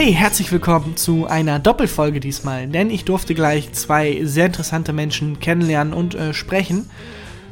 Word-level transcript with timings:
Hey, 0.00 0.12
herzlich 0.12 0.52
willkommen 0.52 0.96
zu 0.96 1.26
einer 1.26 1.58
Doppelfolge 1.58 2.20
diesmal, 2.20 2.68
denn 2.68 2.88
ich 2.88 3.04
durfte 3.04 3.34
gleich 3.34 3.72
zwei 3.72 4.20
sehr 4.22 4.46
interessante 4.46 4.92
Menschen 4.92 5.40
kennenlernen 5.40 5.92
und 5.92 6.14
äh, 6.14 6.32
sprechen. 6.32 6.88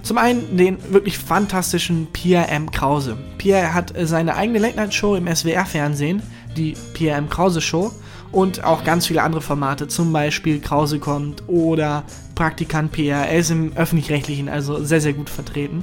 Zum 0.04 0.16
einen 0.16 0.56
den 0.56 0.79
wirklich 0.93 1.18
fantastischen 1.18 2.06
Pierre 2.12 2.46
M. 2.46 2.70
Krause. 2.70 3.18
Pierre 3.36 3.74
hat 3.74 3.96
äh, 3.96 4.06
seine 4.06 4.36
eigene 4.36 4.61
Late-Night-Show 4.61 5.16
im 5.16 5.26
SWR-Fernsehen, 5.26 6.22
die 6.57 6.76
Pierre 6.94 7.18
M. 7.18 7.29
Krause 7.29 7.61
Show, 7.61 7.90
und 8.30 8.63
auch 8.63 8.85
ganz 8.85 9.08
viele 9.08 9.24
andere 9.24 9.43
Formate, 9.43 9.88
zum 9.88 10.13
Beispiel 10.13 10.60
Krause 10.60 11.00
kommt 11.00 11.43
oder 11.49 12.04
Praktikant 12.36 12.93
Pierre. 12.93 13.26
Er 13.26 13.38
ist 13.40 13.50
im 13.50 13.72
Öffentlich-Rechtlichen 13.76 14.49
also 14.49 14.85
sehr, 14.85 15.00
sehr 15.00 15.14
gut 15.14 15.30
vertreten. 15.30 15.82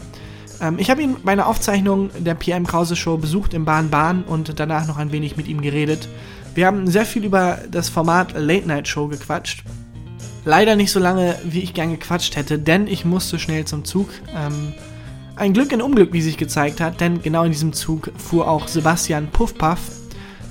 Ähm, 0.61 0.77
ich 0.79 0.89
habe 0.89 1.01
ihn 1.01 1.17
bei 1.25 1.33
einer 1.33 1.47
Aufzeichnung 1.47 2.09
der 2.17 2.35
Pierre 2.35 2.57
M. 2.57 2.65
Krause 2.65 2.95
Show 2.95 3.17
besucht 3.17 3.53
im 3.53 3.65
Bahn 3.65 3.89
Bahn 3.89 4.23
und 4.23 4.57
danach 4.61 4.87
noch 4.87 4.97
ein 4.97 5.11
wenig 5.11 5.35
mit 5.35 5.49
ihm 5.49 5.61
geredet. 5.61 6.07
Wir 6.55 6.67
haben 6.67 6.87
sehr 6.87 7.05
viel 7.05 7.25
über 7.25 7.59
das 7.69 7.89
Format 7.89 8.33
Late 8.35 8.67
Night 8.67 8.87
Show 8.87 9.07
gequatscht. 9.07 9.63
Leider 10.45 10.75
nicht 10.75 10.91
so 10.91 10.99
lange, 10.99 11.35
wie 11.43 11.61
ich 11.61 11.73
gern 11.73 11.91
gequatscht 11.91 12.35
hätte, 12.35 12.59
denn 12.59 12.85
ich 12.85 13.05
musste 13.05 13.39
schnell 13.39 13.65
zum 13.65 13.85
Zug. 13.85 14.09
Ähm, 14.35 14.73
ein 15.35 15.53
Glück 15.53 15.71
in 15.71 15.81
Unglück, 15.81 16.13
wie 16.13 16.21
sich 16.21 16.37
gezeigt 16.37 16.79
hat, 16.79 17.01
denn 17.01 17.21
genau 17.21 17.43
in 17.43 17.51
diesem 17.51 17.73
Zug 17.73 18.11
fuhr 18.17 18.47
auch 18.47 18.67
Sebastian 18.67 19.27
Puffpaff. 19.31 19.79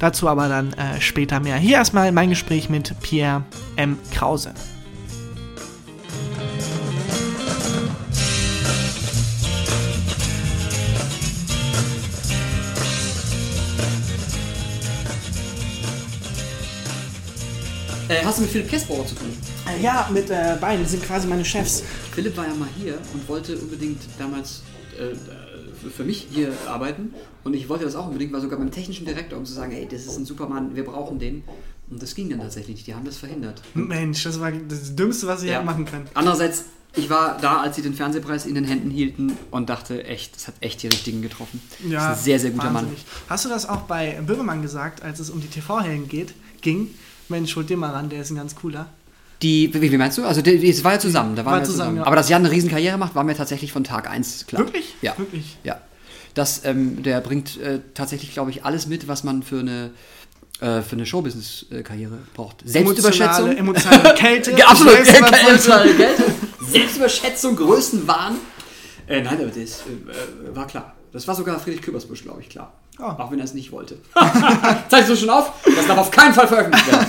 Dazu 0.00 0.28
aber 0.28 0.48
dann 0.48 0.72
äh, 0.72 1.00
später 1.00 1.38
mehr. 1.38 1.56
Hier 1.56 1.76
erstmal 1.76 2.10
mein 2.10 2.30
Gespräch 2.30 2.68
mit 2.68 2.92
Pierre 3.02 3.44
M. 3.76 3.96
Krause. 4.12 4.52
Äh, 18.12 18.24
hast 18.24 18.38
du 18.38 18.42
mit 18.42 18.50
Philipp 18.50 18.68
Kessbauer 18.68 19.06
zu 19.06 19.14
tun? 19.14 19.28
Äh, 19.66 19.82
ja, 19.82 20.08
mit 20.12 20.28
äh, 20.28 20.56
beiden, 20.60 20.84
die 20.84 20.90
sind 20.90 21.02
quasi 21.02 21.26
meine 21.26 21.44
Chefs. 21.44 21.82
Philipp 22.14 22.36
war 22.36 22.46
ja 22.46 22.54
mal 22.54 22.68
hier 22.78 22.98
und 23.14 23.26
wollte 23.26 23.56
unbedingt 23.56 24.00
damals 24.18 24.62
äh, 24.98 25.14
für 25.90 26.04
mich 26.04 26.28
hier 26.30 26.52
arbeiten. 26.68 27.14
Und 27.42 27.54
ich 27.54 27.68
wollte 27.68 27.84
das 27.84 27.96
auch 27.96 28.06
unbedingt, 28.06 28.32
war 28.32 28.40
sogar 28.40 28.58
beim 28.58 28.70
technischen 28.70 29.06
Direktor, 29.06 29.38
um 29.38 29.46
zu 29.46 29.54
sagen, 29.54 29.72
ey, 29.72 29.88
das 29.90 30.04
ist 30.04 30.18
ein 30.18 30.26
Supermann, 30.26 30.76
wir 30.76 30.84
brauchen 30.84 31.18
den. 31.18 31.42
Und 31.90 32.02
das 32.02 32.14
ging 32.14 32.28
dann 32.28 32.40
tatsächlich 32.40 32.76
nicht, 32.76 32.86
die 32.86 32.94
haben 32.94 33.04
das 33.04 33.16
verhindert. 33.16 33.62
Mensch, 33.74 34.24
das 34.24 34.40
war 34.40 34.52
das 34.52 34.94
Dümmste, 34.94 35.26
was 35.26 35.42
ich 35.42 35.50
ja. 35.50 35.62
machen 35.62 35.86
können. 35.86 36.06
Andererseits, 36.12 36.64
ich 36.94 37.08
war 37.08 37.38
da, 37.40 37.62
als 37.62 37.76
sie 37.76 37.82
den 37.82 37.94
Fernsehpreis 37.94 38.44
in 38.44 38.54
den 38.54 38.64
Händen 38.64 38.90
hielten 38.90 39.36
und 39.50 39.70
dachte, 39.70 40.04
echt, 40.04 40.36
das 40.36 40.48
hat 40.48 40.54
echt 40.60 40.82
die 40.82 40.88
Richtigen 40.88 41.22
getroffen. 41.22 41.60
Ja, 41.88 42.10
das 42.10 42.18
ist 42.18 42.22
ein 42.22 42.24
sehr, 42.24 42.38
sehr 42.40 42.50
guter 42.50 42.74
wahnsinnig. 42.74 42.98
Mann. 42.98 43.28
Hast 43.30 43.46
du 43.46 43.48
das 43.48 43.66
auch 43.66 43.82
bei 43.82 44.20
Böhmermann 44.26 44.60
gesagt, 44.60 45.02
als 45.02 45.18
es 45.18 45.30
um 45.30 45.40
die 45.40 45.48
TV-Helden 45.48 46.08
geht, 46.08 46.34
ging? 46.60 46.90
Mensch, 47.32 47.56
holt 47.56 47.68
den 47.68 47.80
mal 47.80 47.90
ran, 47.90 48.08
der 48.08 48.20
ist 48.20 48.30
ein 48.30 48.36
ganz 48.36 48.54
cooler. 48.54 48.86
Die, 49.42 49.74
wie, 49.74 49.90
wie 49.90 49.96
meinst 49.96 50.18
du? 50.18 50.24
Also, 50.24 50.40
es 50.40 50.84
war 50.84 50.92
ja 50.92 50.98
zusammen. 51.00 51.34
Da 51.34 51.44
waren 51.44 51.54
war 51.54 51.60
wir 51.60 51.64
zusammen, 51.64 51.78
zusammen. 51.78 51.96
Ja. 51.96 52.04
Aber 52.04 52.14
dass 52.14 52.28
Jan 52.28 52.42
eine 52.44 52.54
Riesenkarriere 52.54 52.96
macht, 52.96 53.16
war 53.16 53.24
mir 53.24 53.34
tatsächlich 53.34 53.72
von 53.72 53.82
Tag 53.82 54.08
1 54.08 54.46
klar. 54.46 54.62
Wirklich? 54.62 54.94
Ja. 55.02 55.18
Wirklich? 55.18 55.56
Ja. 55.64 55.80
Das, 56.34 56.64
ähm, 56.64 57.02
der 57.02 57.20
bringt 57.20 57.60
äh, 57.60 57.80
tatsächlich, 57.94 58.32
glaube 58.32 58.50
ich, 58.50 58.64
alles 58.64 58.86
mit, 58.86 59.08
was 59.08 59.24
man 59.24 59.42
für 59.42 59.58
eine 59.58 59.90
äh, 60.60 60.82
für 60.82 60.92
eine 60.92 61.06
Showbusiness-Karriere 61.06 62.18
braucht. 62.34 62.58
Selbstüberschätzung. 62.64 63.56
Emotionale 63.56 64.14
Kälte. 64.14 64.54
Absolut. 64.66 64.94
Emotionale 64.94 65.94
Kälte. 65.94 66.24
Selbstüberschätzung, 66.60 67.56
Größenwahn. 67.56 68.36
Äh, 69.08 69.22
nein, 69.22 69.38
aber 69.40 69.46
das 69.46 69.56
äh, 69.56 70.54
war 70.54 70.68
klar. 70.68 70.94
Das 71.12 71.26
war 71.26 71.34
sogar 71.34 71.58
Friedrich 71.58 71.82
Küppersbusch, 71.82 72.22
glaube 72.22 72.42
ich, 72.42 72.48
klar. 72.48 72.72
Oh. 72.98 73.02
Auch 73.02 73.32
wenn 73.32 73.40
er 73.40 73.44
es 73.44 73.54
nicht 73.54 73.72
wollte. 73.72 73.98
Zeigst 74.88 75.10
du 75.10 75.16
schon 75.16 75.30
auf? 75.30 75.52
Das 75.64 75.86
darf 75.86 75.98
auf 75.98 76.10
keinen 76.10 76.32
Fall 76.32 76.46
veröffentlicht 76.46 76.92
werden. 76.92 77.06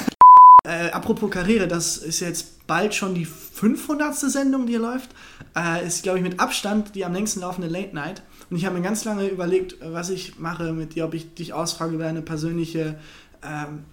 Äh, 0.66 0.92
apropos 0.92 1.30
Karriere, 1.30 1.68
das 1.68 1.98
ist 1.98 2.22
jetzt 2.22 2.66
bald 2.68 2.96
schon 2.96 3.16
die 3.16 3.26
500. 3.26 4.16
Sendung, 4.16 4.66
die 4.66 4.72
hier 4.72 4.80
läuft. 4.80 5.10
Äh, 5.58 5.86
ist, 5.86 6.04
glaube 6.04 6.20
ich, 6.20 6.24
mit 6.24 6.40
Abstand 6.40 6.96
die 6.96 7.04
am 7.04 7.12
längsten 7.12 7.42
laufende 7.42 7.68
Late 7.68 7.94
Night. 7.94 8.22
Und 8.50 8.56
ich 8.56 8.66
habe 8.66 8.78
mir 8.78 8.82
ganz 8.82 9.04
lange 9.04 9.28
überlegt, 9.28 9.76
was 9.82 10.10
ich 10.10 10.40
mache 10.40 10.72
mit 10.72 10.96
dir, 10.96 11.04
ob 11.04 11.16
ich 11.16 11.34
dich 11.34 11.52
ausfrage 11.52 11.96
über 11.96 12.06
deine 12.06 12.22
persönliche 12.22 12.98
ähm, 13.44 13.84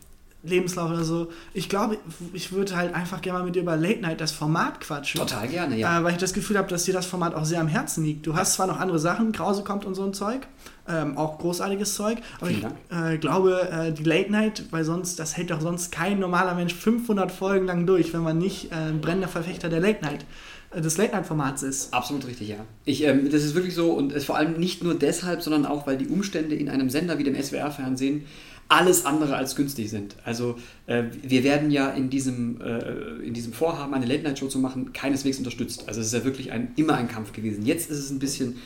Lebenslauf 0.42 0.90
oder 0.90 1.04
so. 1.04 1.30
Ich 1.52 1.68
glaube, 1.68 1.98
ich 2.32 2.52
würde 2.52 2.74
halt 2.74 2.94
einfach 2.94 3.20
gerne 3.20 3.40
mal 3.40 3.44
mit 3.44 3.56
dir 3.56 3.62
über 3.62 3.76
Late 3.76 4.00
Night, 4.00 4.20
das 4.20 4.32
Format 4.32 4.80
quatschen. 4.80 5.20
Total 5.20 5.46
gerne, 5.48 5.76
ja. 5.76 6.00
Äh, 6.00 6.04
weil 6.04 6.12
ich 6.12 6.18
das 6.18 6.32
Gefühl 6.32 6.56
habe, 6.56 6.68
dass 6.68 6.84
dir 6.84 6.94
das 6.94 7.06
Format 7.06 7.34
auch 7.34 7.44
sehr 7.44 7.60
am 7.60 7.68
Herzen 7.68 8.04
liegt. 8.04 8.26
Du 8.26 8.34
hast 8.34 8.54
zwar 8.54 8.66
noch 8.66 8.80
andere 8.80 8.98
Sachen, 8.98 9.32
Krause 9.32 9.64
kommt 9.64 9.84
und 9.84 9.94
so 9.94 10.02
ein 10.02 10.14
Zeug, 10.14 10.46
ähm, 10.88 11.18
auch 11.18 11.38
großartiges 11.38 11.94
Zeug, 11.94 12.18
aber 12.38 12.48
Vielen 12.48 12.66
ich 12.90 12.96
äh, 12.96 13.18
glaube, 13.18 13.68
äh, 13.70 13.92
die 13.92 14.04
Late 14.04 14.32
Night, 14.32 14.64
weil 14.70 14.84
sonst, 14.84 15.18
das 15.18 15.36
hält 15.36 15.50
doch 15.50 15.60
sonst 15.60 15.92
kein 15.92 16.18
normaler 16.18 16.54
Mensch 16.54 16.74
500 16.74 17.30
Folgen 17.30 17.66
lang 17.66 17.86
durch, 17.86 18.14
wenn 18.14 18.22
man 18.22 18.38
nicht 18.38 18.72
äh, 18.72 18.76
ein 18.76 19.00
brennender 19.02 19.28
Verfechter 19.28 19.68
der 19.68 19.80
Late 19.80 20.02
Night 20.02 20.24
äh, 20.70 20.80
des 20.80 20.96
Late-Night-Formats 20.96 21.62
ist. 21.62 21.92
Absolut 21.92 22.26
richtig, 22.26 22.48
ja. 22.48 22.64
Ich, 22.84 23.04
ähm, 23.04 23.30
das 23.30 23.44
ist 23.44 23.54
wirklich 23.54 23.74
so 23.74 23.92
und 23.92 24.12
es 24.12 24.24
vor 24.24 24.36
allem 24.36 24.54
nicht 24.54 24.82
nur 24.82 24.94
deshalb, 24.94 25.42
sondern 25.42 25.66
auch, 25.66 25.86
weil 25.86 25.98
die 25.98 26.06
Umstände 26.06 26.54
in 26.54 26.68
einem 26.68 26.88
Sender 26.88 27.18
wie 27.18 27.24
dem 27.24 27.40
SWR-Fernsehen 27.40 28.24
alles 28.70 29.04
andere 29.04 29.36
als 29.36 29.56
günstig 29.56 29.90
sind. 29.90 30.16
Also 30.24 30.56
äh, 30.86 31.02
wir 31.22 31.42
werden 31.42 31.70
ja 31.70 31.90
in 31.90 32.08
diesem, 32.08 32.60
äh, 32.60 33.24
in 33.24 33.34
diesem 33.34 33.52
Vorhaben, 33.52 33.92
eine 33.92 34.06
Late-Night-Show 34.06 34.46
zu 34.46 34.58
machen, 34.60 34.92
keineswegs 34.92 35.38
unterstützt. 35.38 35.84
Also 35.88 36.00
es 36.00 36.06
ist 36.06 36.12
ja 36.14 36.24
wirklich 36.24 36.52
ein, 36.52 36.72
immer 36.76 36.94
ein 36.94 37.08
Kampf 37.08 37.32
gewesen. 37.32 37.66
Jetzt 37.66 37.90
ist 37.90 37.98
es 37.98 38.10
ein 38.10 38.20
bisschen, 38.20 38.58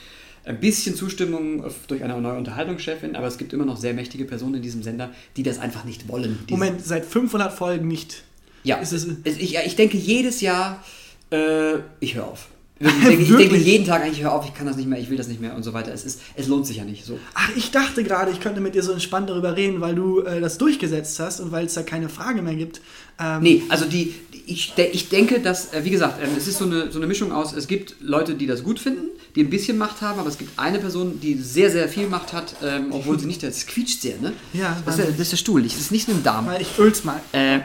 ein 0.45 0.61
bisschen 0.61 0.95
Zustimmung 0.95 1.65
durch 1.89 2.05
eine 2.05 2.21
neue 2.21 2.37
Unterhaltungschefin, 2.37 3.17
aber 3.17 3.27
es 3.27 3.39
gibt 3.39 3.55
immer 3.55 3.65
noch 3.65 3.79
sehr 3.79 3.95
mächtige 3.95 4.27
Personen 4.27 4.57
in 4.57 4.63
diesem 4.63 4.83
Sender, 4.83 5.11
die 5.39 5.43
das 5.43 5.59
einfach 5.59 5.85
nicht 5.85 6.07
wollen. 6.07 6.39
Moment, 6.51 6.85
seit 6.85 7.07
500 7.07 7.51
Folgen 7.51 7.89
nicht? 7.89 8.25
Ja, 8.63 8.77
ist 8.77 8.93
es 8.93 9.09
ich, 9.25 9.57
ich 9.57 9.77
denke 9.77 9.97
jedes 9.97 10.43
Jahr, 10.43 10.85
äh, 11.31 11.77
ich 12.01 12.15
höre 12.15 12.27
auf. 12.27 12.49
Ich 12.81 12.89
denke, 12.89 13.23
ich 13.23 13.37
denke, 13.37 13.57
jeden 13.57 13.87
Tag 13.87 14.03
eigentlich, 14.03 14.23
hör 14.23 14.33
auf, 14.33 14.45
ich 14.45 14.55
kann 14.55 14.67
das 14.67 14.77
nicht 14.77 14.89
mehr, 14.89 14.99
ich 14.99 15.09
will 15.09 15.17
das 15.17 15.29
nicht 15.29 15.41
mehr 15.41 15.55
und 15.55 15.63
so 15.63 15.73
weiter. 15.73 15.93
Es, 15.93 16.05
ist, 16.05 16.21
es 16.35 16.49
lohnt 16.49 16.67
sich 16.67 16.79
ja 16.79 16.85
nicht 16.85 17.05
so. 17.05 17.19
Ach, 17.35 17.51
ich 17.57 17.71
dachte 17.71 18.03
gerade, 18.03 18.33
ich 18.33 18.41
könnte 18.41 18.61
mit 18.61 18.75
dir 18.75 18.83
so 18.83 18.93
entspannt 18.93 19.31
darüber 19.31 19.57
reden, 19.57 19.81
weil 19.81 19.95
du 19.95 20.21
äh, 20.21 20.41
das 20.41 20.59
durchgesetzt 20.59 21.19
hast 21.21 21.41
und 21.41 21.53
weil 21.53 21.67
es 21.67 21.75
da 21.75 21.83
keine 21.83 22.09
Frage 22.09 22.43
mehr 22.43 22.57
gibt. 22.57 22.81
Ähm 23.21 23.43
nee, 23.43 23.63
also 23.69 23.85
die, 23.85 24.15
ich, 24.47 24.75
ich 24.77 25.09
denke, 25.09 25.41
dass, 25.41 25.73
äh, 25.73 25.85
wie 25.85 25.91
gesagt, 25.91 26.21
äh, 26.21 26.27
es 26.37 26.49
ist 26.49 26.59
so 26.59 26.65
eine, 26.65 26.91
so 26.91 26.99
eine 26.99 27.07
Mischung 27.07 27.33
aus, 27.33 27.53
es 27.53 27.69
gibt 27.69 27.97
Leute, 28.01 28.35
die 28.35 28.47
das 28.47 28.65
gut 28.65 28.81
finden, 28.81 29.09
die 29.37 29.43
ein 29.43 29.51
bisschen 29.51 29.79
Macht 29.79 30.01
haben, 30.01 30.19
aber 30.19 30.29
es 30.29 30.39
gibt 30.39 30.59
eine 30.59 30.79
Person, 30.79 31.21
die 31.21 31.35
sehr, 31.35 31.71
sehr 31.71 31.89
viel 31.89 32.09
Macht 32.09 32.33
hat, 32.33 32.57
ähm, 32.63 32.87
obwohl 32.91 33.19
sie 33.19 33.27
nicht, 33.27 33.43
das 33.43 33.67
quietscht 33.67 34.03
sehr, 34.03 34.19
ne? 34.19 34.33
Ja. 34.53 34.77
Das 34.85 34.99
ist 34.99 35.05
der, 35.05 35.11
das 35.13 35.21
ist 35.21 35.33
der 35.33 35.37
Stuhl, 35.39 35.63
das 35.63 35.75
ist 35.75 35.93
nicht 35.93 36.09
nur 36.09 36.17
ein 36.17 36.23
Darm. 36.23 36.47
Weil 36.47 36.63
ich 36.63 36.79
öl's 36.79 37.05
mal. 37.05 37.21
Äh, 37.33 37.61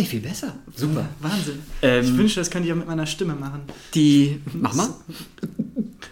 Hey, 0.00 0.06
viel 0.06 0.20
besser. 0.20 0.54
Super. 0.74 1.10
Wahnsinn. 1.20 1.58
Ähm, 1.82 2.02
ich 2.02 2.16
wünschte, 2.16 2.40
das 2.40 2.50
könnte 2.50 2.66
ich 2.66 2.72
auch 2.72 2.78
mit 2.78 2.86
meiner 2.86 3.04
Stimme 3.04 3.34
machen. 3.34 3.60
Die. 3.94 4.40
Mach 4.54 4.72
mal. 4.72 4.88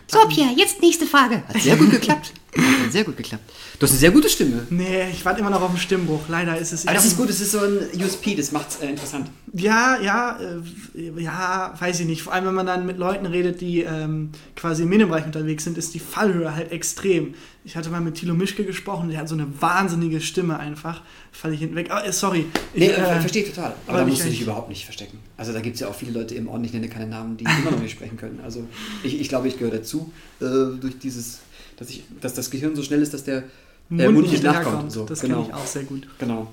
So, 0.06 0.18
Pierre, 0.28 0.50
jetzt 0.54 0.82
nächste 0.82 1.06
Frage. 1.06 1.42
Hat 1.48 1.58
sehr 1.58 1.74
gut 1.76 1.90
geklappt. 1.92 2.34
Hat 2.58 2.92
sehr 2.92 3.04
gut 3.04 3.16
geklappt. 3.16 3.44
Du 3.78 3.84
hast 3.84 3.90
eine 3.90 4.00
sehr 4.00 4.10
gute 4.10 4.28
Stimme. 4.28 4.66
Nee, 4.70 5.10
ich 5.10 5.24
warte 5.24 5.40
immer 5.40 5.50
noch 5.50 5.62
auf 5.62 5.70
den 5.70 5.78
Stimmbruch. 5.78 6.22
Leider 6.28 6.58
ist 6.58 6.72
es. 6.72 6.86
Aber 6.86 6.94
das 6.94 7.04
ist 7.04 7.16
gut, 7.16 7.28
das 7.28 7.40
ist 7.40 7.52
so 7.52 7.58
ein 7.58 7.88
USP, 8.02 8.34
das 8.34 8.52
macht 8.52 8.70
es 8.70 8.76
äh, 8.76 8.88
interessant. 8.88 9.30
Ja, 9.52 9.98
ja, 10.00 10.38
äh, 10.38 11.20
ja, 11.22 11.74
weiß 11.78 12.00
ich 12.00 12.06
nicht. 12.06 12.22
Vor 12.22 12.32
allem, 12.32 12.46
wenn 12.46 12.54
man 12.54 12.66
dann 12.66 12.86
mit 12.86 12.98
Leuten 12.98 13.26
redet, 13.26 13.60
die 13.60 13.82
ähm, 13.82 14.30
quasi 14.56 14.82
im 14.82 14.88
Medienbereich 14.88 15.26
unterwegs 15.26 15.64
sind, 15.64 15.78
ist 15.78 15.94
die 15.94 16.00
Fallhöhe 16.00 16.54
halt 16.54 16.72
extrem. 16.72 17.34
Ich 17.64 17.76
hatte 17.76 17.90
mal 17.90 18.00
mit 18.00 18.14
Thilo 18.14 18.34
Mischke 18.34 18.64
gesprochen, 18.64 19.10
der 19.10 19.18
hat 19.18 19.28
so 19.28 19.34
eine 19.34 19.46
wahnsinnige 19.60 20.20
Stimme 20.20 20.58
einfach. 20.58 21.02
Fall 21.32 21.52
ich 21.52 21.60
hinweg. 21.60 21.90
Oh, 21.92 22.10
sorry. 22.10 22.46
Ich, 22.72 22.80
nee, 22.80 22.88
äh, 22.88 23.20
verstehe 23.20 23.44
total. 23.44 23.74
Aber 23.86 23.98
da 23.98 24.06
musst 24.06 24.24
du 24.24 24.28
dich 24.28 24.40
überhaupt 24.40 24.68
nicht 24.68 24.84
verstecken. 24.84 25.18
Also 25.36 25.52
da 25.52 25.60
gibt 25.60 25.74
es 25.74 25.80
ja 25.80 25.88
auch 25.88 25.94
viele 25.94 26.12
Leute 26.12 26.34
im 26.34 26.48
Ort, 26.48 26.64
ich 26.64 26.72
nenne 26.72 26.88
keine 26.88 27.06
Namen, 27.06 27.36
die 27.36 27.44
immer 27.44 27.70
noch 27.70 27.80
nicht 27.80 27.92
sprechen 27.92 28.16
können. 28.16 28.40
Also 28.42 28.66
ich, 29.04 29.20
ich 29.20 29.28
glaube, 29.28 29.48
ich 29.48 29.58
gehöre 29.58 29.76
dazu, 29.76 30.12
äh, 30.40 30.44
durch 30.80 30.98
dieses, 30.98 31.40
dass, 31.78 31.90
ich, 31.90 32.04
dass 32.20 32.34
das 32.34 32.50
Gehirn 32.50 32.76
so 32.76 32.82
schnell 32.82 33.02
ist, 33.02 33.14
dass 33.14 33.24
der 33.24 33.44
Mund, 33.88 34.14
Mund 34.14 34.30
nicht 34.30 34.42
nachkommt. 34.42 34.92
So. 34.92 35.04
Das 35.04 35.20
genau. 35.20 35.42
kenne 35.42 35.48
ich 35.48 35.54
auch 35.54 35.66
sehr 35.66 35.84
gut. 35.84 36.06
Genau. 36.18 36.48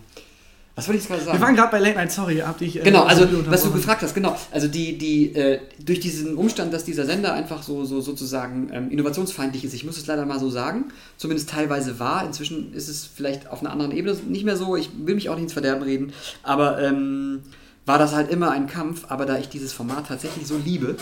Was 0.76 0.90
wollte 0.90 1.02
ich 1.02 1.08
gerade 1.08 1.24
sagen? 1.24 1.38
Wir 1.38 1.42
waren 1.46 1.56
gerade 1.56 1.72
bei 1.72 1.80
Late 1.80 1.96
Night, 1.96 2.12
sorry, 2.12 2.38
hab 2.40 2.58
dich. 2.58 2.76
Äh, 2.76 2.84
genau, 2.84 3.04
also 3.04 3.26
was 3.50 3.64
du 3.64 3.72
gefragt 3.72 4.02
hast, 4.02 4.14
genau. 4.14 4.38
Also 4.52 4.68
die, 4.68 4.98
die, 4.98 5.34
äh, 5.34 5.62
durch 5.80 6.02
diesen 6.02 6.36
Umstand, 6.36 6.74
dass 6.74 6.84
dieser 6.84 7.06
Sender 7.06 7.34
einfach 7.34 7.64
so, 7.64 7.86
so 7.86 8.02
sozusagen 8.02 8.70
ähm, 8.74 8.92
innovationsfeindlich 8.92 9.64
ist, 9.64 9.74
ich 9.74 9.86
muss 9.86 9.98
es 9.98 10.06
leider 10.06 10.26
mal 10.26 10.38
so 10.38 10.50
sagen, 10.50 10.86
zumindest 11.16 11.50
teilweise 11.50 11.98
war, 12.00 12.26
inzwischen 12.26 12.74
ist 12.74 12.90
es 12.90 13.06
vielleicht 13.06 13.50
auf 13.50 13.62
einer 13.62 13.72
anderen 13.72 13.94
Ebene 13.94 14.18
nicht 14.28 14.44
mehr 14.44 14.58
so, 14.58 14.76
ich 14.76 14.90
will 14.98 15.16
mich 15.16 15.30
auch 15.30 15.36
nicht 15.36 15.44
ins 15.44 15.54
Verderben 15.54 15.84
reden, 15.84 16.12
aber 16.44 16.82
ähm, 16.82 17.44
war 17.86 17.98
das 17.98 18.14
halt 18.14 18.30
immer 18.30 18.52
ein 18.52 18.68
Kampf, 18.68 19.06
aber 19.08 19.26
da 19.26 19.38
ich 19.38 19.48
dieses 19.48 19.72
Format 19.72 20.08
tatsächlich 20.08 20.46
so 20.46 20.58
liebe 20.58 20.98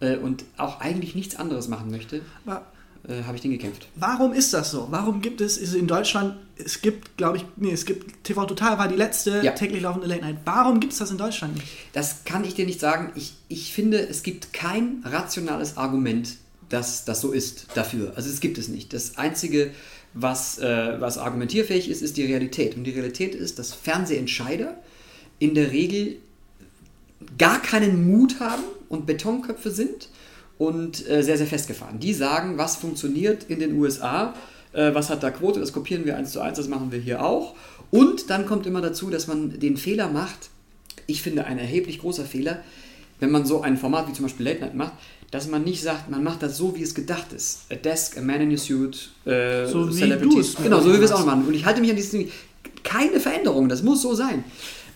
äh, 0.00 0.16
und 0.16 0.44
auch 0.56 0.80
eigentlich 0.80 1.14
nichts 1.14 1.36
anderes 1.36 1.68
machen 1.68 1.90
möchte. 1.92 2.22
Aber 2.44 2.66
äh, 3.06 3.22
habe 3.24 3.36
ich 3.36 3.42
den 3.42 3.50
gekämpft. 3.50 3.88
Warum 3.94 4.32
ist 4.32 4.52
das 4.54 4.70
so? 4.70 4.88
Warum 4.90 5.20
gibt 5.20 5.40
es 5.40 5.56
ist 5.56 5.74
in 5.74 5.86
Deutschland, 5.86 6.36
es 6.56 6.82
gibt, 6.82 7.16
glaube 7.16 7.38
ich, 7.38 7.44
nee, 7.56 7.70
es 7.70 7.84
gibt 7.84 8.24
TV 8.24 8.44
Total 8.46 8.78
war 8.78 8.88
die 8.88 8.96
letzte 8.96 9.40
ja. 9.42 9.52
täglich 9.52 9.82
laufende 9.82 10.08
Late 10.08 10.22
Night. 10.22 10.38
Warum 10.44 10.80
gibt 10.80 10.92
es 10.92 10.98
das 10.98 11.10
in 11.10 11.18
Deutschland 11.18 11.54
nicht? 11.54 11.68
Das 11.92 12.24
kann 12.24 12.44
ich 12.44 12.54
dir 12.54 12.66
nicht 12.66 12.80
sagen. 12.80 13.12
Ich, 13.14 13.34
ich 13.48 13.72
finde, 13.72 13.98
es 13.98 14.22
gibt 14.22 14.52
kein 14.52 15.02
rationales 15.04 15.76
Argument, 15.76 16.36
dass 16.68 17.04
das 17.04 17.20
so 17.20 17.32
ist 17.32 17.68
dafür. 17.74 18.12
Also 18.16 18.28
es 18.28 18.40
gibt 18.40 18.58
es 18.58 18.68
nicht. 18.68 18.92
Das 18.92 19.16
Einzige, 19.16 19.70
was, 20.14 20.58
äh, 20.58 21.00
was 21.00 21.18
argumentierfähig 21.18 21.88
ist, 21.88 22.02
ist 22.02 22.16
die 22.16 22.24
Realität. 22.24 22.76
Und 22.76 22.84
die 22.84 22.90
Realität 22.90 23.34
ist, 23.34 23.58
dass 23.58 23.72
Fernsehentscheider 23.72 24.76
in 25.38 25.54
der 25.54 25.70
Regel 25.70 26.16
gar 27.36 27.60
keinen 27.62 28.10
Mut 28.10 28.40
haben 28.40 28.64
und 28.88 29.06
Betonköpfe 29.06 29.70
sind 29.70 30.08
und 30.58 31.08
äh, 31.08 31.22
sehr, 31.22 31.38
sehr 31.38 31.46
festgefahren. 31.46 32.00
Die 32.00 32.12
sagen, 32.12 32.58
was 32.58 32.76
funktioniert 32.76 33.44
in 33.44 33.60
den 33.60 33.78
USA, 33.78 34.34
äh, 34.72 34.92
was 34.92 35.08
hat 35.08 35.22
da 35.22 35.30
Quote, 35.30 35.60
das 35.60 35.72
kopieren 35.72 36.04
wir 36.04 36.16
eins 36.16 36.32
zu 36.32 36.40
eins, 36.40 36.58
das 36.58 36.68
machen 36.68 36.92
wir 36.92 36.98
hier 36.98 37.24
auch. 37.24 37.54
Und 37.90 38.28
dann 38.28 38.44
kommt 38.44 38.66
immer 38.66 38.80
dazu, 38.80 39.08
dass 39.08 39.26
man 39.26 39.58
den 39.58 39.76
Fehler 39.76 40.08
macht, 40.08 40.50
ich 41.06 41.22
finde 41.22 41.46
ein 41.46 41.58
erheblich 41.58 42.00
großer 42.00 42.24
Fehler, 42.24 42.62
wenn 43.20 43.30
man 43.30 43.46
so 43.46 43.62
ein 43.62 43.78
Format 43.78 44.08
wie 44.08 44.12
zum 44.12 44.24
Beispiel 44.26 44.46
Late 44.46 44.60
Night 44.60 44.74
macht, 44.74 44.92
dass 45.30 45.48
man 45.48 45.64
nicht 45.64 45.82
sagt, 45.82 46.10
man 46.10 46.22
macht 46.22 46.42
das 46.42 46.56
so, 46.56 46.74
wie 46.76 46.82
es 46.82 46.94
gedacht 46.94 47.32
ist. 47.34 47.62
A 47.70 47.74
desk, 47.74 48.16
a 48.16 48.20
man 48.20 48.40
in 48.40 48.54
a 48.54 48.56
suit, 48.56 49.10
äh, 49.24 49.66
So 49.66 49.88
wie 49.88 49.94
Celebrities. 49.94 50.58
mir 50.58 50.64
Genau, 50.64 50.80
so 50.80 50.90
wie 50.90 50.98
wir 50.98 51.02
es 51.02 51.12
auch 51.12 51.24
machen. 51.24 51.46
Und 51.46 51.54
ich 51.54 51.64
halte 51.64 51.80
mich 51.80 51.90
an 51.90 51.96
dieses. 51.96 52.28
Keine 52.84 53.20
Veränderung, 53.20 53.68
das 53.68 53.82
muss 53.82 54.00
so 54.00 54.14
sein. 54.14 54.44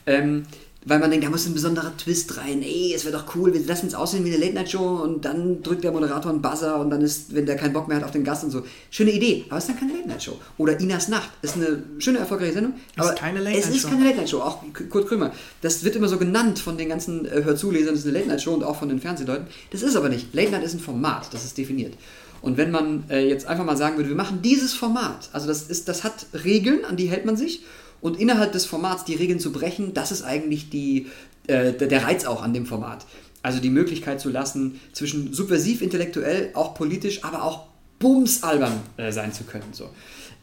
Ähm, 0.07 0.45
weil 0.85 0.99
man 0.99 1.11
denkt, 1.11 1.25
da 1.25 1.31
muss 1.31 1.47
ein 1.47 1.55
besonderer 1.55 1.97
Twist 1.97 2.37
rein. 2.39 2.63
Ey, 2.63 2.93
es 2.95 3.05
wäre 3.05 3.17
doch 3.17 3.37
cool, 3.37 3.53
wir 3.55 3.65
lassen 3.65 3.87
es 3.87 3.95
aussehen 3.95 4.25
wie 4.25 4.31
eine 4.35 4.45
Late-Night-Show 4.45 5.01
und 5.03 5.25
dann 5.25 5.63
drückt 5.63 5.85
der 5.85 5.93
Moderator 5.93 6.33
einen 6.33 6.43
Buzzer 6.43 6.81
und 6.81 6.91
dann 6.91 7.01
ist, 7.03 7.35
wenn 7.35 7.47
der 7.47 7.57
keinen 7.57 7.73
Bock 7.73 7.89
mehr 7.89 7.99
hat 7.99 8.05
auf 8.05 8.11
den 8.11 8.25
Gast 8.25 8.43
und 8.45 8.51
so. 8.51 8.63
Schöne 8.91 9.13
Idee, 9.13 9.45
aber 9.49 9.59
es 9.59 9.65
ist 9.65 9.71
dann 9.71 9.79
keine 9.79 9.93
Late-Night-Show. 9.99 10.37
Oder 10.59 10.81
Inas 10.81 11.09
Nacht 11.09 11.31
ist 11.43 11.57
eine 11.57 11.83
schöne, 11.99 12.19
erfolgreiche 12.19 12.55
Sendung. 12.55 12.75
aber 12.97 13.13
keine 13.15 13.39
Es 13.39 13.45
Late-Night-Show. 13.45 13.75
ist 13.77 13.89
keine 13.91 14.05
Late-Night-Show, 14.05 14.41
auch 14.41 14.59
Kurt 14.91 15.09
Krömer. 15.09 15.33
Das 15.61 15.85
wird 15.85 15.95
immer 15.97 16.09
so 16.09 16.19
genannt 16.19 16.59
von 16.59 16.77
den 16.77 16.89
ganzen 16.89 17.27
äh, 17.27 17.45
Hörzulesern, 17.45 17.95
das 17.95 18.01
ist 18.01 18.09
eine 18.09 18.19
Late-Night-Show 18.19 18.53
und 18.53 18.65
auch 18.65 18.77
von 18.77 18.89
den 18.89 19.01
Fernsehleuten. 19.01 19.47
Das 19.71 19.83
ist 19.83 19.95
aber 19.97 20.09
nicht. 20.09 20.35
Late-Night 20.35 20.65
ist 20.65 20.75
ein 20.75 20.81
Format, 20.81 21.33
das 21.33 21.45
ist 21.45 21.57
definiert. 21.59 21.95
Und 22.41 22.57
wenn 22.57 22.73
man 22.73 23.05
äh, 23.09 23.29
jetzt 23.29 23.47
einfach 23.47 23.65
mal 23.65 23.77
sagen 23.77 23.97
würde, 23.97 24.09
wir 24.09 24.17
machen 24.17 24.43
dieses 24.43 24.75
Format, 24.75 25.29
also 25.33 25.47
das, 25.47 25.63
ist, 25.63 25.89
das 25.89 26.03
hat 26.03 26.27
Regeln, 26.45 26.85
an 26.85 26.97
die 26.97 27.07
hält 27.07 27.25
man 27.25 27.37
sich. 27.37 27.63
Und 28.03 28.19
innerhalb 28.21 28.53
des 28.53 28.67
Formats 28.67 29.05
die 29.05 29.15
Regeln 29.15 29.41
zu 29.41 29.53
brechen, 29.53 29.95
das 29.95 30.13
ist 30.13 30.23
eigentlich 30.23 30.69
die, 30.69 31.07
äh, 31.47 31.73
der 31.73 32.03
Reiz 32.03 32.27
auch 32.27 32.43
an 32.43 32.53
dem 32.53 32.67
Format. 32.67 33.07
Also 33.43 33.61
die 33.61 33.71
Möglichkeit 33.71 34.21
zu 34.21 34.29
lassen, 34.29 34.81
zwischen 34.93 35.33
subversiv, 35.33 35.81
intellektuell, 35.81 36.51
auch 36.55 36.75
politisch, 36.75 37.25
aber 37.25 37.45
auch 37.45 37.69
bumsalbern 38.01 38.75
äh, 38.97 39.13
sein 39.13 39.33
zu 39.33 39.45
können. 39.45 39.73
So. 39.73 39.89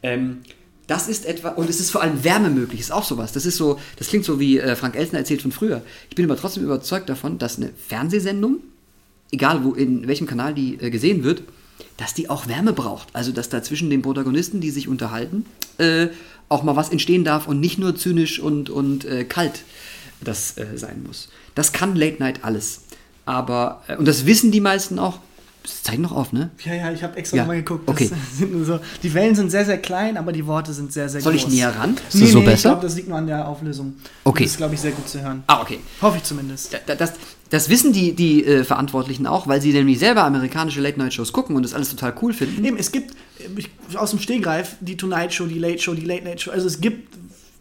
Ähm, 0.02 0.38
das 0.86 1.06
ist 1.06 1.26
etwa, 1.26 1.50
und 1.50 1.70
es 1.70 1.78
ist 1.78 1.90
vor 1.90 2.02
allem 2.02 2.24
Wärme 2.24 2.48
möglich, 2.50 2.80
ist 2.80 2.92
auch 2.92 3.04
sowas. 3.04 3.32
Das 3.32 3.44
ist 3.44 3.58
so, 3.58 3.78
das 3.96 4.08
klingt 4.08 4.24
so 4.24 4.40
wie 4.40 4.58
äh, 4.58 4.74
Frank 4.74 4.96
Elsner 4.96 5.18
erzählt 5.20 5.42
von 5.42 5.52
früher. 5.52 5.82
Ich 6.08 6.16
bin 6.16 6.24
aber 6.24 6.36
trotzdem 6.36 6.64
überzeugt 6.64 7.10
davon, 7.10 7.38
dass 7.38 7.58
eine 7.58 7.70
Fernsehsendung, 7.88 8.56
egal 9.30 9.64
wo, 9.64 9.74
in 9.74 10.08
welchem 10.08 10.26
Kanal 10.26 10.54
die 10.54 10.78
äh, 10.80 10.90
gesehen 10.90 11.24
wird, 11.24 11.42
dass 12.00 12.14
die 12.14 12.28
auch 12.30 12.48
Wärme 12.48 12.72
braucht. 12.72 13.08
Also, 13.12 13.30
dass 13.30 13.48
da 13.48 13.62
zwischen 13.62 13.90
den 13.90 14.02
Protagonisten, 14.02 14.60
die 14.60 14.70
sich 14.70 14.88
unterhalten, 14.88 15.44
äh, 15.78 16.08
auch 16.48 16.62
mal 16.64 16.74
was 16.74 16.88
entstehen 16.88 17.22
darf 17.24 17.46
und 17.46 17.60
nicht 17.60 17.78
nur 17.78 17.94
zynisch 17.94 18.40
und, 18.40 18.70
und 18.70 19.04
äh, 19.04 19.24
kalt 19.24 19.62
das 20.20 20.56
äh, 20.58 20.66
sein 20.76 21.02
muss. 21.06 21.28
Das 21.54 21.72
kann 21.72 21.94
Late 21.96 22.16
Night 22.18 22.40
alles. 22.42 22.80
Aber, 23.26 23.82
äh, 23.86 23.96
und 23.96 24.06
das 24.08 24.26
wissen 24.26 24.50
die 24.50 24.60
meisten 24.60 24.98
auch. 24.98 25.18
Das 25.62 25.82
zeigen 25.82 26.00
noch 26.00 26.12
auf, 26.12 26.32
ne? 26.32 26.48
Ja, 26.64 26.72
ja, 26.74 26.90
ich 26.90 27.02
habe 27.02 27.16
extra 27.18 27.36
Ja, 27.36 27.42
nochmal 27.42 27.58
geguckt. 27.58 27.86
okay. 27.86 28.10
Das 28.40 28.66
so, 28.66 28.80
die 29.02 29.12
Wellen 29.12 29.34
sind 29.34 29.50
sehr, 29.50 29.66
sehr 29.66 29.76
klein, 29.76 30.16
aber 30.16 30.32
die 30.32 30.46
Worte 30.46 30.72
sind 30.72 30.90
sehr, 30.90 31.08
sehr 31.10 31.20
Soll 31.20 31.34
ich 31.34 31.42
groß. 31.42 31.52
näher 31.52 31.74
ran? 31.76 31.96
Ist 32.08 32.14
Nee, 32.14 32.20
das 32.22 32.30
so 32.32 32.38
nee, 32.38 32.44
ich 32.44 32.50
besser? 32.50 32.68
glaube, 32.70 32.82
das 32.82 32.96
liegt 32.96 33.08
nur 33.08 33.18
an 33.18 33.26
der 33.26 33.46
Auflösung. 33.46 33.94
Okay. 34.24 34.44
Das 34.44 34.52
ist, 34.52 34.56
glaube 34.56 34.74
ich, 34.74 34.80
sehr 34.80 34.92
gut 34.92 35.06
zu 35.06 35.20
hören. 35.20 35.44
Ah, 35.46 35.60
okay. 35.60 35.78
Hoffe 36.00 36.16
ich 36.16 36.22
zumindest. 36.22 36.72
Da- 36.86 36.94
Das, 36.94 37.12
das 37.50 37.68
wissen 37.68 37.92
die, 37.92 38.12
die 38.14 38.44
äh, 38.44 38.64
Verantwortlichen 38.64 39.26
auch, 39.26 39.46
weil 39.46 39.60
sie 39.60 39.72
nämlich 39.72 39.98
selber 39.98 40.24
amerikanische 40.24 40.80
Late-Night-Shows 40.80 41.32
gucken 41.32 41.56
und 41.56 41.62
das 41.62 41.74
alles 41.74 41.90
total 41.90 42.14
cool 42.22 42.32
finden. 42.32 42.64
Eben, 42.64 42.76
es 42.76 42.90
gibt 42.92 43.12
äh, 43.38 43.48
ich, 43.56 43.68
aus 43.96 44.10
dem 44.10 44.18
Stegreif 44.20 44.76
die 44.80 44.96
Tonight 44.96 45.32
Show, 45.34 45.44
die 45.46 45.58
Late 45.58 45.78
Show, 45.78 45.94
die 45.94 46.04
Late 46.06 46.24
Night 46.24 46.40
Show. 46.40 46.50
Also 46.50 46.66
es 46.66 46.80
gibt 46.80 47.08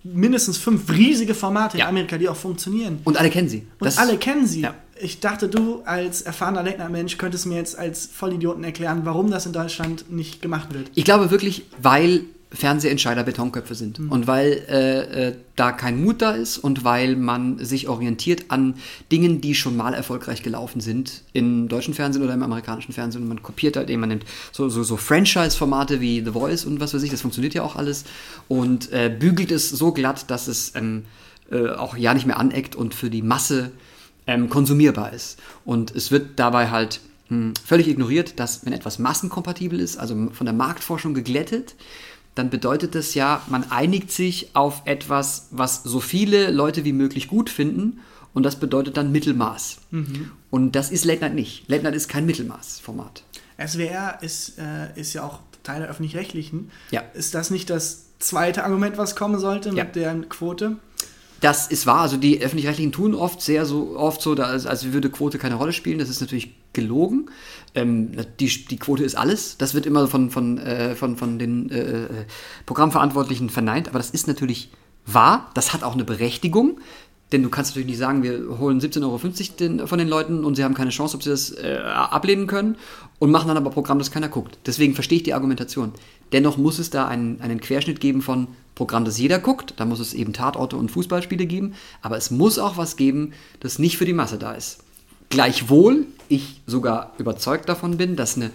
mindestens 0.03 0.57
fünf 0.57 0.89
riesige 0.91 1.33
Formate 1.36 1.77
Ja. 1.77 1.86
in 1.86 1.89
Amerika, 1.89 2.18
die 2.18 2.30
auch 2.30 2.36
funktionieren. 2.36 3.00
Und 3.03 3.18
alle 3.18 3.30
kennen 3.30 3.50
sie. 3.50 3.59
Und 3.80 3.86
Das- 3.88 3.97
alle 3.97 4.18
kennen 4.18 4.47
sie. 4.47 4.62
Ja. 4.62 4.74
Ich 5.01 5.19
dachte, 5.19 5.47
du 5.47 5.81
als 5.86 6.21
erfahrener 6.21 6.63
Late 6.63 6.77
Night 6.77 6.91
Mensch 6.91 7.18
könntest 7.18 7.45
mir 7.45 7.56
jetzt 7.56 7.77
als 7.77 8.06
Vollidioten 8.06 8.63
erklären, 8.63 9.01
warum 9.06 9.30
das 9.31 9.45
in 9.45 9.53
Deutschland 9.53 10.12
nicht 10.12 10.41
gemacht 10.41 10.74
wird. 10.74 10.91
Ich 10.95 11.03
glaube 11.06 11.31
wirklich, 11.31 11.63
weil 11.81 12.21
Fernsehentscheider 12.51 13.24
Betonköpfe 13.24 13.75
sind 13.75 14.00
und 14.00 14.25
weil 14.25 14.66
äh, 14.68 15.28
äh, 15.28 15.36
da 15.56 15.72
kein 15.72 16.04
Mut 16.04 16.24
da 16.24 16.31
ist 16.31 16.57
und 16.57 16.84
weil 16.84 17.16
man 17.16 17.63
sich 17.63 17.88
orientiert 17.88 18.46
an 18.48 18.74
Dingen, 19.12 19.40
die 19.40 19.54
schon 19.54 19.78
mal 19.78 19.94
erfolgreich 19.94 20.42
gelaufen 20.42 20.81
sind 20.81 21.22
im 21.34 21.68
deutschen 21.68 21.94
Fernsehen 21.94 22.24
oder 22.24 22.34
im 22.34 22.42
amerikanischen 22.42 22.92
Fernsehen. 22.92 23.22
Und 23.22 23.28
man 23.28 23.44
kopiert 23.44 23.78
halt 23.78 23.92
eben, 23.92 24.00
man 24.00 24.10
nimmt 24.10 24.25
so, 24.51 24.68
so, 24.68 24.81
so 24.81 24.98
Franchise-Formate 24.98 26.01
wie 26.01 26.24
The 26.25 26.31
Voice 26.31 26.66
und 26.66 26.80
was 26.80 26.92
weiß 26.96 27.04
ich, 27.04 27.12
das 27.12 27.22
funktioniert 27.22 27.54
ja 27.54 27.62
auch 27.62 27.75
alles 27.75 28.04
und 28.48 28.92
äh, 28.92 29.16
bügelt 29.16 29.51
es 29.51 29.69
so 29.69 29.92
glatt, 29.92 30.31
dass 30.31 30.48
es 30.48 30.74
ähm, 30.75 31.06
äh, 31.51 31.69
auch 31.69 31.96
ja 31.98 32.16
nicht 32.16 32.25
mehr 32.25 32.40
aneckt 32.40 32.75
und 32.75 32.96
für 32.96 33.12
die 33.12 33.22
Masse 33.22 33.72
ähm, 34.25 34.50
konsumierbar 34.50 35.13
ist. 35.13 35.38
Und 35.66 35.96
es 35.96 36.10
wird 36.10 36.40
dabei 36.40 36.72
halt 36.72 37.00
hm, 37.28 37.54
völlig 37.63 37.88
ignoriert, 37.88 38.40
dass 38.40 38.66
wenn 38.66 38.74
etwas 38.74 38.98
massenkompatibel 38.98 39.80
ist, 39.80 39.98
also 39.98 40.30
von 40.34 40.46
der 40.46 40.54
Marktforschung 40.54 41.13
geglättet, 41.13 41.75
dann 42.36 42.50
bedeutet 42.50 42.96
das 42.96 43.14
ja, 43.16 43.42
man 43.50 43.70
einigt 43.72 44.12
sich 44.12 44.52
auf 44.56 44.84
etwas, 44.86 45.48
was 45.52 45.84
so 45.84 46.00
viele 46.00 46.52
Leute 46.52 46.86
wie 46.86 46.94
möglich 46.94 47.28
gut 47.28 47.50
finden 47.50 48.00
und 48.34 48.44
das 48.44 48.58
bedeutet 48.58 48.96
dann 48.98 49.12
Mittelmaß. 49.12 49.78
Und 50.50 50.72
das 50.74 50.92
ist 50.92 51.06
Late 51.06 51.22
Night 51.22 51.36
nicht. 51.36 51.68
Late 51.70 51.84
Night 51.84 51.96
ist 51.96 52.08
kein 52.08 52.26
Mittelmaßformat. 52.26 53.24
SWR 53.58 54.20
ist, 54.22 54.58
äh, 54.58 54.98
ist 55.00 55.14
ja 55.14 55.24
auch 55.24 55.40
Teil 55.64 55.81
der 55.81 55.90
Öffentlich-Rechtlichen. 55.90 56.72
Ja. 56.92 57.02
Ist 57.14 57.34
das 57.36 57.50
nicht 57.50 57.70
das 57.70 58.06
zweite 58.20 58.64
Argument, 58.64 58.98
was 58.98 59.16
kommen 59.16 59.40
sollte 59.40 59.70
Ja. 59.70 59.84
mit 59.84 59.96
der 59.96 60.16
Quote? 60.30 60.78
Das 61.42 61.68
ist 61.68 61.86
wahr. 61.86 62.02
Also 62.02 62.18
die 62.18 62.42
öffentlich-rechtlichen 62.42 62.92
tun 62.92 63.16
oft 63.16 63.42
sehr 63.42 63.66
so 63.66 63.98
oft 63.98 64.22
so, 64.22 64.34
als, 64.36 64.66
als 64.66 64.92
würde 64.94 65.10
Quote 65.10 65.38
keine 65.38 65.56
Rolle 65.56 65.74
spielen. 65.74 66.00
Das 66.00 66.10
ist 66.10 66.22
natürlich 66.22 66.56
gelogen. 66.74 67.30
Ähm, 67.75 68.12
die, 68.39 68.66
die 68.68 68.77
Quote 68.77 69.04
ist 69.04 69.16
alles. 69.16 69.57
Das 69.57 69.74
wird 69.74 69.86
immer 69.86 70.07
von, 70.07 70.30
von, 70.30 70.57
äh, 70.57 70.95
von, 70.95 71.18
von 71.18 71.39
den 71.39 71.69
äh, 71.69 72.04
äh, 72.04 72.07
Programmverantwortlichen 72.66 73.50
verneint. 73.50 73.89
Aber 73.89 74.00
das 74.00 74.10
ist 74.12 74.27
natürlich 74.27 74.70
wahr. 75.05 75.51
Das 75.53 75.74
hat 75.74 75.84
auch 75.84 75.94
eine 75.94 76.03
Berechtigung. 76.03 76.79
Denn 77.32 77.44
du 77.44 77.50
kannst 77.50 77.72
natürlich 77.72 77.89
nicht 77.89 78.00
sagen, 78.00 78.24
wir 78.24 78.58
holen 78.58 78.82
17,50 78.82 79.03
Euro 79.77 79.88
von 79.88 80.00
den 80.00 80.08
Leuten 80.08 80.44
und 80.44 80.55
sie 80.55 80.63
haben 80.63 80.74
keine 80.74 80.89
Chance, 80.89 81.15
ob 81.15 81.22
sie 81.22 81.29
das 81.29 81.51
äh, 81.51 81.77
ablehnen 81.77 82.48
können 82.48 82.75
und 83.20 83.29
machen 83.29 83.48
dann 83.48 83.58
aber 83.58 83.70
Programm, 83.70 84.00
das 84.00 84.10
keiner 84.10 84.29
guckt. 84.29 84.58
Deswegen 84.65 84.96
verstehe 84.96 85.17
ich 85.17 85.24
die 85.24 85.36
Argumentation. 85.36 85.94
Dennoch 86.32 86.58
muss 86.58 86.79
es 86.79 86.89
da 86.89 87.08
einen, 87.08 87.39
einen 87.41 87.62
Querschnitt 87.62 88.00
geben 88.00 88.24
von 88.24 88.48
Programm, 88.74 89.05
das 89.05 89.20
jeder 89.20 89.38
guckt. 89.38 89.75
Da 89.77 89.86
muss 89.86 90.00
es 90.00 90.15
eben 90.15 90.34
Tatorte 90.34 90.75
und 90.75 90.89
Fußballspiele 90.89 91.46
geben. 91.46 91.75
Aber 92.01 92.17
es 92.17 92.32
muss 92.32 92.58
auch 92.58 92.77
was 92.77 92.96
geben, 92.96 93.34
das 93.60 93.77
nicht 93.77 93.98
für 93.98 94.05
die 94.05 94.13
Masse 94.13 94.39
da 94.39 94.53
ist. 94.53 94.79
Gleichwohl 95.29 96.07
ich 96.27 96.62
sogar 96.65 97.13
überzeugt 97.17 97.69
davon 97.69 97.98
bin, 97.98 98.15
dass 98.15 98.36
eine 98.36 98.51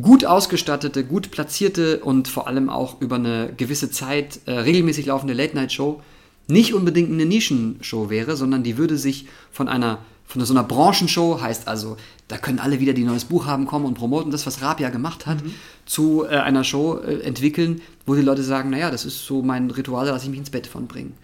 gut 0.00 0.24
ausgestattete, 0.24 1.04
gut 1.04 1.30
platzierte 1.30 2.00
und 2.00 2.28
vor 2.28 2.46
allem 2.46 2.68
auch 2.68 3.00
über 3.00 3.16
eine 3.16 3.52
gewisse 3.56 3.90
Zeit 3.90 4.40
äh, 4.46 4.52
regelmäßig 4.52 5.06
laufende 5.06 5.34
Late-Night-Show 5.34 6.02
nicht 6.48 6.74
unbedingt 6.74 7.10
eine 7.10 7.26
Nischenshow 7.26 8.08
wäre, 8.08 8.36
sondern 8.36 8.62
die 8.62 8.76
würde 8.76 8.96
sich 8.96 9.26
von 9.50 9.68
einer 9.68 9.98
von 10.26 10.44
so 10.44 10.52
einer 10.52 10.64
Branchenshow, 10.64 11.40
heißt 11.40 11.68
also, 11.68 11.96
da 12.28 12.36
können 12.36 12.58
alle 12.58 12.80
wieder, 12.80 12.92
die 12.92 13.04
neues 13.04 13.24
Buch 13.24 13.46
haben, 13.46 13.66
kommen 13.66 13.84
und 13.84 13.94
promoten, 13.94 14.32
das, 14.32 14.44
was 14.44 14.60
Raab 14.60 14.80
ja 14.80 14.90
gemacht 14.90 15.26
hat, 15.26 15.38
zu 15.86 16.24
äh, 16.24 16.30
einer 16.36 16.64
Show 16.64 16.98
äh, 16.98 17.20
entwickeln, 17.20 17.80
wo 18.06 18.14
die 18.14 18.22
Leute 18.22 18.42
sagen, 18.42 18.70
naja, 18.70 18.90
das 18.90 19.04
ist 19.04 19.24
so 19.24 19.42
mein 19.42 19.70
Ritual, 19.70 20.06
da 20.06 20.12
lasse 20.12 20.24
ich 20.24 20.30
mich 20.30 20.40
ins 20.40 20.50
Bett 20.50 20.66
von 20.66 20.88
bringen. 20.88 21.14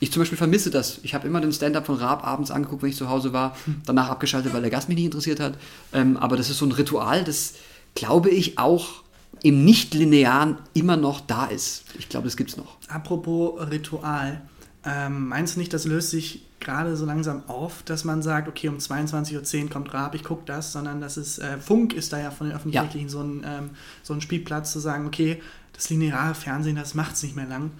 Ich 0.00 0.10
zum 0.10 0.22
Beispiel 0.22 0.38
vermisse 0.38 0.70
das. 0.70 0.98
Ich 1.02 1.14
habe 1.14 1.28
immer 1.28 1.40
den 1.40 1.52
Stand-up 1.52 1.86
von 1.86 1.96
Raab 1.96 2.26
abends 2.26 2.50
angeguckt, 2.50 2.82
wenn 2.82 2.88
ich 2.90 2.96
zu 2.96 3.10
Hause 3.10 3.32
war, 3.32 3.56
danach 3.84 4.08
abgeschaltet, 4.08 4.52
weil 4.52 4.62
der 4.62 4.70
Gast 4.70 4.88
mich 4.88 4.96
nicht 4.96 5.04
interessiert 5.04 5.40
hat. 5.40 5.58
Ähm, 5.92 6.16
aber 6.16 6.36
das 6.36 6.48
ist 6.48 6.58
so 6.58 6.66
ein 6.66 6.72
Ritual, 6.72 7.22
das, 7.22 7.54
glaube 7.94 8.30
ich, 8.30 8.58
auch 8.58 9.02
im 9.42 9.64
Nicht-Linearen 9.64 10.58
immer 10.74 10.96
noch 10.96 11.20
da 11.20 11.46
ist. 11.46 11.84
Ich 11.98 12.08
glaube, 12.08 12.26
das 12.26 12.36
gibt 12.36 12.50
es 12.50 12.56
noch. 12.56 12.76
Apropos 12.88 13.60
Ritual, 13.70 14.40
ähm, 14.84 15.28
meinst 15.28 15.56
du 15.56 15.60
nicht, 15.60 15.72
das 15.72 15.84
löst 15.84 16.10
sich 16.10 16.46
gerade 16.60 16.96
so 16.96 17.04
langsam 17.06 17.42
auf, 17.48 17.82
dass 17.82 18.04
man 18.04 18.22
sagt, 18.22 18.48
okay, 18.48 18.68
um 18.68 18.76
22.10 18.76 19.64
Uhr 19.64 19.70
kommt 19.70 19.92
Raab, 19.92 20.14
ich 20.14 20.24
gucke 20.24 20.42
das, 20.46 20.72
sondern 20.72 21.00
das 21.00 21.16
ist, 21.16 21.38
äh, 21.38 21.58
Funk 21.58 21.92
ist 21.94 22.12
da 22.12 22.20
ja 22.20 22.30
von 22.30 22.48
den 22.48 22.56
Öffentlich-Rechtlichen 22.56 23.08
so, 23.08 23.22
ein, 23.22 23.42
ähm, 23.46 23.70
so 24.02 24.14
ein 24.14 24.20
Spielplatz 24.20 24.72
zu 24.72 24.78
sagen, 24.78 25.06
okay, 25.06 25.42
das 25.74 25.90
lineare 25.90 26.34
Fernsehen, 26.34 26.76
das 26.76 26.94
macht 26.94 27.14
es 27.14 27.22
nicht 27.22 27.36
mehr 27.36 27.46
lang. 27.46 27.70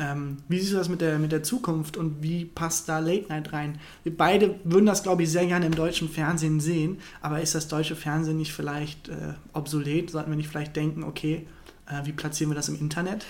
Ähm, 0.00 0.38
wie 0.48 0.58
siehst 0.58 0.72
du 0.72 0.76
das 0.76 0.88
mit 0.88 1.02
der, 1.02 1.18
mit 1.18 1.30
der 1.30 1.42
Zukunft 1.42 1.98
und 1.98 2.22
wie 2.22 2.46
passt 2.46 2.88
da 2.88 3.00
Late 3.00 3.28
Night 3.28 3.52
rein? 3.52 3.78
Wir 4.02 4.16
beide 4.16 4.58
würden 4.64 4.86
das, 4.86 5.02
glaube 5.02 5.22
ich, 5.22 5.30
sehr 5.30 5.46
gerne 5.46 5.66
im 5.66 5.74
deutschen 5.74 6.08
Fernsehen 6.08 6.58
sehen, 6.58 6.98
aber 7.20 7.42
ist 7.42 7.54
das 7.54 7.68
deutsche 7.68 7.96
Fernsehen 7.96 8.38
nicht 8.38 8.54
vielleicht 8.54 9.10
äh, 9.10 9.34
obsolet? 9.52 10.10
Sollten 10.10 10.30
wir 10.30 10.36
nicht 10.36 10.48
vielleicht 10.48 10.74
denken, 10.74 11.04
okay, 11.04 11.46
äh, 11.86 12.06
wie 12.06 12.12
platzieren 12.12 12.50
wir 12.50 12.54
das 12.54 12.70
im 12.70 12.80
Internet? 12.80 13.26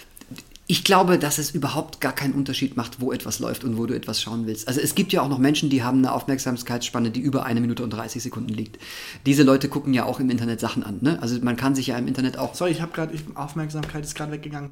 Ich 0.70 0.84
glaube, 0.84 1.18
dass 1.18 1.38
es 1.38 1.50
überhaupt 1.50 2.00
gar 2.00 2.12
keinen 2.12 2.32
Unterschied 2.32 2.76
macht, 2.76 3.00
wo 3.00 3.10
etwas 3.10 3.40
läuft 3.40 3.64
und 3.64 3.76
wo 3.76 3.86
du 3.86 3.94
etwas 3.96 4.22
schauen 4.22 4.46
willst. 4.46 4.68
Also 4.68 4.80
es 4.80 4.94
gibt 4.94 5.12
ja 5.12 5.20
auch 5.20 5.28
noch 5.28 5.38
Menschen, 5.38 5.68
die 5.68 5.82
haben 5.82 5.98
eine 5.98 6.12
Aufmerksamkeitsspanne, 6.12 7.10
die 7.10 7.18
über 7.18 7.44
eine 7.44 7.60
Minute 7.60 7.82
und 7.82 7.90
30 7.90 8.22
Sekunden 8.22 8.50
liegt. 8.50 8.78
Diese 9.26 9.42
Leute 9.42 9.68
gucken 9.68 9.92
ja 9.94 10.04
auch 10.04 10.20
im 10.20 10.30
Internet 10.30 10.60
Sachen 10.60 10.84
an. 10.84 10.98
Ne? 11.00 11.18
Also 11.20 11.36
man 11.42 11.56
kann 11.56 11.74
sich 11.74 11.88
ja 11.88 11.98
im 11.98 12.06
Internet 12.06 12.38
auch... 12.38 12.54
Sorry, 12.54 12.70
ich 12.70 12.80
habe 12.80 12.92
gerade... 12.92 13.18
Aufmerksamkeit 13.34 14.04
ist 14.04 14.14
gerade 14.14 14.30
weggegangen. 14.30 14.70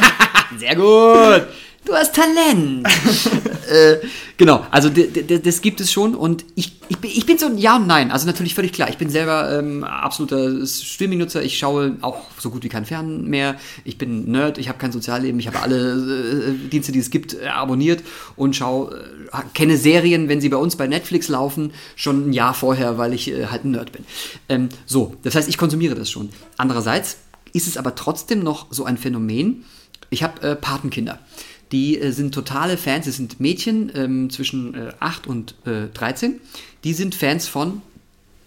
Sehr 0.58 0.76
gut. 0.76 1.46
Du 1.84 1.92
hast 1.92 2.14
Talent. 2.14 2.86
äh, 3.68 3.96
genau, 4.38 4.66
also 4.70 4.88
das 4.88 5.60
gibt 5.60 5.80
es 5.80 5.92
schon 5.92 6.14
und 6.14 6.44
ich, 6.54 6.72
ich, 6.88 6.96
bin, 6.96 7.10
ich 7.10 7.26
bin 7.26 7.36
so 7.36 7.44
ein 7.46 7.58
Ja 7.58 7.76
und 7.76 7.86
Nein. 7.86 8.10
Also 8.10 8.26
natürlich 8.26 8.54
völlig 8.54 8.72
klar. 8.72 8.88
Ich 8.88 8.96
bin 8.96 9.10
selber 9.10 9.58
ähm, 9.58 9.84
absoluter 9.84 10.66
Streaming-Nutzer. 10.66 11.42
Ich 11.42 11.58
schaue 11.58 11.96
auch 12.00 12.22
so 12.38 12.48
gut 12.48 12.64
wie 12.64 12.70
kein 12.70 12.86
Fern 12.86 13.24
mehr. 13.24 13.56
Ich 13.84 13.98
bin 13.98 14.30
Nerd, 14.30 14.56
ich 14.56 14.68
habe 14.68 14.78
kein 14.78 14.92
Sozialleben. 14.92 15.33
Ich 15.38 15.46
habe 15.46 15.60
alle 15.60 16.54
äh, 16.54 16.68
Dienste, 16.68 16.92
die 16.92 16.98
es 16.98 17.10
gibt, 17.10 17.34
äh, 17.34 17.46
abonniert 17.46 18.02
und 18.36 18.56
schaue, 18.56 18.96
äh, 19.32 19.38
kenne 19.54 19.76
Serien, 19.76 20.28
wenn 20.28 20.40
sie 20.40 20.48
bei 20.48 20.56
uns 20.56 20.76
bei 20.76 20.86
Netflix 20.86 21.28
laufen, 21.28 21.72
schon 21.96 22.30
ein 22.30 22.32
Jahr 22.32 22.54
vorher, 22.54 22.98
weil 22.98 23.12
ich 23.12 23.30
äh, 23.30 23.46
halt 23.46 23.64
ein 23.64 23.72
Nerd 23.72 23.92
bin. 23.92 24.04
Ähm, 24.48 24.68
so, 24.86 25.14
das 25.22 25.34
heißt, 25.34 25.48
ich 25.48 25.58
konsumiere 25.58 25.94
das 25.94 26.10
schon. 26.10 26.30
Andererseits 26.56 27.18
ist 27.52 27.66
es 27.66 27.76
aber 27.76 27.94
trotzdem 27.94 28.42
noch 28.42 28.66
so 28.70 28.84
ein 28.84 28.96
Phänomen. 28.96 29.64
Ich 30.10 30.22
habe 30.22 30.40
äh, 30.42 30.56
Patenkinder 30.56 31.18
die 31.72 31.98
äh, 31.98 32.12
sind 32.12 32.32
totale 32.32 32.76
Fans, 32.76 33.06
das 33.06 33.16
sind 33.16 33.40
Mädchen 33.40 33.90
ähm, 33.94 34.30
zwischen 34.30 34.74
äh, 34.74 34.92
8 35.00 35.26
und 35.26 35.56
äh, 35.66 35.88
13, 35.92 36.40
die 36.84 36.94
sind 36.94 37.14
Fans 37.14 37.48
von 37.48 37.82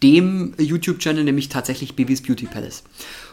dem 0.02 0.54
YouTube-Channel, 0.58 1.24
nämlich 1.24 1.50
tatsächlich 1.50 1.96
Bibis 1.96 2.22
Beauty 2.22 2.46
Palace. 2.46 2.84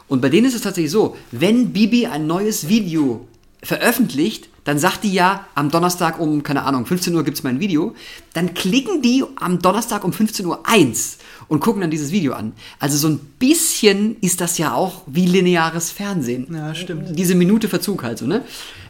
Und 0.09 0.21
bei 0.21 0.31
denen 0.31 0.47
ist 0.47 0.55
es 0.55 0.63
tatsächlich 0.63 0.91
so, 0.91 1.17
wenn 1.31 1.73
Bibi 1.73 2.07
ein 2.07 2.27
neues 2.27 2.69
Video 2.69 3.27
veröffentlicht, 3.65 4.49
dann 4.65 4.79
sagt 4.79 5.05
die 5.05 5.13
ja, 5.13 5.47
am 5.55 5.71
Donnerstag 5.71 6.21
um, 6.21 6.43
keine 6.43 6.63
Ahnung, 6.63 6.87
15 6.87 7.15
Uhr 7.15 7.25
gibt 7.25 7.37
es 7.37 7.43
mein 7.43 7.61
Video, 7.61 7.95
dann 8.33 8.55
klicken 8.55 9.03
die 9.03 9.25
am 9.37 9.61
Donnerstag 9.61 10.05
um 10.05 10.13
15 10.13 10.47
Uhr 10.47 10.67
eins 10.67 11.19
und 11.49 11.61
gucken 11.61 11.81
dann 11.81 11.91
dieses 11.91 12.13
Video 12.13 12.33
an. 12.35 12.53
Also 12.79 12.97
so 12.97 13.09
ein 13.09 13.19
bisschen 13.39 14.17
ist 14.21 14.41
das 14.41 14.59
ja 14.59 14.75
auch 14.75 15.03
wie 15.07 15.27
lineares 15.27 15.91
Fernsehen. 15.91 16.47
Ja, 16.53 16.75
stimmt. 16.75 17.19
Diese 17.19 17.35
Minute 17.35 17.69
Verzug 17.69 18.03
halt 18.03 18.19
so, 18.19 18.27
ne? 18.27 18.43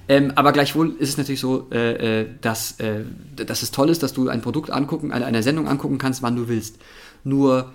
Ähm, 0.07 0.33
aber 0.35 0.53
gleichwohl 0.53 0.95
ist 0.99 1.11
es 1.11 1.17
natürlich 1.17 1.41
so, 1.41 1.67
äh, 1.73 2.21
äh, 2.21 2.27
dass, 2.43 2.79
äh, 2.79 3.05
dass 3.37 3.63
es 3.63 3.71
toll 3.71 3.89
ist, 3.89 4.03
dass 4.03 4.13
du 4.13 4.29
ein 4.29 4.43
Produkt 4.43 4.71
angucken, 4.71 5.13
eine, 5.13 5.25
eine 5.25 5.43
Sendung 5.43 5.67
angucken 5.67 5.99
kannst, 5.99 6.23
wann 6.23 6.37
du 6.37 6.47
willst. 6.49 6.77
Nur 7.25 7.73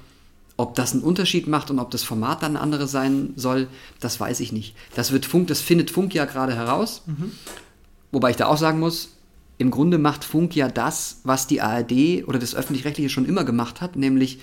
ob 0.59 0.75
das 0.75 0.91
einen 0.91 1.03
Unterschied 1.03 1.47
macht 1.47 1.71
und 1.71 1.79
ob 1.79 1.89
das 1.89 2.03
Format 2.03 2.43
dann 2.43 2.57
ein 2.57 2.61
anderes 2.61 2.91
sein 2.91 3.31
soll, 3.37 3.69
das 4.01 4.19
weiß 4.19 4.41
ich 4.41 4.51
nicht. 4.51 4.75
Das 4.93 5.13
wird 5.13 5.25
Funk, 5.25 5.47
das 5.47 5.61
findet 5.61 5.89
Funk 5.89 6.13
ja 6.13 6.25
gerade 6.25 6.53
heraus. 6.53 7.03
Mhm. 7.05 7.31
Wobei 8.11 8.31
ich 8.31 8.35
da 8.35 8.47
auch 8.47 8.57
sagen 8.57 8.77
muss, 8.77 9.13
im 9.57 9.71
Grunde 9.71 9.97
macht 9.97 10.25
Funk 10.25 10.57
ja 10.57 10.67
das, 10.67 11.21
was 11.23 11.47
die 11.47 11.61
ARD 11.61 12.27
oder 12.27 12.39
das 12.39 12.55
öffentlich-rechtliche 12.55 13.07
schon 13.07 13.23
immer 13.25 13.45
gemacht 13.45 13.79
hat, 13.79 13.95
nämlich 13.95 14.39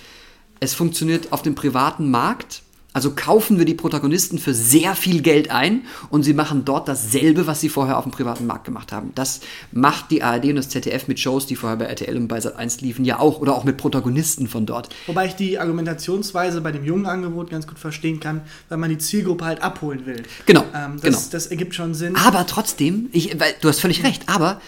es 0.59 0.73
funktioniert 0.73 1.35
auf 1.35 1.43
dem 1.43 1.55
privaten 1.55 2.11
Markt 2.11 2.63
also 2.97 3.13
kaufen 3.15 3.59
wir 3.59 3.67
die 3.67 3.75
Protagonisten 3.75 4.39
für 4.39 4.55
sehr 4.55 4.95
viel 4.95 5.21
Geld 5.21 5.51
ein 5.51 5.83
und 6.09 6.23
sie 6.23 6.33
machen 6.33 6.65
dort 6.65 6.89
dasselbe, 6.89 7.47
was 7.47 7.61
sie 7.61 7.69
vorher 7.69 7.99
auf 7.99 8.05
dem 8.05 8.11
privaten 8.11 8.47
Markt 8.47 8.65
gemacht 8.65 8.91
haben. 8.91 9.13
Das 9.15 9.41
macht 9.71 10.11
die 10.11 10.23
ARD 10.23 10.47
und 10.47 10.57
das 10.57 10.71
ZDF 10.71 11.07
mit 11.07 11.21
Shows, 11.21 11.45
die 11.45 11.57
vorher 11.57 11.77
bei 11.77 11.85
RTL 11.85 12.17
und 12.17 12.27
bei 12.27 12.39
Sat1 12.39 12.81
liefen, 12.81 13.05
ja 13.05 13.19
auch 13.19 13.39
oder 13.41 13.55
auch 13.55 13.65
mit 13.65 13.77
Protagonisten 13.77 14.49
von 14.49 14.65
dort. 14.65 14.89
Wobei 15.07 15.27
ich 15.27 15.35
die 15.35 15.59
Argumentationsweise 15.59 16.63
bei 16.63 16.73
dem 16.73 16.87
jungen 16.87 17.05
Angebot 17.05 17.51
ganz 17.51 17.67
gut 17.67 17.79
verstehen 17.79 18.19
kann, 18.19 18.41
weil 18.71 18.79
man 18.79 18.89
die 18.89 18.97
Zielgruppe 18.97 19.45
halt 19.45 19.61
abholen 19.61 20.07
will. 20.07 20.23
Genau. 20.47 20.65
Ähm, 20.75 20.93
das, 20.95 21.03
genau. 21.03 21.19
das 21.33 21.47
ergibt 21.49 21.75
schon 21.75 21.93
Sinn. 21.93 22.17
Aber 22.17 22.47
trotzdem, 22.47 23.11
ich, 23.13 23.39
weil, 23.39 23.53
du 23.61 23.69
hast 23.69 23.81
völlig 23.81 24.05
recht, 24.05 24.23
aber 24.31 24.63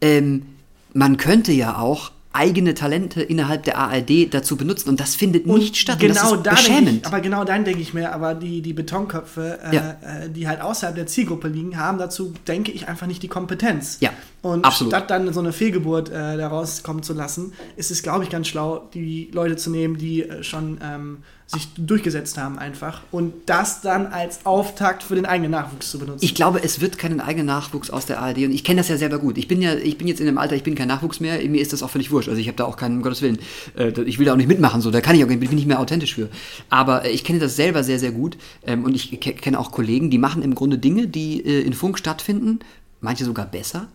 ähm, 0.00 0.46
man 0.94 1.18
könnte 1.18 1.52
ja 1.52 1.76
auch 1.76 2.12
eigene 2.34 2.74
Talente 2.74 3.22
innerhalb 3.22 3.62
der 3.62 3.78
ARD 3.78 4.34
dazu 4.34 4.56
benutzen 4.56 4.88
und 4.88 5.00
das 5.00 5.14
findet 5.14 5.46
und 5.46 5.58
nicht 5.58 5.76
statt. 5.76 6.00
Genau 6.00 6.36
da 6.36 6.50
beschämend. 6.50 7.02
Ich, 7.02 7.06
aber 7.06 7.20
genau 7.20 7.44
dann 7.44 7.64
denke 7.64 7.80
ich 7.80 7.94
mir, 7.94 8.12
aber 8.12 8.34
die, 8.34 8.60
die 8.60 8.72
Betonköpfe, 8.72 9.60
äh, 9.62 9.74
ja. 9.74 9.90
äh, 10.02 10.30
die 10.30 10.48
halt 10.48 10.60
außerhalb 10.60 10.96
der 10.96 11.06
Zielgruppe 11.06 11.48
liegen, 11.48 11.78
haben 11.78 11.98
dazu, 11.98 12.34
denke 12.48 12.72
ich, 12.72 12.88
einfach 12.88 13.06
nicht 13.06 13.22
die 13.22 13.28
Kompetenz. 13.28 13.98
Ja. 14.00 14.10
Und 14.42 14.64
absolut. 14.64 14.92
statt 14.92 15.10
dann 15.10 15.32
so 15.32 15.40
eine 15.40 15.52
Fehlgeburt 15.52 16.10
äh, 16.10 16.36
daraus 16.36 16.82
kommen 16.82 17.02
zu 17.02 17.14
lassen, 17.14 17.52
ist 17.76 17.90
es, 17.90 18.02
glaube 18.02 18.24
ich, 18.24 18.30
ganz 18.30 18.48
schlau, 18.48 18.88
die 18.92 19.30
Leute 19.32 19.56
zu 19.56 19.70
nehmen, 19.70 19.96
die 19.96 20.22
äh, 20.22 20.42
schon 20.42 20.78
ähm, 20.82 21.18
sich 21.46 21.68
durchgesetzt 21.76 22.38
haben 22.38 22.58
einfach 22.58 23.02
und 23.10 23.34
das 23.46 23.82
dann 23.82 24.06
als 24.06 24.46
Auftakt 24.46 25.02
für 25.02 25.14
den 25.14 25.26
eigenen 25.26 25.50
Nachwuchs 25.50 25.90
zu 25.90 25.98
benutzen. 25.98 26.24
Ich 26.24 26.34
glaube, 26.34 26.62
es 26.62 26.80
wird 26.80 26.96
keinen 26.96 27.20
eigenen 27.20 27.46
Nachwuchs 27.46 27.90
aus 27.90 28.06
der 28.06 28.20
ARD 28.20 28.38
und 28.38 28.52
ich 28.52 28.64
kenne 28.64 28.80
das 28.80 28.88
ja 28.88 28.96
selber 28.96 29.18
gut. 29.18 29.36
Ich 29.36 29.46
bin 29.46 29.60
ja, 29.60 29.74
ich 29.74 29.98
bin 29.98 30.08
jetzt 30.08 30.20
in 30.20 30.26
dem 30.26 30.38
Alter, 30.38 30.56
ich 30.56 30.62
bin 30.62 30.74
kein 30.74 30.88
Nachwuchs 30.88 31.20
mehr, 31.20 31.38
mir 31.48 31.60
ist 31.60 31.72
das 31.72 31.82
auch 31.82 31.90
völlig 31.90 32.10
wurscht. 32.10 32.28
Also 32.28 32.40
ich 32.40 32.48
habe 32.48 32.56
da 32.56 32.64
auch 32.64 32.76
keinen, 32.76 32.96
um 32.96 33.02
Gottes 33.02 33.20
Willen, 33.20 33.38
äh, 33.76 33.90
ich 34.02 34.18
will 34.18 34.26
da 34.26 34.32
auch 34.32 34.36
nicht 34.38 34.48
mitmachen, 34.48 34.80
so, 34.80 34.90
da 34.90 35.02
kann 35.02 35.16
ich 35.16 35.24
auch, 35.24 35.28
bin 35.28 35.42
ich 35.42 35.50
nicht 35.50 35.66
mehr 35.66 35.80
authentisch 35.80 36.14
für. 36.14 36.28
Aber 36.70 37.04
äh, 37.04 37.10
ich 37.10 37.24
kenne 37.24 37.38
das 37.38 37.56
selber 37.56 37.84
sehr, 37.84 37.98
sehr 37.98 38.12
gut 38.12 38.38
ähm, 38.66 38.84
und 38.84 38.94
ich 38.94 39.20
kenne 39.20 39.58
auch 39.58 39.70
Kollegen, 39.70 40.10
die 40.10 40.18
machen 40.18 40.42
im 40.42 40.54
Grunde 40.54 40.78
Dinge, 40.78 41.08
die 41.08 41.44
äh, 41.44 41.60
in 41.60 41.74
Funk 41.74 41.98
stattfinden, 41.98 42.60
manche 43.00 43.24
sogar 43.24 43.46
besser. 43.46 43.88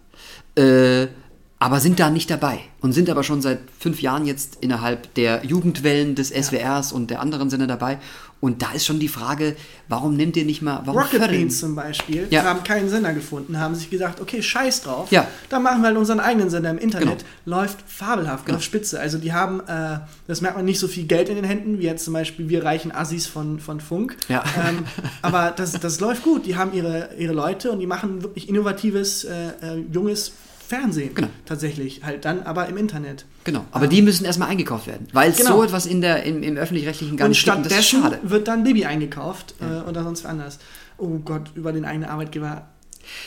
Aber 1.62 1.82
sind 1.82 2.00
da 2.00 2.10
nicht 2.10 2.32
dabei 2.32 2.60
und 2.80 2.94
sind 2.94 3.10
aber 3.10 3.24
schon 3.24 3.42
seit 3.42 3.60
fünf 3.78 4.02
Jahren 4.02 4.26
jetzt 4.26 4.60
innerhalb 4.62 5.14
der 5.16 5.46
Jugendwellen 5.46 6.16
des 6.16 6.30
SWRs 6.30 6.92
ja. 6.92 6.96
und 6.96 7.10
der 7.10 7.20
anderen 7.20 7.50
Sender 7.50 7.68
dabei. 7.68 8.00
Und 8.40 8.62
da 8.62 8.72
ist 8.72 8.86
schon 8.86 9.00
die 9.00 9.10
Frage, 9.10 9.58
warum 9.90 10.16
nehmt 10.16 10.38
ihr 10.38 10.46
nicht 10.46 10.62
mal, 10.62 10.82
warum 10.86 11.02
Rocket 11.02 11.30
Beans 11.30 11.60
zum 11.60 11.76
Beispiel, 11.76 12.28
ja. 12.30 12.46
haben 12.46 12.64
keinen 12.64 12.88
Sender 12.88 13.12
gefunden, 13.14 13.60
haben 13.60 13.76
sich 13.76 13.90
gesagt, 13.90 14.22
okay, 14.22 14.42
scheiß 14.42 14.84
drauf, 14.84 15.12
ja. 15.12 15.28
dann 15.50 15.62
machen 15.62 15.82
wir 15.82 15.88
halt 15.88 15.98
unseren 15.98 16.22
eigenen 16.22 16.50
Sender 16.50 16.70
im 16.70 16.78
Internet. 16.78 17.26
Genau. 17.44 17.58
Läuft 17.58 17.80
fabelhaft, 17.86 18.46
genau. 18.46 18.56
läuft 18.56 18.66
spitze. 18.66 18.98
Also 18.98 19.18
die 19.18 19.34
haben, 19.34 19.60
äh, 19.68 20.00
das 20.28 20.40
merkt 20.40 20.56
man, 20.56 20.64
nicht 20.64 20.80
so 20.80 20.88
viel 20.88 21.06
Geld 21.06 21.28
in 21.28 21.36
den 21.36 21.44
Händen, 21.44 21.80
wie 21.80 21.84
jetzt 21.84 22.06
zum 22.06 22.14
Beispiel 22.14 22.48
wir 22.48 22.64
reichen 22.64 22.94
Assis 22.94 23.28
von, 23.28 23.60
von 23.60 23.82
Funk. 23.82 24.16
Ja. 24.30 24.46
Ähm, 24.66 24.86
aber 25.22 25.52
das, 25.52 25.74
das 25.74 26.00
läuft 26.00 26.24
gut. 26.24 26.46
Die 26.46 26.56
haben 26.56 26.72
ihre, 26.72 27.10
ihre 27.18 27.34
Leute 27.34 27.72
und 27.72 27.80
die 27.80 27.88
machen 27.88 28.24
wirklich 28.24 28.48
innovatives, 28.48 29.26
äh, 29.26 29.50
äh 29.62 29.84
junges 29.92 30.32
Fernsehen. 30.70 31.16
Genau. 31.16 31.30
Tatsächlich. 31.48 32.04
Halt 32.04 32.26
dann 32.26 32.44
aber 32.44 32.68
im 32.68 32.78
Internet. 32.78 33.26
Genau. 33.44 33.66
Aber 33.72 33.86
ähm, 33.86 33.90
die 33.90 34.04
müssen 34.04 34.24
erstmal 34.24 34.50
eingekauft 34.50 34.86
werden. 34.86 35.08
Weil 35.14 35.32
genau. 35.32 35.58
so 35.58 35.64
etwas 35.64 35.88
in 35.88 36.02
der, 36.02 36.24
im, 36.24 36.44
im 36.44 36.58
öffentlich-rechtlichen 36.58 37.18
gar 37.18 37.28
nicht. 37.28 37.48
Und 37.48 37.66
schade. 37.82 38.20
wird 38.22 38.48
dann 38.48 38.64
Bibi 38.64 38.86
eingekauft 38.86 39.56
ja. 39.60 39.82
äh, 39.82 39.90
oder 39.90 40.04
sonst 40.04 40.28
anders. 40.28 40.60
Oh 41.00 41.18
Gott, 41.26 41.50
über 41.56 41.74
den 41.74 41.86
eigenen 41.86 42.08
Arbeitgeber 42.08 42.68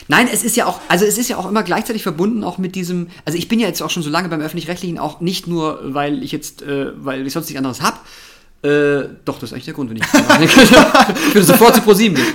Nein, 0.06 0.28
es 0.32 0.44
ist 0.44 0.56
ja 0.56 0.66
auch, 0.66 0.78
also 0.86 1.04
es 1.04 1.18
ist 1.18 1.28
ja 1.28 1.38
auch 1.38 1.48
immer 1.48 1.64
gleichzeitig 1.64 2.04
verbunden 2.04 2.44
auch 2.44 2.58
mit 2.58 2.76
diesem, 2.76 3.08
also 3.24 3.36
ich 3.36 3.48
bin 3.48 3.58
ja 3.58 3.66
jetzt 3.66 3.82
auch 3.82 3.90
schon 3.90 4.04
so 4.04 4.10
lange 4.10 4.28
beim 4.28 4.40
öffentlich-rechtlichen, 4.40 5.00
auch 5.00 5.20
nicht 5.20 5.48
nur, 5.48 5.80
weil 5.82 6.22
ich 6.22 6.30
jetzt, 6.30 6.62
äh, 6.62 6.92
weil 7.04 7.26
ich 7.26 7.32
sonst 7.32 7.46
nichts 7.46 7.58
anderes 7.58 7.80
habe, 7.80 7.98
äh, 8.62 9.08
doch, 9.24 9.40
das 9.40 9.50
ist 9.50 9.52
eigentlich 9.54 9.64
der 9.64 9.74
Grund, 9.74 9.90
wenn 9.90 9.96
ich 9.96 10.04
Ich 11.28 11.34
würde 11.34 11.46
sofort 11.46 11.74
zu 11.74 11.80
ProSieben 11.80 12.16
gehen. 12.16 12.34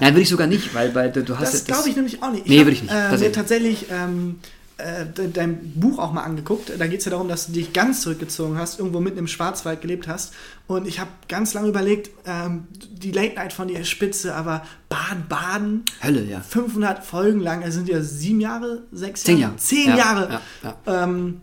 Nein, 0.00 0.14
würde 0.14 0.22
ich 0.22 0.28
sogar 0.28 0.46
nicht, 0.46 0.72
weil, 0.72 0.94
weil 0.94 1.10
du 1.10 1.36
hast 1.36 1.52
Das 1.52 1.64
glaube 1.64 1.88
ich 1.88 1.96
nämlich 1.96 2.22
auch 2.22 2.30
nicht. 2.30 2.44
Ich 2.44 2.50
nee, 2.50 2.58
würde 2.58 2.72
ich 2.72 2.82
nicht. 2.82 2.94
Äh, 2.94 3.16
mir 3.16 3.32
tatsächlich 3.32 3.86
ähm, 3.90 4.36
äh, 4.78 5.06
dein 5.32 5.72
Buch 5.74 5.98
auch 5.98 6.12
mal 6.12 6.22
angeguckt. 6.22 6.70
Da 6.78 6.86
geht 6.86 7.00
es 7.00 7.04
ja 7.04 7.10
darum, 7.10 7.26
dass 7.26 7.46
du 7.46 7.52
dich 7.52 7.72
ganz 7.72 8.02
zurückgezogen 8.02 8.56
hast, 8.56 8.78
irgendwo 8.78 9.00
mitten 9.00 9.18
im 9.18 9.26
Schwarzwald 9.26 9.80
gelebt 9.80 10.06
hast. 10.06 10.32
Und 10.68 10.86
ich 10.86 11.00
habe 11.00 11.10
ganz 11.26 11.54
lange 11.54 11.68
überlegt, 11.68 12.10
ähm, 12.24 12.68
die 12.92 13.10
Late 13.10 13.34
Night 13.34 13.52
von 13.52 13.66
dir 13.66 13.80
ist 13.80 13.88
spitze, 13.88 14.36
aber 14.36 14.62
Baden-Baden. 14.88 15.82
Hölle, 16.00 16.22
ja. 16.24 16.40
500 16.40 17.04
Folgen 17.04 17.40
lang, 17.40 17.62
das 17.62 17.74
sind 17.74 17.88
ja 17.88 18.00
sieben 18.00 18.40
Jahre, 18.40 18.84
sechs 18.92 19.26
Jahre? 19.26 19.36
Zehn 19.36 19.40
Jahre. 19.40 19.56
Zehn 19.56 19.88
ja, 19.88 19.96
Jahre. 19.96 20.40
Ja, 20.62 20.76
ja. 20.86 21.04
Ähm, 21.04 21.40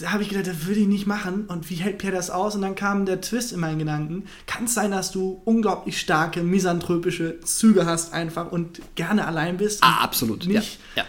da 0.00 0.12
habe 0.12 0.22
ich 0.22 0.28
gedacht, 0.28 0.46
das 0.46 0.66
würde 0.66 0.80
ich 0.80 0.86
nicht 0.86 1.06
machen. 1.06 1.46
Und 1.46 1.70
wie 1.70 1.76
hält 1.76 1.98
Pierre 1.98 2.14
das 2.14 2.30
aus? 2.30 2.54
Und 2.54 2.62
dann 2.62 2.74
kam 2.74 3.06
der 3.06 3.20
Twist 3.20 3.52
in 3.52 3.60
meinen 3.60 3.78
Gedanken. 3.78 4.24
Kann 4.46 4.64
es 4.64 4.74
sein, 4.74 4.90
dass 4.90 5.12
du 5.12 5.40
unglaublich 5.44 6.00
starke 6.00 6.42
misanthropische 6.42 7.40
Züge 7.40 7.86
hast 7.86 8.12
einfach 8.12 8.50
und 8.50 8.80
gerne 8.94 9.26
allein 9.26 9.56
bist? 9.56 9.82
Ah, 9.82 10.02
absolut. 10.02 10.46
Nicht 10.46 10.78
ja. 10.96 11.02
ja. 11.02 11.08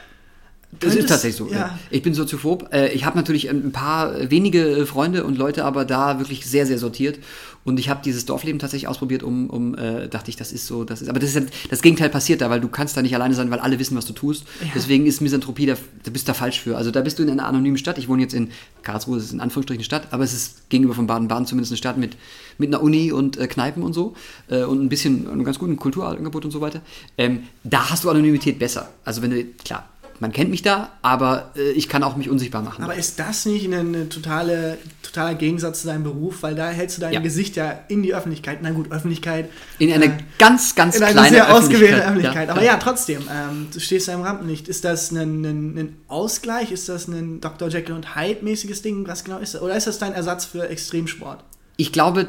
Das 0.79 0.95
ist 0.95 1.09
tatsächlich 1.09 1.35
so. 1.35 1.49
Ja. 1.51 1.77
Ich 1.89 2.01
bin 2.01 2.13
soziophob. 2.13 2.73
Äh, 2.73 2.89
ich 2.93 3.05
habe 3.05 3.17
natürlich 3.17 3.49
ein 3.49 3.71
paar 3.71 4.29
wenige 4.29 4.85
Freunde 4.85 5.23
und 5.23 5.37
Leute, 5.37 5.65
aber 5.65 5.85
da 5.85 6.19
wirklich 6.19 6.45
sehr, 6.45 6.65
sehr 6.65 6.77
sortiert. 6.77 7.19
Und 7.65 7.79
ich 7.79 7.89
habe 7.89 8.01
dieses 8.03 8.25
Dorfleben 8.25 8.59
tatsächlich 8.59 8.87
ausprobiert, 8.87 9.23
um, 9.23 9.49
um 9.49 9.75
äh, 9.75 10.09
dachte 10.09 10.29
ich, 10.29 10.35
das 10.35 10.51
ist 10.51 10.67
so, 10.67 10.83
das 10.83 11.01
ist. 11.01 11.07
Aber 11.07 11.19
das 11.19 11.33
ist 11.33 11.49
das 11.69 11.81
Gegenteil 11.81 12.09
passiert 12.09 12.41
da, 12.41 12.49
weil 12.49 12.59
du 12.59 12.67
kannst 12.67 12.97
da 12.97 13.01
nicht 13.01 13.15
alleine 13.15 13.33
sein, 13.35 13.49
weil 13.51 13.59
alle 13.59 13.79
wissen, 13.79 13.95
was 13.95 14.05
du 14.05 14.13
tust. 14.13 14.43
Ja. 14.61 14.67
Deswegen 14.75 15.05
ist 15.05 15.21
Misanthropie, 15.21 15.65
da, 15.65 15.75
da 16.03 16.11
bist 16.11 16.27
du 16.27 16.31
da 16.31 16.33
falsch 16.33 16.59
für. 16.59 16.75
Also 16.75 16.91
da 16.91 17.01
bist 17.01 17.19
du 17.19 17.23
in 17.23 17.29
einer 17.29 17.47
anonymen 17.47 17.77
Stadt. 17.77 17.97
Ich 17.97 18.09
wohne 18.09 18.21
jetzt 18.21 18.33
in 18.33 18.49
Karlsruhe, 18.81 19.15
das 19.15 19.25
ist 19.25 19.33
in 19.33 19.39
Anführungsstrichen 19.39 19.79
eine 19.79 19.85
Stadt, 19.85 20.07
aber 20.11 20.23
es 20.23 20.33
ist 20.33 20.69
gegenüber 20.69 20.93
von 20.93 21.07
Baden-Baden 21.07 21.45
zumindest 21.45 21.71
eine 21.71 21.77
Stadt 21.77 21.97
mit, 21.97 22.17
mit 22.57 22.67
einer 22.67 22.83
Uni 22.83 23.13
und 23.13 23.37
äh, 23.37 23.47
Kneipen 23.47 23.81
und 23.81 23.93
so 23.93 24.13
äh, 24.49 24.63
und 24.63 24.83
ein 24.83 24.89
bisschen 24.89 25.29
einem 25.29 25.45
ganz 25.45 25.57
guten 25.57 25.77
Kulturangebot 25.77 26.43
und 26.43 26.51
so 26.51 26.59
weiter. 26.59 26.81
Ähm, 27.17 27.43
da 27.63 27.89
hast 27.89 28.03
du 28.03 28.09
Anonymität 28.09 28.59
besser. 28.59 28.89
Also 29.05 29.21
wenn 29.21 29.31
du, 29.31 29.43
klar, 29.63 29.87
man 30.23 30.31
kennt 30.31 30.49
mich 30.49 30.61
da, 30.61 30.89
aber 31.01 31.51
äh, 31.57 31.71
ich 31.71 31.89
kann 31.89 32.01
auch 32.01 32.15
mich 32.15 32.29
unsichtbar 32.29 32.61
machen. 32.61 32.81
Aber 32.81 32.95
ist 32.95 33.19
das 33.19 33.45
nicht 33.45 33.65
eine, 33.65 33.79
eine 33.79 34.07
totale, 34.07 34.77
totaler 35.01 35.35
Gegensatz 35.35 35.81
zu 35.81 35.87
deinem 35.87 36.03
Beruf? 36.03 36.43
Weil 36.43 36.55
da 36.55 36.69
hältst 36.69 36.95
du 36.95 37.01
dein 37.01 37.11
Ja. 37.11 37.19
Gesicht 37.19 37.57
ja 37.57 37.81
in 37.89 38.03
die 38.03 38.15
Öffentlichkeit. 38.15 38.59
Na 38.61 38.71
gut, 38.71 38.89
Öffentlichkeit. 38.89 39.49
in 39.79 39.91
eine 39.91 40.05
äh, 40.05 40.11
ganz, 40.39 40.75
ganz 40.75 40.95
in 40.95 41.03
eine 41.03 41.11
kleine 41.11 41.29
sehr 41.29 41.53
ausgewählte 41.53 42.05
Öffentlichkeit. 42.05 42.07
Öffentlichkeit. 42.07 42.49
Aber 42.51 42.63
ja, 42.63 42.77
trotzdem, 42.77 43.23
ähm, 43.29 43.67
du 43.73 43.81
stehst 43.81 44.07
da 44.07 44.13
im 44.13 44.21
Rampenlicht. 44.21 44.69
Ist 44.69 44.85
das 44.85 45.11
ein, 45.11 45.43
ein, 45.43 45.77
ein 45.77 45.97
Ausgleich? 46.07 46.71
Ist 46.71 46.87
das 46.87 47.09
ein 47.09 47.41
Dr. 47.41 47.67
Jekyll 47.67 47.93
und 47.93 48.15
Hyde-mäßiges 48.15 48.81
Ding? 48.81 49.05
Was 49.05 49.25
genau 49.25 49.39
ist 49.39 49.55
das? 49.55 49.61
Oder 49.61 49.75
ist 49.75 49.87
das 49.87 49.99
dein 49.99 50.13
Ersatz 50.13 50.45
für 50.45 50.69
Extremsport? 50.69 51.43
Ich 51.75 51.91
glaube, 51.91 52.27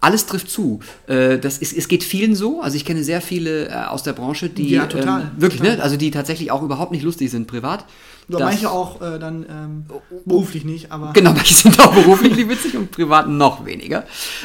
alles 0.00 0.26
trifft 0.26 0.50
zu. 0.50 0.80
Äh, 1.06 1.38
Das 1.38 1.58
ist, 1.58 1.72
es 1.76 1.88
geht 1.88 2.04
vielen 2.04 2.34
so. 2.34 2.60
Also 2.60 2.76
ich 2.76 2.84
kenne 2.84 3.02
sehr 3.04 3.20
viele 3.20 3.68
äh, 3.68 3.72
aus 3.72 4.02
der 4.02 4.12
Branche, 4.12 4.48
die 4.48 4.70
Ja, 4.70 4.86
total, 4.86 5.22
ähm, 5.22 5.30
wirklich, 5.36 5.60
total. 5.60 5.76
ne, 5.78 5.82
also 5.82 5.96
die 5.96 6.10
tatsächlich 6.10 6.50
auch 6.50 6.62
überhaupt 6.62 6.92
nicht 6.92 7.02
lustig 7.02 7.30
sind 7.30 7.46
privat. 7.46 7.84
Oder 8.28 8.38
Das- 8.38 8.48
manche 8.50 8.70
auch 8.70 9.02
äh, 9.02 9.18
dann 9.18 9.44
ähm, 9.48 9.84
beruflich 10.24 10.64
nicht, 10.64 10.90
aber. 10.92 11.12
Genau, 11.12 11.32
manche 11.32 11.54
sind 11.54 11.78
auch 11.80 11.94
beruflich 11.94 12.34
nicht 12.36 12.48
witzig 12.48 12.76
und 12.76 12.90
privat 12.90 13.28
noch 13.28 13.64
weniger. 13.66 14.04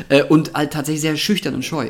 Äh, 0.10 0.24
und 0.24 0.54
halt 0.54 0.72
tatsächlich 0.74 1.02
sehr 1.02 1.16
schüchtern 1.18 1.56
und 1.56 1.64
scheu 1.64 1.90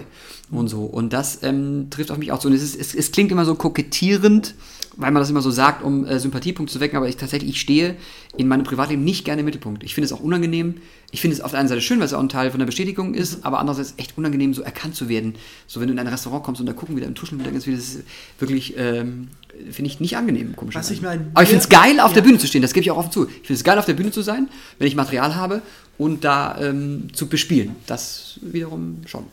und 0.52 0.68
so. 0.68 0.82
Und 0.84 1.14
das 1.14 1.40
ähm, 1.44 1.88
trifft 1.90 2.12
auf 2.12 2.18
mich 2.18 2.32
auch 2.32 2.42
so. 2.42 2.48
Und 2.48 2.54
es, 2.56 2.62
ist, 2.64 2.76
es, 2.80 2.94
es 2.94 3.12
klingt 3.12 3.32
immer 3.32 3.46
so 3.46 3.56
kokettierend, 3.56 4.54
weil 5.02 5.12
man 5.12 5.22
das 5.22 5.30
immer 5.30 5.42
so 5.42 5.50
sagt, 5.50 5.82
um 5.82 6.06
äh, 6.06 6.20
Sympathiepunkte 6.20 6.74
zu 6.74 6.80
wecken, 6.82 6.98
aber 6.98 7.08
ich 7.08 7.16
tatsächlich, 7.16 7.52
ich 7.52 7.62
stehe 7.62 7.96
in 8.38 8.48
meinem 8.50 8.64
Privatleben 8.66 9.04
nicht 9.04 9.24
gerne 9.24 9.40
im 9.40 9.46
Mittelpunkt. 9.46 9.82
Ich 9.84 9.96
finde 9.96 10.06
es 10.06 10.12
auch 10.12 10.20
unangenehm. 10.20 10.76
Ich 11.12 11.22
finde 11.22 11.36
es 11.38 11.42
auf 11.42 11.52
der 11.52 11.62
einen 11.62 11.70
Seite 11.70 11.80
schön, 11.82 12.00
weil 12.00 12.06
es 12.06 12.14
auch 12.14 12.20
ein 12.20 12.28
Teil 12.30 12.52
von 12.52 12.60
der 12.60 12.66
Bestätigung 12.66 13.14
ist, 13.14 13.46
aber 13.46 13.60
andererseits 13.60 13.94
echt 13.98 14.18
unangenehm, 14.18 14.54
so 14.54 14.62
erkannt 14.62 14.96
zu 14.96 15.08
werden. 15.08 15.36
So, 15.68 15.80
wenn 15.80 15.88
du 15.88 15.94
in 15.94 16.00
ein 16.00 16.08
Restaurant 16.08 16.44
kommst 16.44 16.60
und 16.60 16.68
da 16.68 16.74
gucken 16.74 16.98
wieder 16.98 17.08
im 17.08 17.16
Tuscheln 17.16 17.40
wieder 17.40 17.52
ganz 17.52 17.64
viel, 17.64 17.76
das 17.78 17.86
ist 17.86 18.04
wirklich, 18.40 18.76
ähm, 18.78 19.30
finde 19.72 19.90
ich 19.90 20.02
nicht 20.02 20.18
angenehm, 20.18 20.56
komisch. 20.58 20.76
Was 20.76 20.92
ich 20.92 21.02
mal- 21.02 21.20
aber 21.34 21.44
ich 21.44 21.50
finde 21.50 21.64
es 21.64 21.70
geil, 21.70 22.00
auf 22.02 22.10
Ja. 22.12 22.16
der 22.16 22.22
Bühne 22.24 22.38
zu 22.38 22.48
stehen, 22.48 22.62
das 22.62 22.74
gebe 22.74 22.84
ich 22.84 22.92
auch 22.92 22.98
offen 22.98 23.12
zu. 23.12 23.26
Ich 23.28 23.34
finde 23.48 23.54
es 23.54 23.64
geil, 23.64 23.80
auf 23.80 23.86
der 23.86 23.94
Bühne 23.94 24.12
zu 24.12 24.22
sein, 24.22 24.50
wenn 24.78 24.88
ich 24.88 24.96
Material 24.96 25.36
habe 25.36 25.62
und 25.98 26.26
da 26.26 26.60
ähm, 26.60 27.08
zu 27.14 27.28
bespielen. 27.28 27.76
Das 27.88 28.38
wiederum 28.42 28.98
schon. 29.06 29.24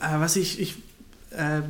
Äh, 0.00 0.20
was 0.20 0.36
ich, 0.36 0.60
ich 0.60 0.74
äh, 1.36 1.62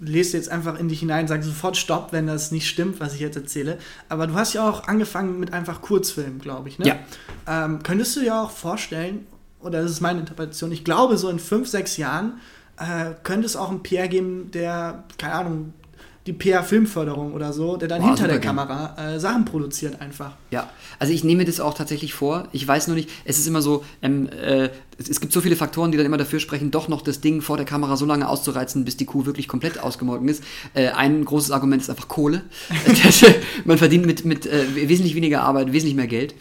lese 0.00 0.36
jetzt 0.36 0.48
einfach 0.48 0.78
in 0.78 0.88
dich 0.88 1.00
hinein, 1.00 1.28
sage 1.28 1.42
sofort 1.42 1.76
Stopp, 1.76 2.12
wenn 2.12 2.26
das 2.26 2.52
nicht 2.52 2.68
stimmt, 2.68 3.00
was 3.00 3.14
ich 3.14 3.20
jetzt 3.20 3.36
erzähle. 3.36 3.78
Aber 4.08 4.26
du 4.26 4.34
hast 4.34 4.52
ja 4.52 4.68
auch 4.68 4.86
angefangen 4.86 5.40
mit 5.40 5.52
einfach 5.52 5.80
Kurzfilmen, 5.82 6.38
glaube 6.38 6.68
ich. 6.68 6.78
Ne? 6.78 6.86
Ja. 6.86 6.98
Ähm, 7.46 7.82
könntest 7.82 8.14
du 8.16 8.20
dir 8.20 8.36
auch 8.36 8.50
vorstellen, 8.50 9.26
oder 9.60 9.82
das 9.82 9.90
ist 9.90 10.00
meine 10.00 10.20
Interpretation, 10.20 10.70
ich 10.72 10.84
glaube, 10.84 11.16
so 11.16 11.28
in 11.28 11.38
fünf, 11.38 11.68
sechs 11.68 11.96
Jahren 11.96 12.40
äh, 12.78 13.12
könnte 13.22 13.46
es 13.46 13.56
auch 13.56 13.70
einen 13.70 13.82
PR 13.82 14.08
geben, 14.08 14.50
der, 14.52 15.04
keine 15.18 15.34
Ahnung, 15.34 15.72
die 16.26 16.32
PR-Filmförderung 16.32 17.34
oder 17.34 17.52
so, 17.52 17.76
der 17.76 17.88
dann 17.88 18.00
Boah, 18.00 18.08
hinter 18.08 18.28
der 18.28 18.38
gern. 18.38 18.56
Kamera 18.56 19.14
äh, 19.14 19.20
Sachen 19.20 19.44
produziert 19.44 20.00
einfach. 20.00 20.32
Ja, 20.50 20.70
also 20.98 21.12
ich 21.12 21.22
nehme 21.22 21.44
das 21.44 21.60
auch 21.60 21.74
tatsächlich 21.74 22.14
vor. 22.14 22.48
Ich 22.52 22.66
weiß 22.66 22.86
nur 22.86 22.96
nicht, 22.96 23.10
es 23.26 23.38
ist 23.38 23.46
immer 23.46 23.60
so, 23.60 23.84
ähm, 24.00 24.28
äh, 24.28 24.70
es, 24.98 25.08
es 25.08 25.20
gibt 25.20 25.32
so 25.32 25.40
viele 25.40 25.56
Faktoren, 25.56 25.90
die 25.90 25.96
dann 25.96 26.06
immer 26.06 26.16
dafür 26.16 26.40
sprechen, 26.40 26.70
doch 26.70 26.88
noch 26.88 27.02
das 27.02 27.20
Ding 27.20 27.42
vor 27.42 27.56
der 27.56 27.66
Kamera 27.66 27.96
so 27.96 28.06
lange 28.06 28.28
auszureizen, 28.28 28.84
bis 28.84 28.96
die 28.96 29.04
Kuh 29.04 29.26
wirklich 29.26 29.48
komplett 29.48 29.78
ausgemolken 29.78 30.28
ist. 30.28 30.42
Äh, 30.74 30.88
ein 30.88 31.24
großes 31.24 31.50
Argument 31.50 31.82
ist 31.82 31.90
einfach 31.90 32.08
Kohle. 32.08 32.42
Das, 33.04 33.22
äh, 33.22 33.34
Man 33.64 33.78
verdient 33.78 34.06
mit, 34.06 34.24
mit 34.24 34.46
äh, 34.46 34.88
wesentlich 34.88 35.14
weniger 35.14 35.42
Arbeit 35.42 35.72
wesentlich 35.72 35.96
mehr 35.96 36.06
Geld. 36.06 36.34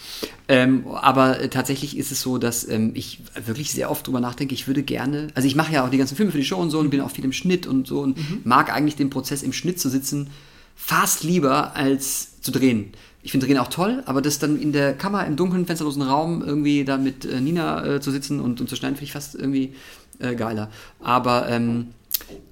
Ähm, 0.48 0.86
aber 0.88 1.40
äh, 1.40 1.50
tatsächlich 1.50 1.98
ist 1.98 2.12
es 2.12 2.22
so, 2.22 2.38
dass 2.38 2.68
ähm, 2.68 2.92
ich 2.94 3.20
wirklich 3.46 3.72
sehr 3.72 3.90
oft 3.90 4.06
drüber 4.06 4.20
nachdenke, 4.20 4.54
ich 4.54 4.68
würde 4.68 4.84
gerne, 4.84 5.28
also 5.36 5.48
ich 5.48 5.56
mache 5.56 5.74
ja 5.74 5.86
auch 5.86 5.90
die 5.90 5.98
ganzen 5.98 6.16
Filme 6.16 6.32
für 6.32 6.38
die 6.38 6.46
Show 6.46 6.58
und 6.58 6.70
so 6.70 6.80
und 6.80 6.90
bin 6.90 7.02
auch 7.02 7.12
viel 7.12 7.24
im 7.24 7.32
Schnitt 7.32 7.66
und 7.66 7.88
so 7.88 8.02
und 8.02 8.46
mag 8.46 8.74
eigentlich 8.74 8.96
den 8.96 9.10
Prozess 9.10 9.42
im 9.42 9.54
Schnitt 9.54 9.80
zu 9.80 9.90
sitzen 9.90 10.30
fast 10.76 11.24
lieber 11.24 11.76
als 11.76 12.42
zu 12.42 12.52
drehen. 12.52 12.92
Ich 13.24 13.32
finde 13.32 13.48
Drehen 13.48 13.58
auch 13.58 13.70
toll, 13.70 14.04
aber 14.06 14.22
das 14.22 14.38
dann 14.38 14.62
in 14.62 14.74
der 14.74 14.94
Kammer 14.94 15.26
im 15.26 15.38
dunklen, 15.38 15.66
fensterlosen 15.66 16.02
Raum 16.02 16.44
irgendwie 16.46 16.84
da 16.84 16.98
mit 16.98 17.24
äh, 17.24 17.40
Nina 17.40 17.86
äh, 17.86 18.02
zu 18.02 18.12
sitzen 18.12 18.42
und, 18.42 18.60
und 18.60 18.70
zu 18.70 18.76
schneiden, 18.76 18.96
finde 18.96 19.06
ich 19.06 19.14
fast 19.14 19.34
irgendwie 19.34 19.74
äh, 20.20 20.36
geiler. 20.36 20.70
Aber 21.00 21.48
ähm, 21.50 21.88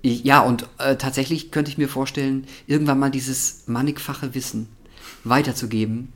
ich, 0.02 0.24
ja, 0.24 0.40
und 0.40 0.68
äh, 0.78 0.96
tatsächlich 0.96 1.52
könnte 1.52 1.70
ich 1.70 1.78
mir 1.78 1.90
vorstellen, 1.90 2.46
irgendwann 2.68 3.00
mal 3.00 3.12
dieses 3.12 3.64
mannigfache 3.68 4.34
Wissen 4.34 4.70
weiterzugeben. 5.26 6.10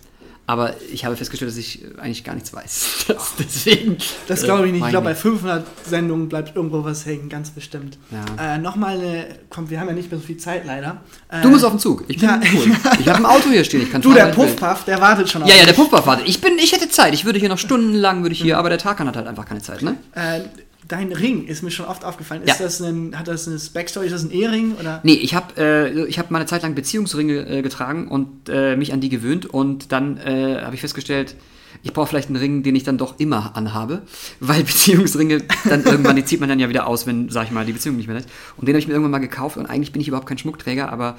Aber 0.47 0.73
ich 0.93 1.05
habe 1.05 1.15
festgestellt, 1.15 1.49
dass 1.49 1.57
ich 1.57 1.83
äh, 1.83 1.99
eigentlich 1.99 2.23
gar 2.23 2.33
nichts 2.35 2.53
weiß. 2.53 3.05
Das, 3.07 3.33
deswegen. 3.39 3.97
Das 4.27 4.41
äh, 4.43 4.45
glaube 4.45 4.65
ich 4.67 4.73
nicht. 4.73 4.83
Ich 4.83 4.89
glaube, 4.89 5.05
bei 5.05 5.15
500 5.15 5.65
Sendungen 5.87 6.27
bleibt 6.29 6.55
irgendwo 6.55 6.83
was 6.83 7.05
hängen, 7.05 7.29
ganz 7.29 7.49
bestimmt. 7.51 7.97
Ja. 8.11 8.55
Äh, 8.55 8.57
Nochmal 8.59 8.99
eine, 8.99 9.27
komm, 9.49 9.69
wir 9.69 9.79
haben 9.79 9.87
ja 9.87 9.93
nicht 9.93 10.09
mehr 10.11 10.19
so 10.19 10.25
viel 10.25 10.37
Zeit 10.37 10.65
leider. 10.65 11.01
Äh, 11.29 11.41
Du 11.41 11.49
musst 11.49 11.63
auf 11.65 11.71
den 11.73 11.79
Zug. 11.79 12.03
Ich 12.07 12.17
bin 12.19 12.29
Ja. 12.29 12.39
cool. 12.53 12.75
Ich 12.99 13.07
habe 13.07 13.19
ein 13.19 13.25
Auto 13.25 13.49
hier 13.49 13.63
stehen. 13.63 13.81
Ich 13.81 13.91
kann 13.91 14.01
Du, 14.01 14.11
fahren, 14.11 14.27
der. 14.27 14.33
Puffpuff, 14.33 14.83
der 14.85 15.01
wartet 15.01 15.29
schon 15.29 15.43
auf 15.43 15.49
Ja, 15.49 15.55
ja, 15.55 15.65
der. 15.65 15.73
Puffpuff 15.73 16.05
wartet. 16.05 16.27
Ich 16.27 16.41
bin, 16.41 16.57
ich 16.57 16.71
hätte 16.73 16.89
Zeit. 16.89 17.13
Ich 17.13 17.25
würde 17.25 17.39
hier 17.39 17.49
noch 17.49 17.57
stundenlang, 17.59 18.21
würde 18.23 18.33
ich 18.33 18.41
hier, 18.41 18.57
aber 18.57 18.69
der 18.69 18.77
Tarkan 18.77 19.07
hat 19.07 19.15
halt 19.17 19.27
einfach 19.27 19.45
keine 19.45 19.61
Zeit, 19.61 19.81
ne? 19.81 19.97
Äh, 20.13 20.41
dein 20.87 21.11
Ring 21.11 21.45
ist 21.45 21.63
mir 21.63 21.71
schon 21.71 21.85
oft 21.85 22.03
aufgefallen. 22.05 22.43
Ist 22.43 22.59
Ja. 22.59 22.65
das 22.65 22.81
ein, 22.81 23.17
hat 23.17 23.27
das 23.27 23.47
eine 23.47 23.57
Backstory? 23.73 24.05
Ist 24.07 24.11
das 24.13 24.23
ein 24.23 24.31
Ehering? 24.31 24.75
Oder? 24.79 24.99
Nee, 25.03 25.13
ich 25.13 25.33
habe 25.35 25.53
äh, 25.57 26.05
ich 26.05 26.19
hab 26.19 26.31
mal 26.31 26.39
eine 26.39 26.45
Zeit 26.47 26.63
lang 26.63 26.75
Beziehungsringe 26.75 27.47
äh, 27.47 27.61
getragen 27.61 28.07
und 28.07 28.49
äh, 28.49 28.75
mich 28.75 28.93
an 28.93 29.01
die 29.01 29.09
gewöhnt 29.09 29.45
und 29.45 29.91
dann 29.91 30.17
äh, 30.17 30.61
habe 30.61 30.75
ich 30.75 30.81
festgestellt, 30.81 31.35
ich 31.83 31.93
brauche 31.93 32.07
vielleicht 32.07 32.29
einen 32.29 32.37
Ring, 32.37 32.63
den 32.63 32.75
ich 32.75 32.83
dann 32.83 32.97
doch 32.97 33.19
immer 33.19 33.55
anhabe, 33.55 34.01
weil 34.39 34.63
Beziehungsringe 34.63 35.43
dann 35.65 35.83
irgendwann, 35.83 36.15
die 36.15 36.25
zieht 36.25 36.39
man 36.39 36.49
dann 36.49 36.59
ja 36.59 36.69
wieder 36.69 36.87
aus, 36.87 37.05
wenn, 37.05 37.29
sag 37.29 37.45
ich 37.45 37.51
mal, 37.51 37.65
die 37.65 37.73
Beziehung 37.73 37.97
nicht 37.97 38.07
mehr 38.07 38.17
ist. 38.17 38.29
Und 38.57 38.67
den 38.67 38.73
habe 38.73 38.79
ich 38.79 38.87
mir 38.87 38.93
irgendwann 38.93 39.11
mal 39.11 39.19
gekauft 39.19 39.57
und 39.57 39.65
eigentlich 39.65 39.91
bin 39.91 40.01
ich 40.01 40.07
überhaupt 40.07 40.27
kein 40.27 40.37
Schmuckträger, 40.37 40.91
aber 40.91 41.17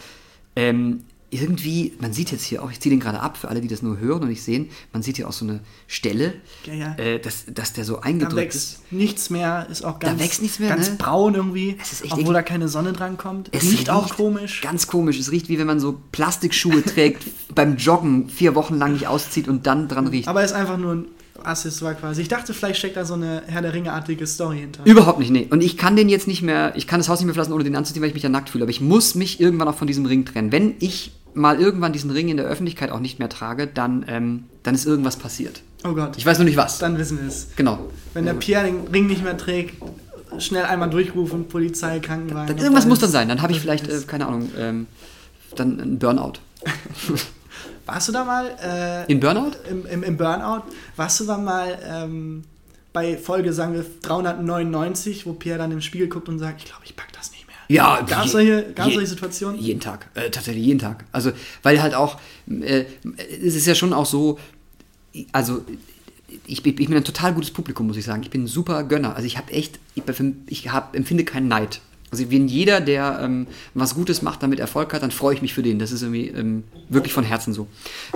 ähm, 0.57 1.01
irgendwie, 1.31 1.93
man 2.01 2.13
sieht 2.13 2.31
jetzt 2.31 2.45
hier 2.45 2.63
auch, 2.63 2.71
ich 2.71 2.79
ziehe 2.81 2.91
den 2.95 3.01
gerade 3.01 3.21
ab 3.21 3.37
für 3.37 3.49
alle, 3.49 3.61
die 3.61 3.69
das 3.69 3.83
nur 3.83 3.99
hören 3.99 4.23
und 4.23 4.29
nicht 4.29 4.43
sehen, 4.43 4.69
man 4.93 5.03
sieht 5.03 5.17
hier 5.17 5.29
auch 5.29 5.33
so 5.33 5.45
eine 5.45 5.61
Stelle, 5.89 6.35
Ja, 6.65 6.75
ja. 6.75 6.95
Äh, 6.95 7.19
dass, 7.21 7.45
dass 7.53 7.73
der 7.73 7.85
so 7.85 7.97
Da 7.97 8.03
eingedrückt 8.03 8.55
ist. 8.55 8.81
wächst 8.81 8.93
nichts 8.93 9.31
mehr, 9.31 9.67
ist 9.71 9.85
auch 9.85 9.99
ganz, 9.99 10.21
wächst 10.21 10.41
nichts 10.43 10.59
mehr, 10.61 10.69
ganz 10.69 10.91
ne? 10.91 10.97
braun 10.97 11.35
irgendwie, 11.35 11.77
Es 11.83 11.93
ist 11.93 12.05
echt 12.05 12.13
obwohl 12.13 12.27
eklig. 12.27 12.35
da 12.37 12.43
keine 12.43 12.69
Sonne 12.69 12.93
dran 12.93 13.17
kommt. 13.19 13.49
Es 13.53 13.65
riecht 13.65 13.91
auch 13.91 14.17
komisch. 14.17 14.61
Ganz 14.61 14.87
komisch. 14.87 15.19
Es 15.19 15.33
riecht 15.33 15.49
wie 15.49 15.59
wenn 15.59 15.67
man 15.67 15.81
so 15.81 16.01
Plastikschuhe 16.13 16.83
trägt, 16.85 17.25
beim 17.55 17.77
Joggen 17.77 18.29
vier 18.29 18.55
Wochen 18.55 18.77
lang 18.77 18.93
nicht 18.93 19.09
auszieht 19.09 19.49
und 19.49 19.67
dann 19.67 19.89
dran 19.89 20.07
riecht. 20.07 20.29
Aber 20.29 20.45
ist 20.45 20.53
einfach 20.53 20.79
nur 20.79 20.95
ein 20.95 21.05
Accessoire 21.45 21.95
quasi. 21.95 22.23
Ich 22.23 22.29
dachte, 22.29 22.55
vielleicht 22.55 22.79
steckt 22.79 22.97
da 22.97 23.05
so 23.05 23.15
eine 23.15 23.43
Herr 23.47 23.63
der 23.63 23.73
Ringe-artige 23.73 24.27
Story 24.27 24.59
hinter. 24.59 24.85
Überhaupt 24.87 25.19
nicht, 25.19 25.31
nee. 25.31 25.47
Und 25.51 25.63
ich 25.63 25.77
kann 25.77 25.97
den 25.97 26.09
jetzt 26.09 26.27
nicht 26.27 26.43
mehr, 26.43 26.73
ich 26.77 26.87
kann 26.87 27.01
das 27.01 27.09
Haus 27.09 27.19
nicht 27.21 27.27
mehr 27.27 27.35
verlassen, 27.35 27.53
ohne 27.53 27.65
den 27.65 27.77
anzuziehen, 27.77 28.03
weil 28.03 28.09
ich 28.09 28.15
mich 28.15 28.23
ja 28.23 28.29
nackt 28.29 28.51
fühle. 28.51 28.65
Aber 28.65 28.71
ich 28.71 28.81
muss 28.81 29.15
mich 29.15 29.41
irgendwann 29.41 29.69
auch 29.69 29.77
von 29.77 29.87
diesem 29.87 30.07
Ring 30.07 30.25
trennen. 30.25 30.53
Wenn 30.53 30.75
ich 30.81 31.13
mal 31.35 31.61
irgendwann 31.61 31.93
diesen 31.93 32.11
Ring 32.11 32.29
in 32.29 32.37
der 32.37 32.47
Öffentlichkeit 32.47 32.91
auch 32.91 33.01
nicht 33.01 33.19
mehr 33.19 33.29
trage, 33.29 33.67
dann, 33.67 34.05
ähm, 34.09 34.45
dann 34.63 34.75
ist 34.75 34.87
irgendwas 34.87 35.17
passiert. 35.17 35.63
Oh 35.85 35.93
Gott. 35.93 36.17
Ich 36.17 36.25
weiß 36.25 36.39
nur 36.39 36.47
nicht 36.47 36.57
was. 36.57 36.79
Dann 36.79 36.99
wissen 36.99 37.21
wir 37.21 37.29
es. 37.29 37.49
genau. 37.57 37.91
Wenn 38.15 38.25
der 38.25 38.35
Pierre 38.35 38.65
den 38.65 38.89
Ring 38.89 39.07
nicht 39.07 39.23
mehr 39.23 39.37
trägt, 39.37 39.75
schnell 40.39 40.65
einmal 40.65 40.91
durchrufen, 40.91 41.47
Polizei, 41.49 42.01
Krankenwagen. 42.01 42.49
Dann, 42.49 42.59
irgendwas 42.59 42.87
muss 42.87 42.99
dann 42.99 43.11
sein. 43.11 43.29
Dann 43.29 43.43
habe 43.43 43.53
ich 43.53 43.61
vielleicht, 43.61 43.89
äh, 43.89 44.01
keine 44.07 44.27
Ahnung, 44.27 44.51
ähm, 44.59 44.87
dann 45.55 45.79
ein 45.81 45.99
Burnout. 45.99 46.35
Warst 47.87 48.09
du 48.09 48.13
da 48.13 48.25
mal 48.25 48.51
äh, 49.09 49.11
In 49.11 49.21
Burnout? 49.21 49.53
im, 49.71 49.87
im, 49.87 50.03
im 50.03 50.17
Burnout? 50.17 50.65
Warst 50.97 51.21
du 51.21 51.25
da 51.25 51.39
mal 51.39 51.79
ähm, 51.89 52.45
bei 52.93 53.17
Folge, 53.17 53.53
sagen 53.53 53.75
wir, 53.75 53.85
399, 54.03 55.27
wo 55.27 55.33
Pierre 55.35 55.59
dann 55.59 55.71
im 55.73 55.81
Spiegel 55.81 56.09
guckt 56.09 56.29
und 56.29 56.39
sagt, 56.39 56.61
ich 56.63 56.67
glaube, 56.67 56.83
ich 56.85 56.97
pack 56.97 57.13
das 57.13 57.31
nicht 57.31 57.47
mehr. 57.47 57.57
Ja, 57.69 58.01
Gab 58.03 58.27
es 58.27 58.33
solche, 58.33 58.73
gab's 58.75 58.89
je- 58.89 58.95
solche 58.95 59.09
Situationen? 59.09 59.61
Jeden 59.61 59.81
Tag, 59.81 60.09
äh, 60.15 60.31
tatsächlich 60.31 60.65
jeden 60.65 60.79
Tag. 60.79 61.05
Also, 61.13 61.33
weil 61.63 61.81
halt 61.83 61.95
auch, 61.95 62.19
äh, 62.49 62.85
es 63.43 63.55
ist 63.55 63.67
ja 63.67 63.75
schon 63.75 63.93
auch 63.93 64.07
so, 64.07 64.39
also 65.33 65.65
ich, 66.47 66.63
bin- 66.63 66.73
ich 66.79 66.89
bin 66.89 66.97
ein 66.97 67.05
total 67.05 67.35
gutes 67.35 67.51
Publikum, 67.51 67.87
muss 67.87 67.97
ich 67.97 68.05
sagen. 68.05 68.23
Ich 68.23 68.31
bin 68.31 68.45
ein 68.45 68.47
super 68.49 68.83
Gönner. 68.85 69.15
Also 69.17 69.27
ich 69.27 69.37
habe 69.37 69.53
echt, 69.53 69.79
ich, 69.95 70.03
ich 70.49 70.73
hab, 70.73 70.95
empfinde 70.97 71.25
keinen 71.25 71.49
Neid. 71.49 71.81
Also 72.11 72.31
wenn 72.31 72.47
jeder, 72.49 72.81
der 72.81 73.21
ähm, 73.23 73.47
was 73.75 73.95
Gutes 73.95 74.23
macht, 74.23 74.43
damit 74.43 74.61
Erfolg 74.61 74.93
hat, 74.93 75.03
dann 75.03 75.11
freue 75.11 75.35
ich 75.35 75.43
mich 75.43 75.55
für 75.55 75.63
den. 75.63 75.79
Das 75.79 75.91
ist 75.91 76.03
irgendwie 76.03 76.29
ähm, 76.29 76.65
wirklich 76.89 77.13
von 77.13 77.25
Herzen 77.25 77.53
so. 77.53 77.67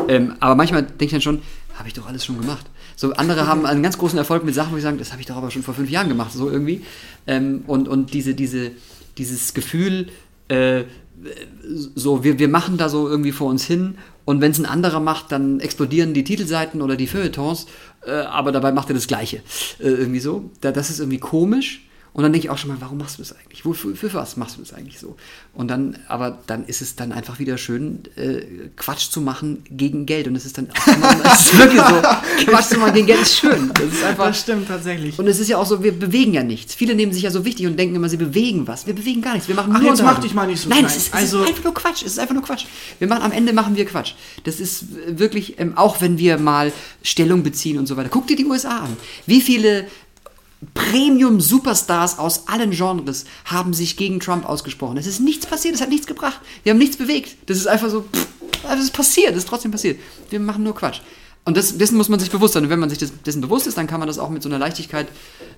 Ähm, 0.09 0.35
aber 0.41 0.55
manchmal 0.55 0.83
denke 0.83 1.07
ich 1.07 1.13
dann 1.13 1.21
schon, 1.21 1.43
habe 1.75 1.89
ich 1.89 1.95
doch 1.95 2.07
alles 2.07 2.25
schon 2.25 2.39
gemacht. 2.39 2.67
So 2.95 3.13
andere 3.15 3.47
haben 3.47 3.67
einen 3.67 3.83
ganz 3.83 3.99
großen 3.99 4.19
Erfolg 4.19 4.45
mit 4.45 4.55
Sachen, 4.55 4.73
wo 4.73 4.77
ich 4.77 4.83
sagen, 4.83 4.99
das 4.99 5.13
habe 5.13 5.21
ich 5.21 5.27
doch 5.27 5.37
aber 5.37 5.51
schon 5.51 5.63
vor 5.63 5.75
fünf 5.75 5.91
Jahren 5.91 6.09
gemacht, 6.09 6.33
so 6.33 6.51
irgendwie. 6.51 6.83
Ähm, 7.27 7.65
und, 7.67 7.89
und 7.89 8.13
diese, 8.15 8.35
diese, 8.35 8.71
dieses 9.19 9.55
Gefühl, 9.55 10.09
äh, 10.49 10.85
so, 11.95 12.25
wir, 12.25 12.39
wir 12.39 12.49
machen 12.49 12.79
da 12.79 12.89
so 12.89 13.09
irgendwie 13.09 13.33
vor 13.33 13.49
uns 13.49 13.65
hin 13.65 13.97
und 14.25 14.41
wenn 14.41 14.53
es 14.53 14.59
ein 14.59 14.67
anderer 14.67 15.01
macht, 15.01 15.33
dann 15.33 15.61
explodieren 15.61 16.15
die 16.15 16.25
Titelseiten 16.25 16.81
oder 16.83 16.97
die 16.97 17.07
Feuilletons, 17.07 17.67
äh, 18.07 18.13
aber 18.13 18.53
dabei 18.53 18.73
macht 18.73 18.89
er 18.91 18.95
das 18.95 19.07
Gleiche. 19.07 19.39
Äh, 19.79 19.89
irgendwie 19.89 20.21
so. 20.21 20.51
Da, 20.61 20.73
das 20.73 20.91
ist 20.91 21.01
irgendwie 21.01 21.19
komisch 21.19 21.83
Und 22.13 22.25
dann 22.25 22.33
denke 22.33 22.47
ich 22.47 22.51
auch 22.51 22.59
schon 22.59 22.71
mal, 22.71 22.77
warum 22.81 22.99
machst 22.99 23.19
du 23.19 23.23
das 23.23 23.33
eigentlich? 23.37 23.65
Wofür, 23.65 23.95
für 23.95 24.13
was 24.15 24.37
machst 24.37 24.57
du 24.57 24.61
das 24.63 24.73
eigentlich 24.73 24.99
so? 24.99 25.17
Und 25.55 25.69
dann, 25.69 25.97
aber 26.09 26.39
dann 26.49 26.65
ist 26.67 26.83
es 26.83 26.97
dann 26.97 27.13
einfach 27.13 27.39
wieder 27.39 27.57
schön, 27.57 28.01
äh, 28.17 28.41
Quatsch 28.77 29.11
zu 29.11 29.21
machen 29.21 29.63
gegen 29.71 30.07
Geld. 30.07 30.27
Und 30.27 30.35
es 30.35 30.45
ist 30.45 30.59
dann 30.59 30.69
auch 30.71 30.87
immer, 30.89 31.17
es 31.33 31.41
ist 31.41 31.59
wirklich 31.59 31.81
so, 31.81 32.47
Quatsch 32.51 32.65
zu 32.71 32.79
machen 32.79 32.95
gegen 32.95 33.07
Geld 33.07 33.23
ist 33.23 33.37
schön. 33.39 33.71
Das 33.75 33.85
ist 33.85 34.03
einfach. 34.05 34.27
Das 34.27 34.41
stimmt 34.41 34.67
tatsächlich. 34.67 35.19
Und 35.19 35.29
es 35.29 35.39
ist 35.39 35.49
ja 35.49 35.59
auch 35.59 35.67
so, 35.67 35.83
wir 35.85 35.93
bewegen 35.93 36.35
ja 36.35 36.43
nichts. 36.43 36.75
Viele 36.75 36.97
nehmen 36.97 37.13
sich 37.13 37.23
ja 37.23 37.31
so 37.31 37.45
wichtig 37.45 37.67
und 37.67 37.79
denken 37.79 37.95
immer, 37.95 38.09
sie 38.09 38.17
bewegen 38.17 38.67
was. 38.67 38.87
Wir 38.89 38.95
bewegen 38.95 39.23
gar 39.23 39.35
nichts. 39.35 39.47
Wir 39.47 39.55
machen 39.55 39.73
Ach, 39.75 39.81
nur 39.81 39.91
jetzt 39.91 40.03
mach 40.03 40.19
dich 40.19 40.35
mal 40.35 40.47
nicht 40.49 40.61
so 40.63 40.69
Nein, 40.69 40.85
es 40.85 40.97
ist, 40.97 41.07
es 41.09 41.13
Also- 41.15 41.43
ist 41.45 41.49
einfach 41.51 41.65
nur 41.65 41.75
Quatsch. 41.75 42.03
Es 42.03 42.13
ist 42.13 42.19
einfach 42.19 42.35
nur 42.35 42.43
Quatsch. 42.43 42.65
Wir 42.99 43.07
machen, 43.07 43.23
am 43.23 43.33
Ende 43.33 43.53
machen 43.53 43.77
wir 43.77 43.85
Quatsch. 43.87 44.15
Das 44.45 44.59
ist 44.59 44.87
wirklich, 45.07 45.61
ähm, 45.61 45.77
auch 45.77 46.01
wenn 46.01 46.19
wir 46.19 46.39
mal 46.39 46.73
Stellung 47.03 47.45
beziehen 47.45 47.79
und 47.79 47.87
so 47.87 47.97
weiter. 47.97 48.09
Guck 48.11 48.27
dir 48.27 48.37
die 48.37 48.47
USA 48.47 48.81
an. 48.81 48.97
Wie 49.27 49.41
viele 49.41 49.87
Premium-Superstars 50.75 52.19
aus 52.19 52.49
allen 52.49 52.71
Genres 52.71 53.25
haben 53.45 53.73
sich 53.73 53.97
gegen 53.97 54.21
Trump 54.21 54.47
ausgesprochen. 54.47 54.99
Es 54.99 55.07
ist 55.07 55.21
nichts 55.21 55.47
passiert, 55.47 55.75
es 55.75 55.81
hat 55.81 55.89
nichts 55.89 56.07
gebracht. 56.07 56.41
Wir 56.63 56.73
haben 56.73 56.79
nichts 56.79 56.97
bewegt. 56.97 57.37
Das 57.47 57.57
ist 57.57 57.67
einfach 57.67 57.89
so, 57.89 58.03
pff, 58.03 58.27
das 58.63 58.81
ist 58.81 58.93
passiert, 58.93 59.31
das 59.31 59.39
ist 59.39 59.49
trotzdem 59.49 59.71
passiert. 59.71 59.99
Wir 60.29 60.41
machen 60.41 60.63
nur 60.63 60.75
Quatsch. 60.75 61.01
Und 61.47 61.57
das, 61.57 61.79
dessen 61.79 61.97
muss 61.97 62.11
man 62.11 62.21
sich 62.21 62.31
bewusst 62.31 62.55
sein. 62.55 62.65
Und 62.65 62.71
wenn 62.71 62.79
man 62.79 62.91
sich 62.91 62.99
dessen 62.99 63.41
bewusst 63.41 63.67
ist, 63.67 63.79
dann 63.79 63.87
kann 63.87 63.99
man 63.99 64.07
das 64.07 64.19
auch 64.19 64.29
mit 64.29 64.43
so 64.43 64.49
einer 64.49 64.59
Leichtigkeit 64.59 65.09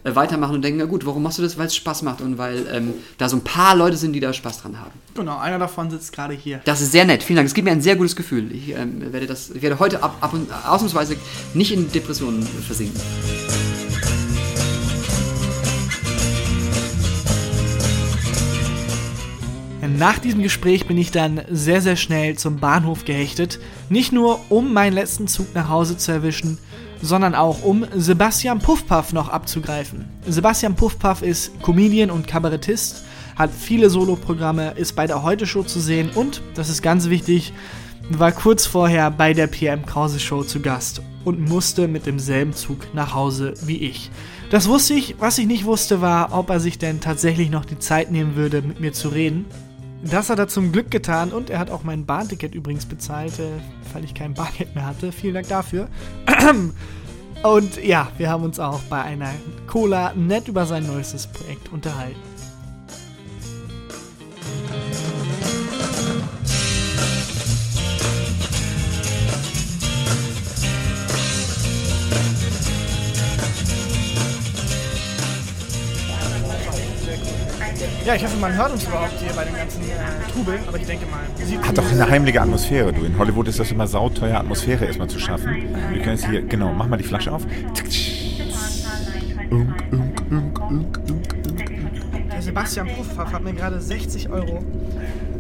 äh, 0.05 0.15
weitermachen 0.15 0.55
und 0.55 0.63
denken, 0.63 0.79
na 0.79 0.85
gut, 0.85 1.05
warum 1.05 1.25
machst 1.25 1.39
du 1.39 1.43
das? 1.43 1.59
Weil 1.59 1.67
es 1.67 1.75
Spaß 1.75 2.03
macht 2.03 2.21
und 2.21 2.39
weil 2.39 2.67
ähm, 2.73 2.95
da 3.19 3.29
so 3.29 3.37
ein 3.37 3.43
paar 3.43 3.75
Leute 3.75 3.97
sind, 3.97 4.13
die 4.13 4.21
da 4.21 4.33
Spaß 4.33 4.63
dran 4.63 4.79
haben. 4.79 4.93
Genau, 5.15 5.39
einer 5.39 5.59
davon 5.59 5.91
sitzt 5.91 6.13
gerade 6.13 6.35
hier. 6.35 6.61
Das 6.65 6.81
ist 6.81 6.93
sehr 6.93 7.05
nett. 7.05 7.25
Vielen 7.25 7.39
Dank. 7.39 7.49
Es 7.49 7.55
gibt 7.55 7.65
mir 7.65 7.73
ein 7.73 7.83
sehr 7.83 7.97
gutes 7.97 8.15
Gefühl. 8.15 8.53
Ich, 8.53 8.69
ähm, 8.69 9.13
werde, 9.13 9.27
das, 9.27 9.51
ich 9.51 9.61
werde 9.61 9.81
heute 9.81 10.03
ab, 10.03 10.17
ab 10.21 10.33
und 10.33 10.49
ausnahmsweise 10.53 11.17
nicht 11.53 11.73
in 11.73 11.91
Depressionen 11.91 12.43
versinken. 12.43 13.01
Nach 19.99 20.19
diesem 20.19 20.43
Gespräch 20.43 20.87
bin 20.87 20.97
ich 20.97 21.11
dann 21.11 21.43
sehr, 21.51 21.83
sehr 21.83 21.97
schnell 21.97 22.37
zum 22.37 22.57
Bahnhof 22.57 23.05
gehechtet. 23.05 23.59
Nicht 23.91 24.13
nur, 24.13 24.41
um 24.49 24.73
meinen 24.73 24.95
letzten 24.95 25.29
Zug 25.29 25.55
nach 25.55 25.69
Hause 25.69 25.99
zu 25.99 26.13
erwischen, 26.13 26.59
sondern 27.03 27.35
auch, 27.35 27.63
um 27.63 27.85
Sebastian 27.95 28.61
Puffpaff 28.61 29.13
noch 29.13 29.29
abzugreifen. 29.29 30.07
Sebastian 30.27 30.77
Puffpaff 30.77 31.23
ist 31.23 31.61
Comedian 31.63 32.11
und 32.11 32.27
Kabarettist, 32.27 33.05
hat 33.37 33.51
viele 33.51 33.91
Soloprogramme, 33.91 34.73
ist 34.77 34.95
bei 34.95 35.07
der 35.07 35.23
Heute-Show 35.23 35.65
zu 35.65 35.81
sehen 35.81 36.11
und, 36.15 36.41
das 36.55 36.69
ist 36.69 36.81
ganz 36.81 37.09
wichtig, 37.09 37.53
war 38.09 38.33
kurz 38.33 38.67
vorher 38.67 39.11
bei 39.11 39.35
der 39.35 39.47
PM 39.47 39.85
Krause 39.85 40.21
Show 40.21 40.43
zu 40.43 40.61
Gast 40.61 41.03
und 41.25 41.41
musste 41.49 41.87
mit 41.87 42.07
demselben 42.07 42.55
Zug 42.55 42.95
nach 42.95 43.15
Hause 43.15 43.55
wie 43.65 43.79
ich. 43.79 44.11
Das 44.51 44.69
wusste 44.69 44.95
ich, 44.95 45.17
was 45.19 45.39
ich 45.39 45.47
nicht 45.47 45.65
wusste 45.65 46.01
war, 46.01 46.33
ob 46.33 46.51
er 46.51 46.61
sich 46.61 46.79
denn 46.79 47.01
tatsächlich 47.01 47.51
noch 47.51 47.65
die 47.65 47.79
Zeit 47.79 48.11
nehmen 48.11 48.37
würde, 48.37 48.63
mit 48.63 48.81
mir 48.81 48.93
zu 48.93 49.09
reden. 49.09 49.47
Das 50.03 50.31
hat 50.31 50.39
er 50.39 50.49
zum 50.49 50.73
Glück 50.73 50.91
getan 50.91 51.31
und 51.33 51.49
er 51.49 51.59
hat 51.59 51.71
auch 51.71 51.85
mein 51.85 52.07
Bahnticket 52.07 52.55
übrigens 52.55 52.87
bezahlt, 52.87 53.39
äh, 53.39 53.49
weil 53.93 54.05
ich 54.05 54.15
kein 54.15 54.35
Bargeld 54.35 54.75
mehr 54.75 54.87
hatte. 54.87 55.13
Vielen 55.13 55.35
Dank 55.35 55.49
dafür. 55.49 55.89
Und 57.43 57.83
ja, 57.83 58.09
wir 58.19 58.31
haben 58.31 58.45
uns 58.45 58.61
auch 58.61 58.81
bei 58.83 59.03
einer 59.03 59.31
Cola 59.67 60.13
nett 60.15 60.49
über 60.49 60.65
sein 60.65 60.87
neuestes 60.87 61.27
Projekt 61.27 61.73
unterhalten. 61.73 62.32
Ja, 78.05 78.17
ich 78.17 78.25
hoffe, 78.25 78.37
man 78.39 78.53
hört 78.57 78.73
uns 78.73 78.85
überhaupt 78.85 79.13
hier 79.19 79.33
bei 79.33 79.45
dem 79.45 79.55
ganzen 79.55 79.83
äh, 79.83 80.33
Trubel, 80.33 80.59
aber 80.67 80.77
ich 80.77 80.87
denke 80.87 81.07
mal, 81.07 81.21
sieht 81.45 81.63
Hat 81.63 81.79
doch 81.79 81.91
eine 81.91 82.09
heimliche 82.09 82.41
Atmosphäre, 82.41 82.93
du. 82.93 83.05
In 83.05 83.17
Hollywood 83.17 83.47
ist 83.49 83.61
das 83.61 83.71
immer 83.71 83.87
sauteuer, 83.87 84.39
Atmosphäre 84.39 84.87
erstmal 84.87 85.09
zu 85.09 85.21
schaffen. 85.21 85.55
Wir 85.91 86.01
können 86.03 86.17
jetzt 86.17 86.27
hier, 86.29 86.43
genau, 86.43 86.73
mach 86.73 86.89
mal 86.89 86.97
die 86.97 87.05
Flasche 87.05 87.33
auf. 87.33 87.43
Unk, 89.51 89.69
unk, 89.93 90.23
unk, 90.31 90.61
unk, 90.61 90.61
unk, 90.71 90.99
unk. 91.11 92.29
Der 92.33 92.43
Sebastian 92.43 92.89
Puffpaff 92.89 93.33
hat 93.33 93.45
mir 93.45 93.53
gerade 93.53 93.81
60 93.81 94.31
Euro 94.31 94.65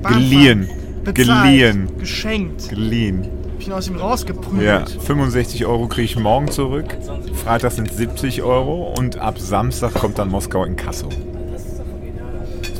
Geliehen. 0.08 0.68
bezahlt, 1.02 1.16
Geliehen. 1.16 1.98
geschenkt. 1.98 2.68
Geliehen. 2.68 3.26
Ich 3.58 3.66
bin 3.66 3.74
aus 3.74 3.88
ihm 3.88 3.96
rausgeprügelt. 3.96 4.64
Ja, 4.64 4.84
65 4.86 5.66
Euro 5.66 5.88
kriege 5.88 6.04
ich 6.04 6.16
morgen 6.16 6.48
zurück. 6.48 6.96
Freitag 7.44 7.72
sind 7.72 7.92
70 7.92 8.42
Euro 8.42 8.94
und 8.98 9.18
ab 9.18 9.38
Samstag 9.38 9.94
kommt 9.94 10.18
dann 10.18 10.28
Moskau 10.28 10.64
in 10.64 10.76
Kasso. 10.76 11.08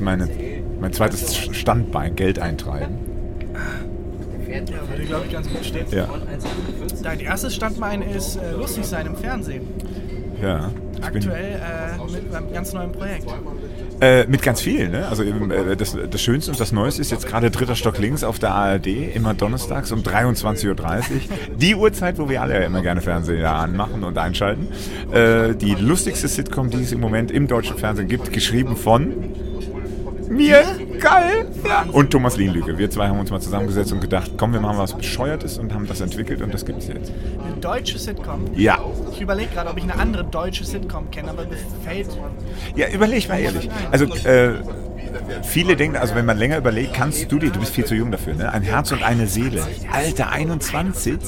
Meine, 0.03 0.29
mein 0.81 0.93
zweites 0.93 1.37
Standbein, 1.37 2.17
Geld 2.17 2.39
eintreiben. 2.39 2.97
Ja, 4.49 4.89
würde, 4.91 5.05
glaube 5.05 5.25
ich, 5.27 5.33
ganz 5.33 5.49
gut 5.49 5.65
stehen. 5.65 5.87
Ja, 5.91 6.09
Dein 7.03 7.21
erstes 7.21 7.55
Standbein 7.55 8.03
ist 8.03 8.37
äh, 8.37 8.53
lustig 8.53 8.85
sein 8.85 9.07
im 9.07 9.17
Fernsehen. 9.17 9.63
ja. 10.43 10.71
Aktuell 11.01 11.61
äh, 11.61 12.13
mit 12.13 12.33
einem 12.33 12.53
ganz 12.53 12.73
neuen 12.73 12.93
Projekt. 12.93 13.27
Äh, 14.01 14.25
mit 14.29 14.41
ganz 14.41 14.61
vielen, 14.61 14.93
ne? 14.93 15.09
Also 15.09 15.25
eben, 15.25 15.51
äh, 15.51 15.75
das, 15.77 15.97
das 16.09 16.23
Schönste 16.23 16.53
und 16.53 16.61
das 16.61 16.71
Neueste 16.71 17.01
ist 17.01 17.11
jetzt 17.11 17.27
gerade 17.27 17.51
dritter 17.51 17.75
Stock 17.75 17.99
links 17.99 18.23
auf 18.23 18.39
der 18.39 18.55
ARD, 18.55 18.87
immer 18.87 19.35
donnerstags 19.35 19.91
um 19.91 20.03
23.30 20.03 20.69
Uhr. 20.69 20.77
Die 21.57 21.75
Uhrzeit, 21.75 22.19
wo 22.21 22.29
wir 22.29 22.41
alle 22.41 22.55
ja 22.55 22.61
immer 22.67 22.83
gerne 22.83 23.01
Fernseher 23.01 23.51
anmachen 23.53 24.05
und 24.05 24.17
einschalten. 24.17 24.69
Äh, 25.13 25.57
die 25.57 25.75
lustigste 25.75 26.29
Sitcom, 26.29 26.71
die 26.71 26.83
es 26.83 26.93
im 26.93 27.01
Moment 27.01 27.33
im 27.33 27.49
deutschen 27.49 27.79
Fernsehen 27.79 28.07
gibt, 28.07 28.33
geschrieben 28.33 28.77
von 28.77 29.13
mir. 30.33 30.65
Geil! 30.99 31.47
Ja. 31.67 31.85
Und 31.93 32.11
Thomas 32.11 32.37
Lienlüge. 32.37 32.77
Wir 32.79 32.91
zwei 32.91 33.09
haben 33.09 33.19
uns 33.19 33.31
mal 33.31 33.41
zusammengesetzt 33.41 33.93
und 33.93 34.01
gedacht, 34.01 34.33
komm, 34.37 34.53
wir 34.53 34.61
machen 34.61 34.79
was 34.79 34.95
Bescheuertes 34.95 35.59
und 35.59 35.73
haben 35.73 35.87
das 35.87 36.01
entwickelt 36.01 36.43
und 36.43 36.53
das 36.53 36.65
gibt 36.65 36.81
es 36.81 36.89
jetzt. 36.89 37.13
Eine 37.45 37.57
deutsche 37.61 37.99
Sitcom. 37.99 38.47
Ja. 38.55 38.79
Ich 39.13 39.21
überlege 39.21 39.51
gerade, 39.51 39.71
ob 39.71 39.77
ich 39.77 39.85
eine 39.85 39.97
andere 39.97 40.25
deutsche 40.25 40.65
Sitcom 40.65 41.11
kenne, 41.11 41.31
aber 41.31 41.45
mir 41.45 41.57
fällt. 41.85 42.09
Ja, 42.77 42.89
überleg 42.89 43.29
mal 43.29 43.41
ehrlich. 43.41 43.69
Also, 43.91 44.07
äh, 44.27 44.55
viele 45.43 45.77
denken, 45.77 45.97
also 45.97 46.15
wenn 46.15 46.25
man 46.25 46.39
länger 46.39 46.59
überlegt, 46.59 46.95
kannst 46.95 47.31
du 47.31 47.39
dir, 47.39 47.51
du 47.51 47.61
bist 47.61 47.73
viel 47.73 47.85
zu 47.85 47.95
jung 47.95 48.11
dafür, 48.11 48.35
ne? 48.35 48.53
Ein 48.53 48.63
Herz 48.63 48.93
und 48.93 49.03
eine 49.03 49.27
Seele. 49.27 49.67
Alter, 49.91 50.31
21. 50.31 51.19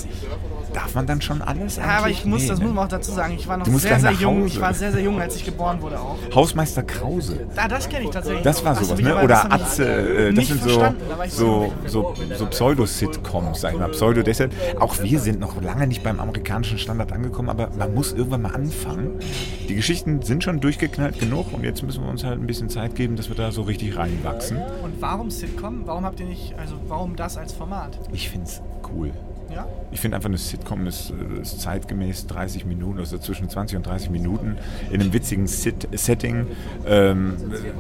Darf 0.75 0.95
man 0.95 1.07
dann 1.07 1.21
schon 1.21 1.41
alles? 1.41 1.77
Ja, 1.77 1.85
aber 1.99 2.11
ich 2.11 2.25
muss, 2.25 2.43
Nee, 2.43 2.49
das 2.49 2.59
ne? 2.59 2.65
muss 2.67 2.75
man 2.75 2.85
auch 2.85 2.89
dazu 2.89 3.13
sagen. 3.13 3.35
Ich 3.39 3.47
war 3.47 3.57
noch 3.57 3.67
sehr, 3.67 4.01
sehr 4.01 4.11
jung. 4.11 4.43
Hause. 4.43 4.47
Ich 4.49 4.61
war 4.61 4.75
sehr, 4.75 4.91
sehr 4.93 5.03
jung, 5.03 5.21
als 5.21 5.37
ich 5.37 5.45
geboren 5.45 5.81
wurde 5.81 6.01
auch. 6.01 6.19
Hausmeister 6.35 6.83
Krause. 6.83 7.47
Ah, 7.55 7.69
das 7.69 7.89
kenne 7.89 8.05
ich 8.07 8.11
tatsächlich. 8.11 8.43
Das 8.43 8.65
war 8.65 8.75
sowas, 8.75 9.01
ne? 9.01 9.23
Oder 9.23 9.53
Atze, 9.53 9.85
äh, 10.29 10.35
das 10.35 10.49
sind 10.49 10.63
so, 10.63 10.85
so, 11.29 11.73
so, 11.87 12.15
so 12.37 12.47
Pseudo-Sitcoms, 12.47 13.61
sag 13.61 13.75
ich 13.75 13.79
mal. 13.79 13.89
Pseudo 13.91 14.23
deshalb. 14.23 14.53
Auch 14.81 15.01
wir 15.01 15.21
sind 15.21 15.39
noch 15.39 15.63
lange 15.63 15.87
nicht 15.87 16.03
beim 16.03 16.19
amerikanischen 16.19 16.79
Standard 16.79 17.13
angekommen, 17.13 17.51
aber 17.51 17.71
man 17.79 17.95
muss 17.95 18.13
irgendwann 18.13 18.43
mal 18.43 18.55
anfangen. 18.55 19.21
Die 19.69 19.77
Geschichten 19.77 20.23
sind 20.23 20.43
schon 20.43 20.59
durchgeknallt 20.59 21.21
genug 21.21 21.53
und 21.53 21.63
jetzt 21.63 21.85
müssen 21.85 22.03
wir 22.03 22.11
uns 22.11 22.25
halt 22.25 22.41
ein 22.41 22.47
bisschen 22.49 22.69
Zeit 22.69 22.97
geben, 22.97 23.15
dass 23.15 23.29
wir 23.29 23.37
da 23.37 23.53
so 23.53 23.63
richtig 23.63 23.97
reinwachsen. 23.97 24.59
Und 24.83 25.01
warum 25.01 25.31
Sitcom? 25.31 25.83
Warum 25.87 26.05
habt 26.05 26.19
ihr 26.19 26.27
nicht, 26.27 26.55
also 26.59 26.75
warum 26.89 27.15
das 27.15 27.37
als 27.37 27.53
Format? 27.53 27.97
Ich 28.13 28.29
find's 28.29 28.61
cool. 28.93 29.13
Ja? 29.53 29.67
Ich 29.91 30.01
finde 30.01 30.17
einfach 30.17 30.29
eine 30.29 30.39
Sitcom 30.39 30.87
ist, 30.87 31.11
äh, 31.11 31.43
ist 31.43 31.61
zeitgemäß 31.61 32.27
30 32.27 32.67
Minuten, 32.67 32.99
also 32.99 33.19
zwischen 33.19 33.49
20 33.49 33.77
und 33.77 33.87
30 33.87 34.11
Minuten 34.11 34.57
in 34.91 35.01
einem 35.01 35.13
witzigen 35.13 35.47
Sit 35.47 35.89
Setting 35.93 36.47
ähm, 36.87 37.37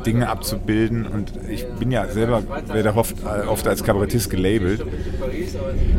Dinge 0.06 0.28
abzubilden. 0.28 1.06
Und 1.06 1.32
ich 1.48 1.66
bin 1.66 1.90
ja 1.90 2.06
selber, 2.06 2.42
werde 2.68 2.94
oft, 2.94 3.16
äh, 3.22 3.46
oft 3.46 3.66
als 3.66 3.82
Kabarettist 3.82 4.30
gelabelt. 4.30 4.84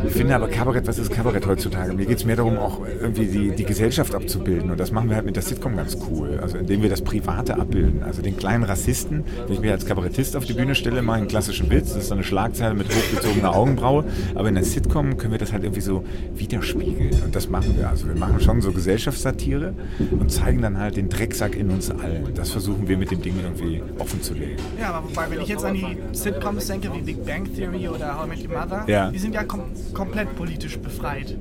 Ich 0.06 0.12
finde 0.12 0.34
aber 0.34 0.48
Kabarett, 0.48 0.86
was 0.86 0.98
ist 0.98 1.12
Kabarett 1.12 1.46
heutzutage? 1.46 1.92
Mir 1.92 2.06
geht 2.06 2.18
es 2.18 2.24
mehr 2.24 2.36
darum, 2.36 2.58
auch 2.58 2.80
irgendwie 2.86 3.26
die, 3.26 3.50
die 3.50 3.64
Gesellschaft 3.64 4.14
abzubilden. 4.14 4.70
Und 4.70 4.80
das 4.80 4.92
machen 4.92 5.08
wir 5.08 5.16
halt 5.16 5.26
mit 5.26 5.36
der 5.36 5.42
Sitcom 5.42 5.76
ganz 5.76 5.98
cool. 6.08 6.38
Also 6.40 6.58
indem 6.58 6.82
wir 6.82 6.88
das 6.88 7.02
Private 7.02 7.58
abbilden. 7.58 8.02
Also 8.02 8.22
den 8.22 8.36
kleinen 8.36 8.64
Rassisten, 8.64 9.24
wenn 9.46 9.54
ich 9.54 9.60
mich 9.60 9.70
als 9.70 9.86
Kabarettist 9.86 10.36
auf 10.36 10.44
die 10.44 10.54
Bühne 10.54 10.74
stelle, 10.74 11.02
mache 11.02 11.18
einen 11.18 11.28
klassischen 11.28 11.70
Witz. 11.70 11.92
Das 11.92 12.04
ist 12.04 12.08
so 12.08 12.14
eine 12.14 12.24
Schlagzeile 12.24 12.74
mit 12.74 12.88
hochgezogener 12.88 13.54
Augenbraue. 13.54 14.04
Aber 14.34 14.48
in 14.48 14.54
der 14.54 14.64
Sitcom 14.64 15.16
können 15.16 15.32
wir 15.32 15.38
das 15.38 15.52
halt 15.52 15.55
irgendwie 15.62 15.80
so 15.80 16.04
widerspiegeln. 16.34 17.22
Und 17.24 17.34
das 17.34 17.48
machen 17.48 17.74
wir. 17.76 17.88
Also 17.88 18.06
wir 18.08 18.14
machen 18.16 18.40
schon 18.40 18.60
so 18.60 18.72
Gesellschaftssatire 18.72 19.74
und 20.10 20.30
zeigen 20.30 20.62
dann 20.62 20.78
halt 20.78 20.96
den 20.96 21.08
Drecksack 21.08 21.56
in 21.56 21.70
uns 21.70 21.90
allen. 21.90 22.34
Das 22.34 22.50
versuchen 22.50 22.88
wir 22.88 22.96
mit 22.96 23.10
dem 23.10 23.22
Ding 23.22 23.34
irgendwie 23.42 23.82
offen 23.98 24.22
zu 24.22 24.34
legen. 24.34 24.56
Ja, 24.80 24.92
aber 24.94 25.08
wobei, 25.08 25.30
wenn 25.30 25.40
ich 25.40 25.48
jetzt 25.48 25.64
an 25.64 25.74
die 25.74 25.96
Sitcoms 26.12 26.66
denke, 26.66 26.90
wie 26.94 27.00
Big 27.00 27.24
Bang 27.24 27.44
Theory 27.54 27.88
oder 27.88 28.18
How 28.18 28.26
I 28.26 28.28
Met 28.28 28.38
Your 28.50 28.58
Mother, 28.58 28.84
Ja. 28.86 29.10
die 29.10 29.18
sind 29.18 29.34
ja 29.34 29.44
kom 29.44 29.60
komplett 29.92 30.34
politisch 30.36 30.78
befreit. 30.78 31.36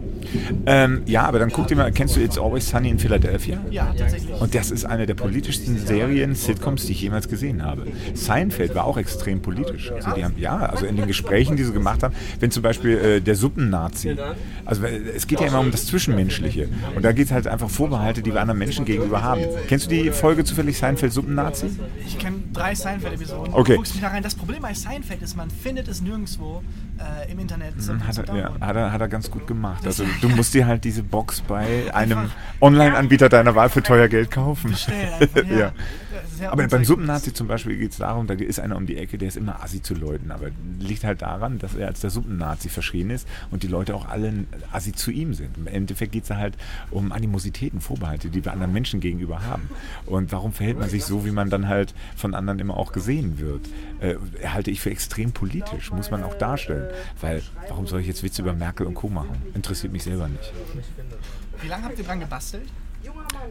Ähm, 0.66 1.02
ja, 1.06 1.24
aber 1.24 1.40
dann 1.40 1.52
guck 1.52 1.68
dir 1.68 1.76
mal, 1.76 1.92
kennst 1.92 2.16
du 2.16 2.20
It's 2.22 2.38
Always 2.38 2.70
Sunny 2.70 2.90
in 2.90 3.00
Philadelphia? 3.00 3.60
Ja, 3.72 3.94
tatsächlich. 3.98 4.40
Und 4.40 4.56
das 4.56 4.72
ist 4.72 4.86
eine 4.86 5.06
der 5.06 5.14
politischsten 5.14 5.78
Serien, 5.78 6.36
Sitcoms, 6.36 6.86
die 6.86 6.94
ich 6.94 7.02
jemals 7.02 7.28
gesehen 7.30 7.64
habe. 7.64 7.86
Seinfeld 8.14 8.76
war 8.76 8.86
auch 8.86 8.98
extrem 8.98 9.42
politisch. 9.42 9.92
Also 9.92 10.12
die 10.16 10.24
haben, 10.24 10.36
ja, 10.38 10.58
also 10.58 10.86
in 10.86 10.96
den 10.96 11.08
Gesprächen, 11.08 11.56
die 11.58 11.64
sie 11.64 11.74
gemacht 11.74 12.04
haben, 12.04 12.16
wenn 12.40 12.52
zum 12.52 12.64
Beispiel 12.64 12.98
äh, 12.98 13.22
der 13.22 13.36
Suppennazi 13.36 14.05
Nazi. 14.14 14.40
Also 14.66 14.84
es 14.86 15.28
geht 15.28 15.40
ja 15.40 15.48
immer 15.48 15.60
um 15.60 15.72
das 15.72 15.88
Zwischenmenschliche. 15.88 16.70
Und 16.96 17.04
da 17.04 17.12
geht 17.12 17.28
es 17.28 17.32
halt 17.32 17.48
einfach 17.48 17.70
Vorbehalte, 17.70 18.22
die 18.22 18.34
wir 18.34 18.42
anderen 18.42 18.60
Menschen 18.60 18.86
gegenüber 18.86 19.24
haben. 19.24 19.42
Kennst 19.68 19.86
du 19.86 19.90
die 19.90 20.12
Folge 20.12 20.44
zufällig 20.44 20.78
Seinfeld 20.78 21.14
Suppennazi? 21.14 21.68
Ich 22.06 22.18
kenne 22.20 22.38
drei 22.54 22.76
Seinfeld-Episoden. 22.76 23.54
Okay. 23.54 23.72
Du 23.72 23.78
guckst 23.78 23.94
mich 23.94 24.02
da 24.02 24.10
rein. 24.10 24.24
Das 24.24 24.36
Problem 24.36 24.62
bei 24.62 24.74
Seinfeld 24.74 25.22
ist, 25.22 25.36
man 25.36 25.50
findet 25.50 25.88
es 25.88 26.02
nirgendwo 26.02 26.62
äh, 27.00 27.32
im 27.32 27.40
Internet. 27.40 27.82
zum- 27.82 28.06
Hat 28.06 28.18
er, 28.18 28.36
ja, 28.36 28.52
hat, 28.60 28.76
er, 28.76 28.92
hat 28.92 29.02
er 29.02 29.08
ganz 29.08 29.30
gut 29.32 29.48
gemacht. 29.48 29.86
Also 29.86 30.04
du 30.22 30.30
musst 30.30 30.54
dir 30.54 30.66
halt 30.68 30.84
diese 30.84 31.04
Box 31.04 31.42
bei 31.42 31.94
einem 31.94 32.30
Online-Anbieter 32.62 33.30
deiner 33.30 33.56
Wahl 33.56 33.70
für 33.70 33.84
teuer 33.84 34.08
Geld 34.08 34.32
kaufen. 34.32 34.74
Einfach, 35.20 35.44
ja. 35.50 35.58
ja. 35.58 35.72
Aber 36.50 36.68
beim. 36.68 36.84
Suppennazi 36.86 37.34
zum 37.34 37.48
Beispiel 37.48 37.78
geht 37.78 37.92
es 37.92 37.98
darum, 37.98 38.28
da 38.28 38.34
ist 38.34 38.60
einer 38.60 38.76
um 38.76 38.86
die 38.86 38.98
Ecke, 38.98 39.18
der 39.18 39.28
ist 39.30 39.38
immer 39.38 39.64
assi 39.64 39.82
zu 39.82 39.94
Leuten. 39.96 40.32
Aber 40.32 40.48
liegt 40.80 41.04
halt 41.04 41.22
daran, 41.22 41.60
dass 41.60 41.76
er 41.76 41.88
als 41.88 42.02
der 42.02 42.10
Suppennazi 42.10 42.70
verschrien 42.70 43.10
ist 43.10 43.28
und 43.52 43.64
die 43.64 43.68
Leute 43.68 43.96
auch 43.96 44.08
alle 44.08 44.34
assi 44.72 44.92
zu 44.92 45.12
ihm 45.12 45.34
sind. 45.34 45.58
Im 45.58 45.68
Endeffekt 45.68 46.12
geht 46.12 46.26
es 46.26 46.30
halt 46.32 46.56
um 46.92 47.12
Animositäten, 47.12 47.82
Vorbehalte, 47.82 48.30
die 48.30 48.44
wir 48.44 48.52
anderen 48.54 48.74
Menschen 48.74 49.00
gegenüber 49.00 49.44
haben. 49.44 49.70
Und 50.06 50.32
warum 50.32 50.54
verhält 50.54 50.80
man 50.80 50.90
sich 50.90 51.06
so, 51.06 51.26
wie 51.26 51.32
man 51.32 51.50
dann 51.50 51.68
halt 51.68 51.94
von 52.16 52.34
anderen 52.36 52.60
immer 52.60 52.78
auch 52.78 52.92
gesehen 52.92 53.40
wird? 53.40 53.62
Äh, 54.02 54.16
halte 54.48 54.72
ich 54.72 54.82
für 54.82 54.92
extrem 54.92 55.32
politisch, 55.32 55.92
muss 55.92 56.12
man 56.12 56.24
auch 56.24 56.36
darstellen. 56.36 56.85
Weil, 57.22 57.42
warum 57.68 57.88
soll 57.88 58.02
ich 58.02 58.08
jetzt 58.08 58.24
Witze 58.24 58.42
über 58.42 58.54
Merkel 58.54 58.86
und 58.86 58.94
Co. 58.94 59.10
machen? 59.10 59.42
Interessiert 59.54 59.94
mich 59.94 60.04
selber 60.04 60.28
nicht. 60.28 60.54
Wie 61.62 61.68
lange 61.68 61.86
habt 61.86 61.98
ihr 61.98 62.04
dran 62.04 62.20
gebastelt? 62.20 62.70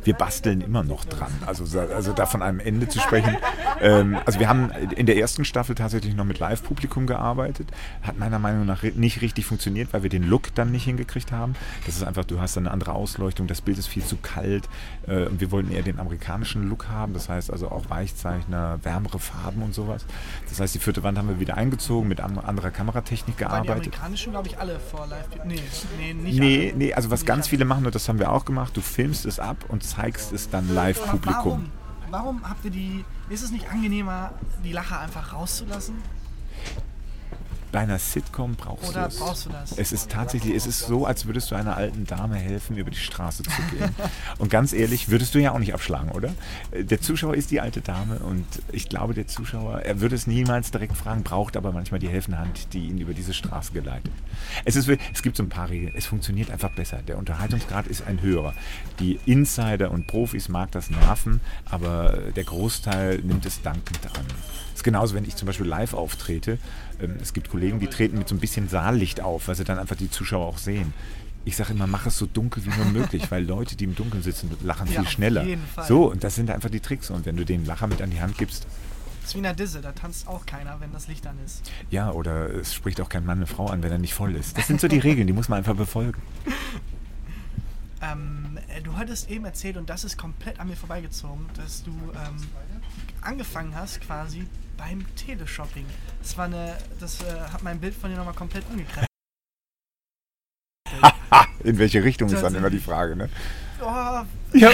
Wir 0.03 0.15
basteln 0.15 0.61
immer 0.61 0.83
noch 0.83 1.05
dran. 1.05 1.31
Also, 1.47 1.79
also 1.81 2.13
da 2.13 2.27
von 2.27 2.43
einem 2.43 2.61
Ende 2.61 2.89
zu 2.89 2.99
sprechen. 3.01 3.37
Ähm, 3.81 4.19
also 4.27 4.39
wir 4.39 4.49
haben 4.49 4.71
in 4.97 5.07
der 5.07 5.17
ersten 5.17 5.45
Staffel 5.45 5.75
tatsächlich 5.75 6.15
noch 6.15 6.25
mit 6.25 6.39
Live-Publikum 6.39 7.07
gearbeitet. 7.07 7.69
Hat 8.03 8.19
meiner 8.19 8.39
Meinung 8.39 8.67
nach 8.67 8.83
nicht 8.83 9.21
richtig 9.23 9.47
funktioniert, 9.47 9.93
weil 9.93 10.03
wir 10.03 10.11
den 10.11 10.25
Look 10.25 10.55
dann 10.55 10.71
nicht 10.73 10.85
hingekriegt 10.85 11.33
haben. 11.33 11.55
Das 11.87 11.97
ist 11.97 12.03
einfach, 12.05 12.25
du 12.25 12.41
hast 12.41 12.57
dann 12.57 12.65
eine 12.67 12.73
andere 12.73 12.93
Ausleuchtung, 12.93 13.47
das 13.47 13.61
Bild 13.61 13.79
ist 13.79 13.87
viel 13.87 14.05
zu 14.05 14.17
kalt. 14.17 14.69
Äh, 15.07 15.27
und 15.27 15.41
wir 15.41 15.51
wollten 15.51 15.73
eher 15.73 15.83
den 15.83 15.99
amerikanischen 15.99 16.69
Look 16.69 16.89
haben. 16.89 17.15
Das 17.15 17.29
heißt 17.29 17.51
also 17.51 17.69
auch 17.71 17.89
Weichzeichner, 17.91 18.79
wärmere 18.83 19.19
Farben 19.19 19.63
und 19.63 19.75
sowas. 19.75 20.05
Das 20.49 20.61
heißt, 20.61 20.75
die 20.75 20.79
vierte 20.79 21.03
Wand 21.03 21.19
haben 21.19 21.29
wir 21.29 21.41
wieder 21.41 21.57
eingezogen, 21.57 22.09
mit 22.09 22.21
an- 22.21 22.39
anderer 22.39 22.71
Kameratechnik 22.71 23.37
Weil 23.41 23.63
die 23.63 23.67
gearbeitet. 23.67 23.71
amerikanischen, 23.95 24.33
glaube 24.33 24.49
ich, 24.49 24.59
alle 24.59 24.79
vor 24.79 25.07
live. 25.07 25.27
Nee, 25.45 25.61
nee, 25.99 26.15
nicht 26.15 26.39
Nee, 26.39 26.69
alle. 26.71 26.79
nee, 26.79 26.95
also 26.95 27.11
was 27.11 27.25
ganz 27.25 27.49
viele 27.49 27.65
machen, 27.65 27.87
und 27.87 27.95
das 27.95 28.09
haben 28.09 28.19
wir 28.19 28.31
auch 28.33 28.45
gemacht, 28.45 28.77
du 28.77 28.81
filmst 28.81 29.25
es 29.27 29.41
ab 29.45 29.65
und 29.69 29.83
zeigst 29.83 30.33
es 30.33 30.51
dann 30.51 30.73
Live-Publikum. 30.75 31.35
Warum? 31.35 31.71
Warum 32.11 32.49
habt 32.49 32.65
ihr 32.65 32.71
die. 32.71 33.05
Ist 33.29 33.43
es 33.43 33.51
nicht 33.51 33.71
angenehmer, 33.71 34.33
die 34.63 34.73
Lacher 34.73 35.01
einfach 35.01 35.33
rauszulassen? 35.33 35.97
Bei 37.75 37.81
einer 37.81 37.99
Sitcom 37.99 38.55
brauchst 38.55 38.91
Oder 38.91 39.03
du 39.03 39.09
es. 39.09 39.19
brauchst 39.19 39.47
du 39.47 39.51
das? 39.51 39.77
Es 39.77 39.91
ist 39.91 40.09
tatsächlich, 40.09 40.55
es 40.55 40.65
ist 40.65 40.87
so, 40.87 41.07
als 41.07 41.27
würdest 41.27 41.51
du 41.51 41.57
einer 41.57 41.77
alten 41.77 42.07
Dame 42.07 42.37
helfen, 42.37 42.77
über 42.77 42.89
die 42.89 42.97
Straße 42.97 43.43
zu 43.43 43.63
gehen. 43.73 43.93
und 44.39 44.49
ganz 44.49 44.73
ehrlich, 44.73 45.09
würdest 45.09 45.35
du 45.35 45.41
ja 45.41 45.51
auch 45.51 45.59
nicht 45.59 45.75
abschlagen, 45.75 46.13
oder? 46.13 46.33
Der 46.73 47.01
Zuschauer 47.01 47.35
ist 47.35 47.51
die 47.51 47.61
alte 47.61 47.81
Dame 47.81 48.21
und 48.21 48.47
ich 48.71 48.89
glaube, 48.89 49.13
der 49.13 49.27
Zuschauer, 49.27 49.81
er 49.81 50.01
würde 50.01 50.15
es 50.15 50.29
niemals 50.29 50.71
direkt 50.71 50.97
fragen, 50.97 51.25
braucht 51.25 51.57
aber 51.57 51.73
manchmal 51.73 51.99
die 51.99 52.09
helfende 52.09 52.39
Hand, 52.39 52.73
die 52.75 52.87
ihn 52.87 52.99
über 52.99 53.13
diese 53.13 53.35
Straße 53.35 53.73
geleitet. 53.73 54.13
Es, 54.65 54.77
ist, 54.77 54.89
es 55.13 55.23
gibt 55.25 55.37
so 55.37 55.43
ein 55.43 55.49
paar 55.49 55.69
Regeln. 55.69 55.95
Es 55.97 56.07
funktioniert 56.07 56.53
einfach 56.53 56.71
besser. 56.71 57.01
Der 57.09 57.19
Unterhaltungsgrad 57.19 57.89
ist 57.89 58.07
ein 58.07 58.23
höherer. 58.23 58.55
Die 59.01 59.19
Insider 59.27 59.91
und 59.91 60.07
Profis 60.07 60.49
mag 60.49 60.71
das 60.71 60.91
nerven, 60.91 61.41
aber 61.69 62.19
der 62.37 62.45
Großteil 62.45 63.19
nimmt 63.19 63.45
es 63.47 63.63
dankend 63.63 63.99
an. 64.17 64.27
Das 64.75 64.81
ist 64.81 64.85
genauso, 64.85 65.15
wenn 65.15 65.25
ich 65.25 65.37
zum 65.37 65.47
Beispiel 65.47 65.67
live 65.67 65.95
auftrete. 65.95 66.59
Ähm, 67.01 67.17
Es 67.21 67.33
gibt 67.33 67.51
Kollegen, 67.51 67.79
die 67.81 67.87
treten 67.89 68.19
mit 68.19 68.29
so 68.29 68.35
ein 68.35 68.39
bisschen 68.41 68.69
Saallicht 68.69 69.21
auf, 69.21 69.49
weil 69.49 69.55
sie 69.55 69.65
dann 69.65 69.79
einfach 69.79 69.97
die 69.97 70.11
Zuschauer 70.11 70.47
auch 70.47 70.59
sehen. 70.59 70.93
Ich 71.47 71.57
sage 71.57 71.73
immer, 71.75 71.87
mach 71.87 72.07
es 72.07 72.17
so 72.17 72.25
dunkel 72.27 72.65
wie 72.65 72.71
nur 72.71 72.87
möglich, 72.87 73.31
weil 73.31 73.45
Leute, 73.45 73.77
die 73.77 73.85
im 73.85 73.95
Dunkeln 73.95 74.23
sitzen, 74.23 74.51
lachen 74.63 74.87
Ja, 74.87 74.93
viel 74.93 75.01
auf 75.03 75.11
schneller. 75.11 75.45
jeden 75.45 75.67
Fall. 75.67 75.87
So, 75.87 76.11
und 76.11 76.25
das 76.25 76.35
sind 76.37 76.51
einfach 76.51 76.71
die 76.71 76.81
Tricks. 76.81 77.11
Und 77.11 77.27
wenn 77.27 77.37
du 77.37 77.45
den 77.45 77.67
Lacher 77.67 77.87
mit 77.87 78.01
an 78.01 78.11
die 78.11 78.21
Hand 78.21 78.39
gibst, 78.39 78.67
Das 79.21 79.29
ist 79.31 79.35
wie 79.35 79.39
in 79.39 79.43
der 79.45 79.55
Disse, 79.55 79.81
da 79.83 79.93
tanzt 79.93 80.27
auch 80.27 80.47
keiner, 80.47 80.81
wenn 80.81 80.93
das 80.93 81.07
Licht 81.09 81.27
an 81.27 81.37
ist. 81.45 81.71
ja, 81.91 82.11
oder 82.13 82.49
es 82.55 82.73
spricht 82.75 83.01
auch 83.01 83.09
kein 83.11 83.27
Mann 83.27 83.39
eine 83.39 83.47
Frau 83.47 83.67
an, 83.67 83.83
wenn 83.83 83.93
er 83.93 83.99
nicht 83.99 84.15
voll 84.15 84.35
ist. 84.37 84.57
Das 84.57 84.67
sind 84.67 84.81
so 84.81 84.89
die 84.89 84.99
Regeln, 84.99 85.27
die 85.27 85.33
muss 85.35 85.49
man 85.51 85.59
einfach 85.59 85.75
befolgen. 85.77 86.21
Ähm, 88.13 88.59
äh, 88.69 88.81
du 88.83 88.97
hattest 88.97 89.31
eben 89.31 89.45
erzählt, 89.45 89.77
und 89.77 89.89
das 89.89 90.05
ist 90.05 90.17
komplett 90.17 90.61
an 90.61 90.69
mir 90.69 90.77
vorbeigezogen, 90.77 91.47
dass 91.57 91.85
du 91.85 91.91
ähm, 91.91 92.49
angefangen 93.21 93.75
hast 93.75 94.01
quasi 94.01 94.47
beim 94.77 95.05
Teleshopping. 95.17 95.87
Das 96.21 96.37
war 96.37 96.47
eine, 96.47 96.77
das 97.01 97.21
äh, 97.23 97.41
hat 97.53 97.63
mein 97.63 97.81
Bild 97.81 97.95
von 97.95 98.11
dir 98.11 98.17
nochmal 98.17 98.35
komplett 98.35 98.65
umgekrempelt. 98.71 99.09
In 101.65 101.79
welche 101.79 102.05
Richtung 102.05 102.29
ist 102.29 102.43
dann 102.43 102.55
immer 102.55 102.69
die 102.69 102.79
Frage, 102.79 103.17
ne? 103.17 103.31
Oh, 103.81 103.87
Ja, 103.87 104.27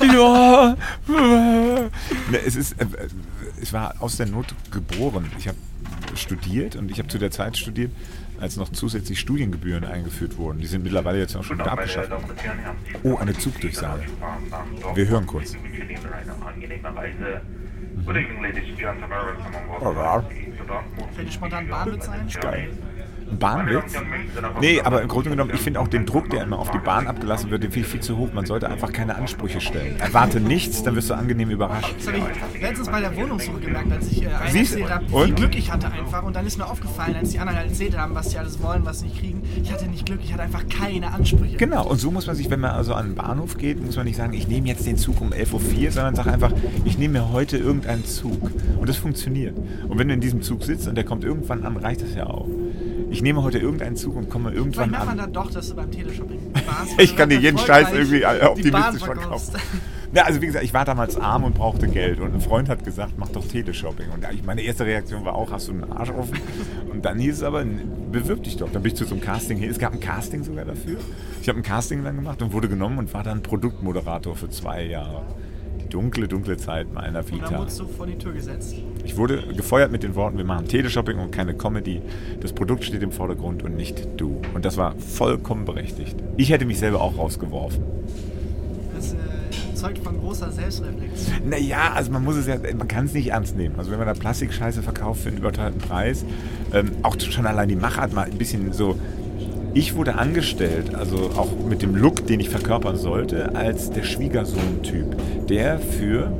ja. 0.00 0.76
Ne, 1.08 2.38
es 2.46 2.54
ist, 2.54 2.80
äh, 2.80 2.86
es 3.60 3.72
war 3.72 4.00
aus 4.00 4.16
der 4.16 4.26
Not 4.26 4.54
geboren. 4.70 5.30
Ich 5.38 5.48
habe 5.48 5.58
studiert 6.14 6.76
und 6.76 6.90
ich 6.90 6.98
habe 6.98 7.08
zu 7.08 7.18
der 7.18 7.30
Zeit 7.30 7.58
studiert, 7.58 7.90
als 8.40 8.56
noch 8.56 8.70
zusätzlich 8.70 9.20
Studiengebühren 9.20 9.84
eingeführt 9.84 10.36
wurden. 10.38 10.58
Die 10.58 10.66
sind 10.66 10.82
mittlerweile 10.82 11.18
jetzt 11.18 11.36
auch 11.36 11.44
schon 11.44 11.58
wieder 11.58 11.72
abgeschafft. 11.72 12.10
Oh, 13.02 13.16
eine 13.16 13.34
Zugdurchsage. 13.34 14.04
Wir 14.94 15.08
hören 15.08 15.26
kurz. 15.26 15.56
Oh, 19.80 19.92
ja. 19.92 20.24
fällt 21.14 21.28
dir 21.28 21.32
spontan 21.32 21.68
Bahnwitz 21.68 22.08
ein? 22.08 22.28
Geil. 22.40 22.70
Ein 23.30 23.38
Bahnwitz? 23.38 23.94
Nee, 24.60 24.80
aber 24.80 25.02
im 25.02 25.08
Grunde 25.08 25.30
genommen, 25.30 25.52
ich 25.54 25.60
finde 25.60 25.80
auch 25.80 25.88
den 25.88 26.06
Druck, 26.06 26.30
der 26.30 26.42
immer 26.42 26.58
auf 26.58 26.70
die 26.70 26.78
Bahn 26.78 27.06
abgelassen 27.06 27.50
wird, 27.50 27.62
den 27.62 27.70
finde 27.70 27.86
ich 27.86 27.92
viel 27.92 28.00
zu 28.00 28.16
hoch. 28.16 28.32
Man 28.32 28.46
sollte 28.46 28.68
einfach 28.68 28.92
keine 28.92 29.14
Ansprüche 29.14 29.60
stellen. 29.60 29.98
Erwarte 29.98 30.40
nichts, 30.40 30.82
dann 30.82 30.96
wirst 30.96 31.10
du 31.10 31.14
angenehm 31.14 31.50
überrascht. 31.50 31.94
Das 31.98 32.08
habe 32.08 32.18
ich 32.18 32.60
letztens 32.60 32.88
bei 32.88 33.00
der 33.00 33.16
Wohnungssuche 33.16 33.60
gemerkt, 33.60 33.92
als 33.92 34.10
ich 34.10 34.22
äh, 34.24 34.26
allen 34.28 34.50
Siehst 34.50 34.74
du? 34.74 34.80
erzählt 34.80 35.12
habe, 35.12 35.26
wie 35.28 35.32
Glück 35.32 35.56
ich 35.56 35.72
hatte 35.72 35.90
einfach. 35.90 36.22
Und 36.22 36.36
dann 36.36 36.46
ist 36.46 36.58
mir 36.58 36.66
aufgefallen, 36.66 37.16
als 37.16 37.30
die 37.30 37.38
anderen 37.38 37.58
halt 37.58 37.70
erzählt 37.70 37.96
haben, 37.96 38.14
was 38.14 38.30
sie 38.30 38.38
alles 38.38 38.62
wollen, 38.62 38.84
was 38.84 39.00
sie 39.00 39.06
nicht 39.06 39.20
kriegen. 39.20 39.42
Ich 39.62 39.72
hatte 39.72 39.86
nicht 39.88 40.06
Glück, 40.06 40.20
ich 40.22 40.32
hatte 40.32 40.42
einfach 40.42 40.64
keine 40.68 41.12
Ansprüche. 41.12 41.56
Genau, 41.56 41.86
und 41.86 41.98
so 41.98 42.10
muss 42.10 42.26
man 42.26 42.36
sich, 42.36 42.50
wenn 42.50 42.60
man 42.60 42.72
also 42.72 42.94
an 42.94 43.08
den 43.08 43.14
Bahnhof 43.14 43.56
geht, 43.56 43.84
muss 43.84 43.96
man 43.96 44.06
nicht 44.06 44.16
sagen, 44.16 44.32
ich 44.32 44.48
nehme 44.48 44.68
jetzt 44.68 44.86
den 44.86 44.96
Zug 44.96 45.20
um 45.20 45.32
11.04 45.32 45.84
Uhr, 45.86 45.90
sondern 45.92 46.14
sag 46.14 46.26
einfach, 46.26 46.52
ich 46.84 46.98
nehme 46.98 47.20
mir 47.20 47.32
heute 47.32 47.58
irgendeinen 47.58 48.04
Zug. 48.04 48.50
Und 48.78 48.88
das 48.88 48.96
funktioniert. 48.96 49.56
Und 49.88 49.98
wenn 49.98 50.08
du 50.08 50.14
in 50.14 50.20
diesem 50.20 50.42
Zug 50.42 50.62
sitzt 50.64 50.88
und 50.88 50.94
der 50.94 51.04
kommt 51.04 51.24
irgendwann 51.24 51.64
an, 51.64 51.76
reicht 51.76 52.02
das 52.02 52.14
ja 52.14 52.26
auch. 52.26 52.48
Ich 53.10 53.22
nehme 53.22 53.42
heute 53.42 53.58
irgendeinen 53.58 53.96
Zug 53.96 54.16
und 54.16 54.30
komme 54.30 54.50
Vielleicht 54.50 54.64
irgendwann 54.64 54.90
merkt 54.90 55.06
man 55.06 55.18
an. 55.18 55.18
dann 55.18 55.32
doch, 55.32 55.50
dass 55.50 55.68
du 55.68 55.76
beim 55.76 55.90
Teleshopping 55.90 56.38
warst. 56.54 57.00
Ich 57.00 57.16
kann 57.16 57.28
dir 57.28 57.38
jeden 57.38 57.58
Scheiß 57.58 57.92
irgendwie 57.92 58.20
die 58.20 58.42
optimistisch 58.46 59.02
verkaufen. 59.04 59.54
Ja, 60.12 60.24
also 60.24 60.42
wie 60.42 60.46
gesagt, 60.46 60.64
ich 60.64 60.74
war 60.74 60.84
damals 60.84 61.16
arm 61.16 61.44
und 61.44 61.54
brauchte 61.54 61.86
Geld 61.86 62.18
und 62.18 62.34
ein 62.34 62.40
Freund 62.40 62.68
hat 62.68 62.84
gesagt, 62.84 63.12
mach 63.16 63.28
doch 63.28 63.46
Teleshopping. 63.46 64.06
Und 64.10 64.24
meine 64.44 64.62
erste 64.62 64.84
Reaktion 64.84 65.24
war 65.24 65.34
auch, 65.34 65.52
hast 65.52 65.68
du 65.68 65.72
einen 65.72 65.92
Arsch 65.92 66.10
offen? 66.10 66.36
Und 66.92 67.04
dann 67.04 67.18
hieß 67.20 67.36
es 67.36 67.42
aber, 67.44 67.64
bewirb 68.10 68.42
dich 68.42 68.56
doch. 68.56 68.70
Dann 68.72 68.82
bin 68.82 68.90
ich 68.92 68.98
zu 68.98 69.04
so 69.04 69.14
einem 69.14 69.22
Casting 69.22 69.56
hin. 69.58 69.70
Es 69.70 69.78
gab 69.78 69.92
ein 69.92 70.00
Casting 70.00 70.42
sogar 70.42 70.64
dafür. 70.64 70.98
Ich 71.40 71.48
habe 71.48 71.60
ein 71.60 71.62
Casting 71.62 72.02
dann 72.02 72.16
gemacht 72.16 72.42
und 72.42 72.52
wurde 72.52 72.68
genommen 72.68 72.98
und 72.98 73.14
war 73.14 73.22
dann 73.22 73.42
Produktmoderator 73.42 74.34
für 74.34 74.50
zwei 74.50 74.84
Jahre. 74.84 75.22
Dunkle, 75.90 76.28
dunkle 76.28 76.56
Zeit 76.56 76.92
meiner 76.92 77.18
Und 77.20 77.30
dann 77.32 77.40
Vita. 77.40 77.58
wurdest 77.58 77.80
du 77.80 77.86
vor 77.86 78.06
die 78.06 78.16
Tür 78.16 78.32
gesetzt. 78.32 78.74
Ich 79.04 79.16
wurde 79.16 79.42
gefeuert 79.54 79.92
mit 79.92 80.02
den 80.02 80.14
Worten, 80.14 80.38
wir 80.38 80.44
machen 80.44 80.66
Teleshopping 80.68 81.18
und 81.18 81.32
keine 81.32 81.54
Comedy. 81.54 82.00
Das 82.40 82.52
Produkt 82.52 82.84
steht 82.84 83.02
im 83.02 83.12
Vordergrund 83.12 83.62
und 83.62 83.76
nicht 83.76 84.08
du. 84.16 84.40
Und 84.54 84.64
das 84.64 84.76
war 84.76 84.94
vollkommen 84.96 85.64
berechtigt. 85.64 86.16
Ich 86.36 86.50
hätte 86.50 86.64
mich 86.64 86.78
selber 86.78 87.00
auch 87.00 87.18
rausgeworfen. 87.18 87.82
Das 88.94 89.12
äh, 89.12 89.16
zeugt 89.74 89.98
von 89.98 90.18
großer 90.20 90.50
Selbstreflexion. 90.50 91.48
Naja, 91.48 91.92
also 91.94 92.10
man 92.12 92.24
muss 92.24 92.36
es 92.36 92.46
ja, 92.46 92.56
man 92.76 92.88
kann 92.88 93.06
es 93.06 93.12
nicht 93.14 93.28
ernst 93.28 93.56
nehmen. 93.56 93.74
Also 93.78 93.90
wenn 93.90 93.98
man 93.98 94.06
da 94.06 94.14
Plastikscheiße 94.14 94.82
verkauft 94.82 95.22
für 95.22 95.28
einen 95.28 95.38
überteuerten 95.38 95.80
Preis, 95.80 96.24
ähm, 96.72 96.92
auch 97.02 97.18
schon 97.18 97.46
allein 97.46 97.68
die 97.68 97.76
Machart 97.76 98.12
mal 98.12 98.24
ein 98.26 98.38
bisschen 98.38 98.72
so. 98.72 98.96
Ich 99.72 99.94
wurde 99.94 100.16
angestellt, 100.16 100.96
also 100.96 101.30
auch 101.36 101.52
mit 101.68 101.82
dem 101.82 101.94
Look, 101.94 102.26
den 102.26 102.40
ich 102.40 102.48
verkörpern 102.48 102.96
sollte, 102.96 103.54
als 103.54 103.90
der 103.90 104.02
Schwiegersohn-Typ, 104.02 105.46
der 105.48 105.78
für 105.78 106.32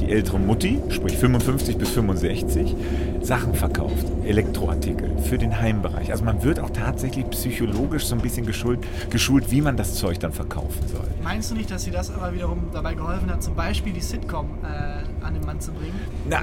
die 0.00 0.12
ältere 0.12 0.38
Mutti, 0.38 0.78
sprich 0.90 1.16
55 1.16 1.78
bis 1.78 1.90
65, 1.90 2.76
Sachen 3.22 3.54
verkauft, 3.54 4.06
Elektroartikel 4.26 5.10
für 5.22 5.38
den 5.38 5.60
Heimbereich. 5.60 6.10
Also 6.12 6.24
man 6.24 6.42
wird 6.42 6.60
auch 6.60 6.70
tatsächlich 6.70 7.28
psychologisch 7.30 8.06
so 8.06 8.14
ein 8.14 8.20
bisschen 8.20 8.46
geschult, 8.46 8.80
geschult, 9.10 9.50
wie 9.50 9.60
man 9.62 9.76
das 9.76 9.94
Zeug 9.94 10.18
dann 10.20 10.32
verkaufen 10.32 10.86
soll. 10.88 11.04
Meinst 11.22 11.50
du 11.50 11.54
nicht, 11.54 11.70
dass 11.70 11.84
dir 11.84 11.92
das 11.92 12.10
aber 12.10 12.32
wiederum 12.34 12.58
dabei 12.72 12.94
geholfen 12.94 13.30
hat, 13.30 13.42
zum 13.42 13.54
Beispiel 13.54 13.92
die 13.92 14.00
Sitcom 14.00 14.46
äh, 14.62 15.24
an 15.24 15.34
den 15.34 15.44
Mann 15.44 15.60
zu 15.60 15.72
bringen? 15.72 15.94
Na, 16.28 16.38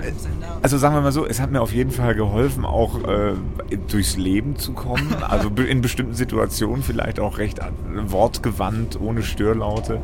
also 0.62 0.78
sagen 0.78 0.96
wir 0.96 1.02
mal 1.02 1.12
so, 1.12 1.26
es 1.26 1.40
hat 1.42 1.52
mir 1.52 1.62
auf 1.62 1.74
jeden 1.74 1.92
Fall 1.92 2.16
geholfen, 2.16 2.66
auch 2.66 3.00
äh, 3.08 3.34
durchs 3.90 4.18
Leben 4.18 4.56
zu 4.58 4.74
kommen. 4.74 5.08
Also 5.34 5.50
in 5.50 5.82
bestimmten 5.82 6.14
Situationen 6.14 6.84
vielleicht 6.84 7.20
auch 7.20 7.38
recht 7.40 7.60
an- 7.62 7.74
wortgewandt, 8.12 9.00
ohne 9.02 9.24
Störlaute, 9.24 10.00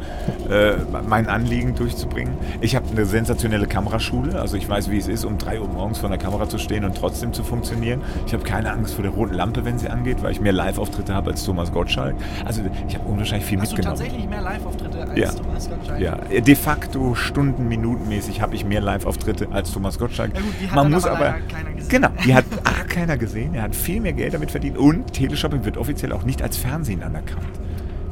äh, 0.50 0.74
mein 1.08 1.28
Anliegen 1.28 1.76
durchzubringen. 1.76 2.34
Ich 2.62 2.76
habe 2.76 2.88
eine 2.90 3.06
sensationelle 3.06 3.68
Kameraschule, 3.68 4.40
also 4.40 4.58
ich 4.58 4.68
weiß, 4.68 4.90
wie 4.90 4.98
es 4.98 5.08
ist, 5.08 5.24
um 5.26 5.38
3 5.38 5.60
Uhr 5.62 5.68
morgens 5.68 6.00
vor 6.00 6.10
der 6.10 6.18
Kamera 6.18 6.50
zu 6.50 6.58
stehen 6.58 6.84
und 6.86 6.96
trotzdem 6.98 7.32
zu 7.34 7.44
funktionieren. 7.44 7.69
Funktionieren. 7.70 8.02
Ich 8.26 8.34
habe 8.34 8.44
keine 8.44 8.72
Angst 8.72 8.96
vor 8.96 9.04
der 9.04 9.12
roten 9.12 9.34
Lampe, 9.34 9.64
wenn 9.66 9.78
sie 9.78 9.90
angeht, 9.90 10.22
weil 10.22 10.32
ich 10.32 10.42
mehr 10.42 10.52
Live-Auftritte 10.54 11.14
habe 11.14 11.32
als 11.32 11.44
Thomas 11.44 11.72
Gottschalk. 11.72 12.16
Also 12.46 12.62
ich 12.88 12.96
habe 12.96 13.08
unwahrscheinlich 13.08 13.46
viel 13.48 13.60
Hast 13.60 13.72
du 13.72 13.76
mitgenommen. 13.76 14.00
tatsächlich 14.00 14.30
mehr 14.30 14.42
Live-Auftritte 14.42 15.02
als 15.08 15.18
Ja. 15.20 15.32
Thomas 15.32 15.70
Gottschalk? 15.70 16.00
Ja, 16.02 16.16
de 16.16 16.56
facto 16.56 17.16
Stunden, 17.16 17.68
Minutenmäßig 17.68 18.42
habe 18.42 18.56
ich 18.56 18.66
mehr 18.66 18.82
Live-Auftritte 18.82 19.48
als 19.52 19.72
Thomas 19.72 19.98
Gottschalk. 20.00 20.34
Ja 20.36 20.42
gut, 20.42 20.54
die 20.62 20.68
hat 20.68 20.76
Man 20.76 20.92
muss 20.92 21.06
aber 21.06 21.18
aber, 21.18 21.36
keiner 21.48 21.72
gesehen. 21.76 21.90
genau, 21.90 22.10
die 22.26 22.34
hat 22.36 22.46
A, 22.64 22.84
keiner 22.88 23.18
gesehen. 23.18 23.54
Er 23.54 23.64
hat 23.64 23.76
viel 23.76 24.02
mehr 24.02 24.14
Geld 24.14 24.34
damit 24.34 24.52
verdient 24.52 24.78
und 24.78 25.14
Teleshopping 25.14 25.64
wird 25.66 25.78
offiziell 25.78 26.12
auch 26.12 26.24
nicht 26.24 26.42
als 26.42 26.58
Fernsehen 26.58 27.04
anerkannt, 27.04 27.46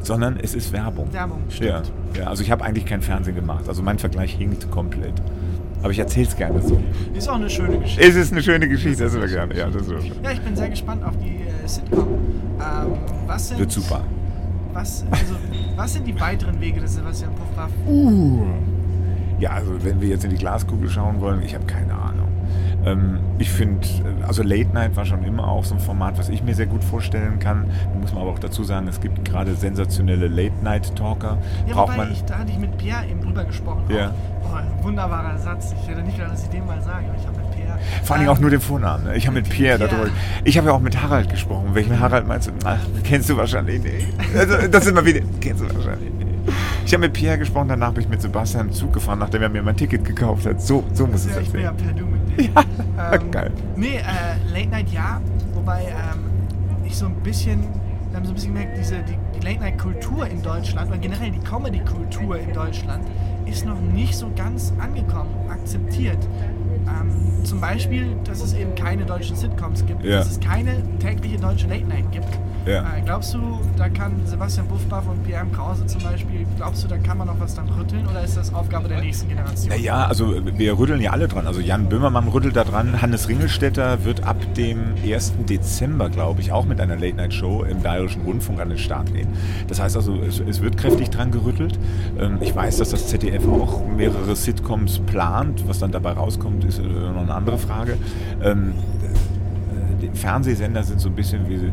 sondern 0.01 0.37
es 0.41 0.53
ist 0.55 0.71
Werbung. 0.71 1.11
Werbung, 1.13 1.41
Ja, 1.49 1.83
stimmt. 1.83 1.91
ja, 2.17 2.27
also 2.27 2.43
ich 2.43 2.51
habe 2.51 2.63
eigentlich 2.63 2.85
kein 2.85 3.01
Fernsehen 3.01 3.35
gemacht. 3.35 3.67
Also 3.67 3.81
mein 3.81 3.97
Vergleich 3.99 4.33
hinkt 4.33 4.69
komplett. 4.71 5.13
Aber 5.81 5.91
ich 5.91 5.99
erzähle 5.99 6.27
es 6.27 6.35
gerne 6.35 6.61
so. 6.61 6.79
Ist 7.13 7.29
auch 7.29 7.35
eine 7.35 7.49
schöne 7.49 7.77
Geschichte. 7.77 8.03
Es 8.03 8.15
ist 8.15 8.31
eine 8.31 8.41
schöne 8.41 8.67
Geschichte, 8.67 9.03
das 9.03 9.13
ist 9.13 9.31
gerne. 9.31 9.55
Ja, 9.55 9.69
das 9.69 9.83
ist 9.83 9.91
Ja, 10.23 10.31
ich 10.31 10.41
bin 10.41 10.55
sehr 10.55 10.69
gespannt 10.69 11.03
auf 11.03 11.15
die 11.17 11.43
äh, 11.43 11.67
Sitcom. 11.67 12.07
Ähm, 12.07 12.93
was 13.27 13.49
sind, 13.49 13.59
wird 13.59 13.71
super. 13.71 14.03
Was, 14.73 15.05
also, 15.11 15.35
was 15.75 15.93
sind 15.93 16.07
die 16.07 16.19
weiteren 16.19 16.59
Wege 16.59 16.81
des 16.81 16.95
Sebastian 16.95 17.33
Puffpaff? 17.35 17.71
Ja, 19.39 19.51
also 19.51 19.71
wenn 19.83 20.01
wir 20.01 20.09
jetzt 20.09 20.23
in 20.23 20.31
die 20.31 20.37
Glaskugel 20.37 20.89
schauen 20.89 21.21
wollen, 21.21 21.41
ich 21.43 21.53
habe 21.53 21.65
keine 21.65 21.93
Ahnung. 21.93 22.16
Ähm, 22.91 23.19
ich 23.39 23.49
finde, 23.49 23.87
also 24.27 24.43
Late 24.43 24.69
Night 24.73 24.95
war 24.95 25.05
schon 25.05 25.23
immer 25.23 25.47
auch 25.47 25.63
so 25.63 25.75
ein 25.75 25.79
Format, 25.79 26.17
was 26.17 26.29
ich 26.29 26.43
mir 26.43 26.55
sehr 26.55 26.65
gut 26.65 26.83
vorstellen 26.83 27.39
kann. 27.39 27.65
Da 27.93 27.99
muss 27.99 28.13
man 28.13 28.21
aber 28.23 28.31
auch 28.31 28.39
dazu 28.39 28.63
sagen, 28.63 28.87
es 28.87 28.99
gibt 28.99 29.23
gerade 29.25 29.55
sensationelle 29.55 30.27
Late 30.27 30.53
Night 30.63 30.95
Talker. 30.95 31.37
Ja, 31.67 31.73
Braucht 31.73 31.93
wobei 31.93 31.97
man. 32.05 32.11
ich, 32.11 32.23
da 32.23 32.39
hatte 32.39 32.51
ich 32.51 32.59
mit 32.59 32.77
Pierre 32.77 33.05
eben 33.09 33.21
drüber 33.21 33.43
gesprochen. 33.43 33.83
Ja. 33.89 34.13
Oh, 34.43 34.83
wunderbarer 34.83 35.37
Satz. 35.37 35.73
Ich 35.81 35.87
hätte 35.89 36.01
nicht 36.01 36.17
gedacht, 36.17 36.33
dass 36.33 36.43
ich 36.43 36.49
den 36.49 36.65
mal 36.65 36.81
sage, 36.81 37.05
aber 37.09 37.17
ich 37.19 37.27
habe 37.27 37.37
mit 37.37 37.51
Pierre. 37.51 37.77
Vor 38.03 38.15
allem 38.15 38.25
Ähm, 38.25 38.31
auch 38.31 38.39
nur 38.39 38.49
den 38.49 38.61
Vornamen. 38.61 39.03
Ne? 39.05 39.15
Ich 39.17 39.27
habe 39.27 39.35
mit 39.35 39.49
Pierre 39.49 39.77
Pierre. 39.77 39.91
darüber. 39.91 40.09
Ich 40.43 40.57
habe 40.57 40.67
ja 40.67 40.73
auch 40.73 40.79
mit 40.79 41.01
Harald 41.01 41.29
gesprochen. 41.29 41.69
Welchen 41.73 41.99
Harald 41.99 42.27
meinst 42.27 42.47
du? 42.47 42.51
Ach, 42.63 42.79
kennst 43.03 43.29
du 43.29 43.37
wahrscheinlich 43.37 43.83
nicht. 43.83 44.07
Also, 44.35 44.67
das 44.67 44.85
ist 44.85 44.91
immer 44.91 45.05
wieder. 45.05 45.21
Kennst 45.41 45.61
du 45.61 45.65
wahrscheinlich 45.75 46.11
nicht. 46.13 46.27
Ich 46.85 46.93
habe 46.93 47.01
mit 47.01 47.13
Pierre 47.13 47.37
gesprochen, 47.37 47.67
danach 47.67 47.91
bin 47.91 48.03
ich 48.03 48.09
mit 48.09 48.21
Sebastian 48.21 48.67
im 48.67 48.73
Zug 48.73 48.93
gefahren, 48.93 49.19
nachdem 49.19 49.41
er 49.41 49.49
mir 49.49 49.61
mein 49.61 49.75
Ticket 49.75 50.05
gekauft 50.05 50.45
hat. 50.45 50.61
So, 50.61 50.85
so 50.93 51.05
muss 51.05 51.25
es 51.25 51.35
Ja, 51.35 51.41
ich 51.41 51.51
bin 51.51 51.61
ja 51.61 51.71
per 51.73 51.91
Du 51.91 52.05
Ja, 52.97 53.17
geil. 53.17 53.51
Nee, 53.75 53.97
äh, 53.97 54.51
Late 54.51 54.69
Night 54.69 54.89
ja, 54.89 55.21
wobei 55.53 55.83
ähm, 55.83 56.19
ich 56.83 56.97
so 56.97 57.05
ein 57.05 57.15
bisschen, 57.15 57.61
wir 58.09 58.17
haben 58.17 58.25
so 58.25 58.31
ein 58.31 58.35
bisschen 58.35 58.53
gemerkt, 58.53 58.77
diese, 58.77 58.95
die, 59.03 59.17
die 59.35 59.45
Late 59.45 59.59
Night 59.59 59.77
Kultur 59.77 60.25
in 60.27 60.41
Deutschland 60.41 60.89
oder 60.89 60.97
generell 60.97 61.29
die 61.29 61.39
Comedy 61.39 61.79
Kultur 61.79 62.39
in 62.39 62.53
Deutschland 62.53 63.03
ist 63.45 63.65
noch 63.65 63.79
nicht 63.79 64.15
so 64.15 64.31
ganz 64.35 64.73
angekommen, 64.79 65.29
akzeptiert. 65.49 66.17
Ähm, 66.87 67.43
zum 67.43 67.59
Beispiel, 67.61 68.15
dass 68.23 68.41
es 68.41 68.53
eben 68.53 68.75
keine 68.75 69.05
deutschen 69.05 69.35
Sitcoms 69.35 69.85
gibt, 69.85 70.03
Ja. 70.03 70.17
dass 70.19 70.31
es 70.31 70.39
keine 70.39 70.81
tägliche 70.99 71.37
deutsche 71.37 71.67
Late 71.67 71.85
Night 71.85 72.11
gibt. 72.11 72.27
Ja. 72.65 72.81
Äh, 72.81 73.01
glaubst 73.05 73.33
du, 73.33 73.39
da 73.77 73.87
kann 73.87 74.11
Sebastian 74.25 74.67
Buffbaff 74.67 75.07
und 75.07 75.23
Pierre 75.23 75.41
M. 75.43 75.51
Krause 75.53 75.85
zum 75.85 76.01
Beispiel, 76.03 76.45
glaubst 76.57 76.83
du, 76.83 76.89
da 76.89 76.97
kann 76.97 77.17
man 77.17 77.27
noch 77.27 77.39
was 77.39 77.55
dran 77.55 77.69
rütteln 77.69 78.05
oder 78.07 78.21
ist 78.23 78.35
das 78.35 78.53
Aufgabe 78.53 78.89
der 78.89 78.99
nächsten 78.99 79.29
Generation? 79.29 79.69
Naja, 79.69 80.05
also 80.05 80.33
wir 80.57 80.77
rütteln 80.77 80.99
ja 80.99 81.11
alle 81.11 81.29
dran. 81.29 81.47
Also 81.47 81.61
Jan 81.61 81.87
Böhmermann 81.87 82.27
rüttelt 82.27 82.57
da 82.57 82.65
dran. 82.65 83.01
Hannes 83.01 83.29
Ringelstetter 83.29 84.03
wird 84.03 84.25
ab 84.25 84.35
dem 84.55 84.95
1. 85.01 85.33
Dezember, 85.47 86.09
glaube 86.09 86.41
ich, 86.41 86.51
auch 86.51 86.65
mit 86.65 86.81
einer 86.81 86.97
Late-Night-Show 86.97 87.63
im 87.63 87.81
Bayerischen 87.81 88.23
Rundfunk 88.23 88.59
an 88.59 88.67
den 88.67 88.77
Start 88.77 89.13
gehen. 89.13 89.29
Das 89.69 89.79
heißt 89.79 89.95
also, 89.95 90.15
es, 90.21 90.41
es 90.41 90.61
wird 90.61 90.75
kräftig 90.75 91.09
dran 91.09 91.31
gerüttelt. 91.31 91.79
Ähm, 92.19 92.37
ich 92.41 92.53
weiß, 92.53 92.77
dass 92.79 92.89
das 92.89 93.07
ZDF 93.07 93.47
auch 93.47 93.81
mehrere 93.87 94.35
Sitcoms 94.35 94.99
plant. 94.99 95.63
Was 95.69 95.79
dann 95.79 95.93
dabei 95.93 96.11
rauskommt, 96.11 96.65
ist 96.65 96.76
äh, 96.79 96.83
noch 96.83 97.21
eine 97.21 97.33
andere 97.33 97.57
Frage. 97.57 97.97
Ähm, 98.43 98.73
äh, 100.01 100.15
Fernsehsender 100.15 100.83
sind 100.83 100.99
so 100.99 101.09
ein 101.09 101.15
bisschen 101.15 101.47
wie 101.49 101.71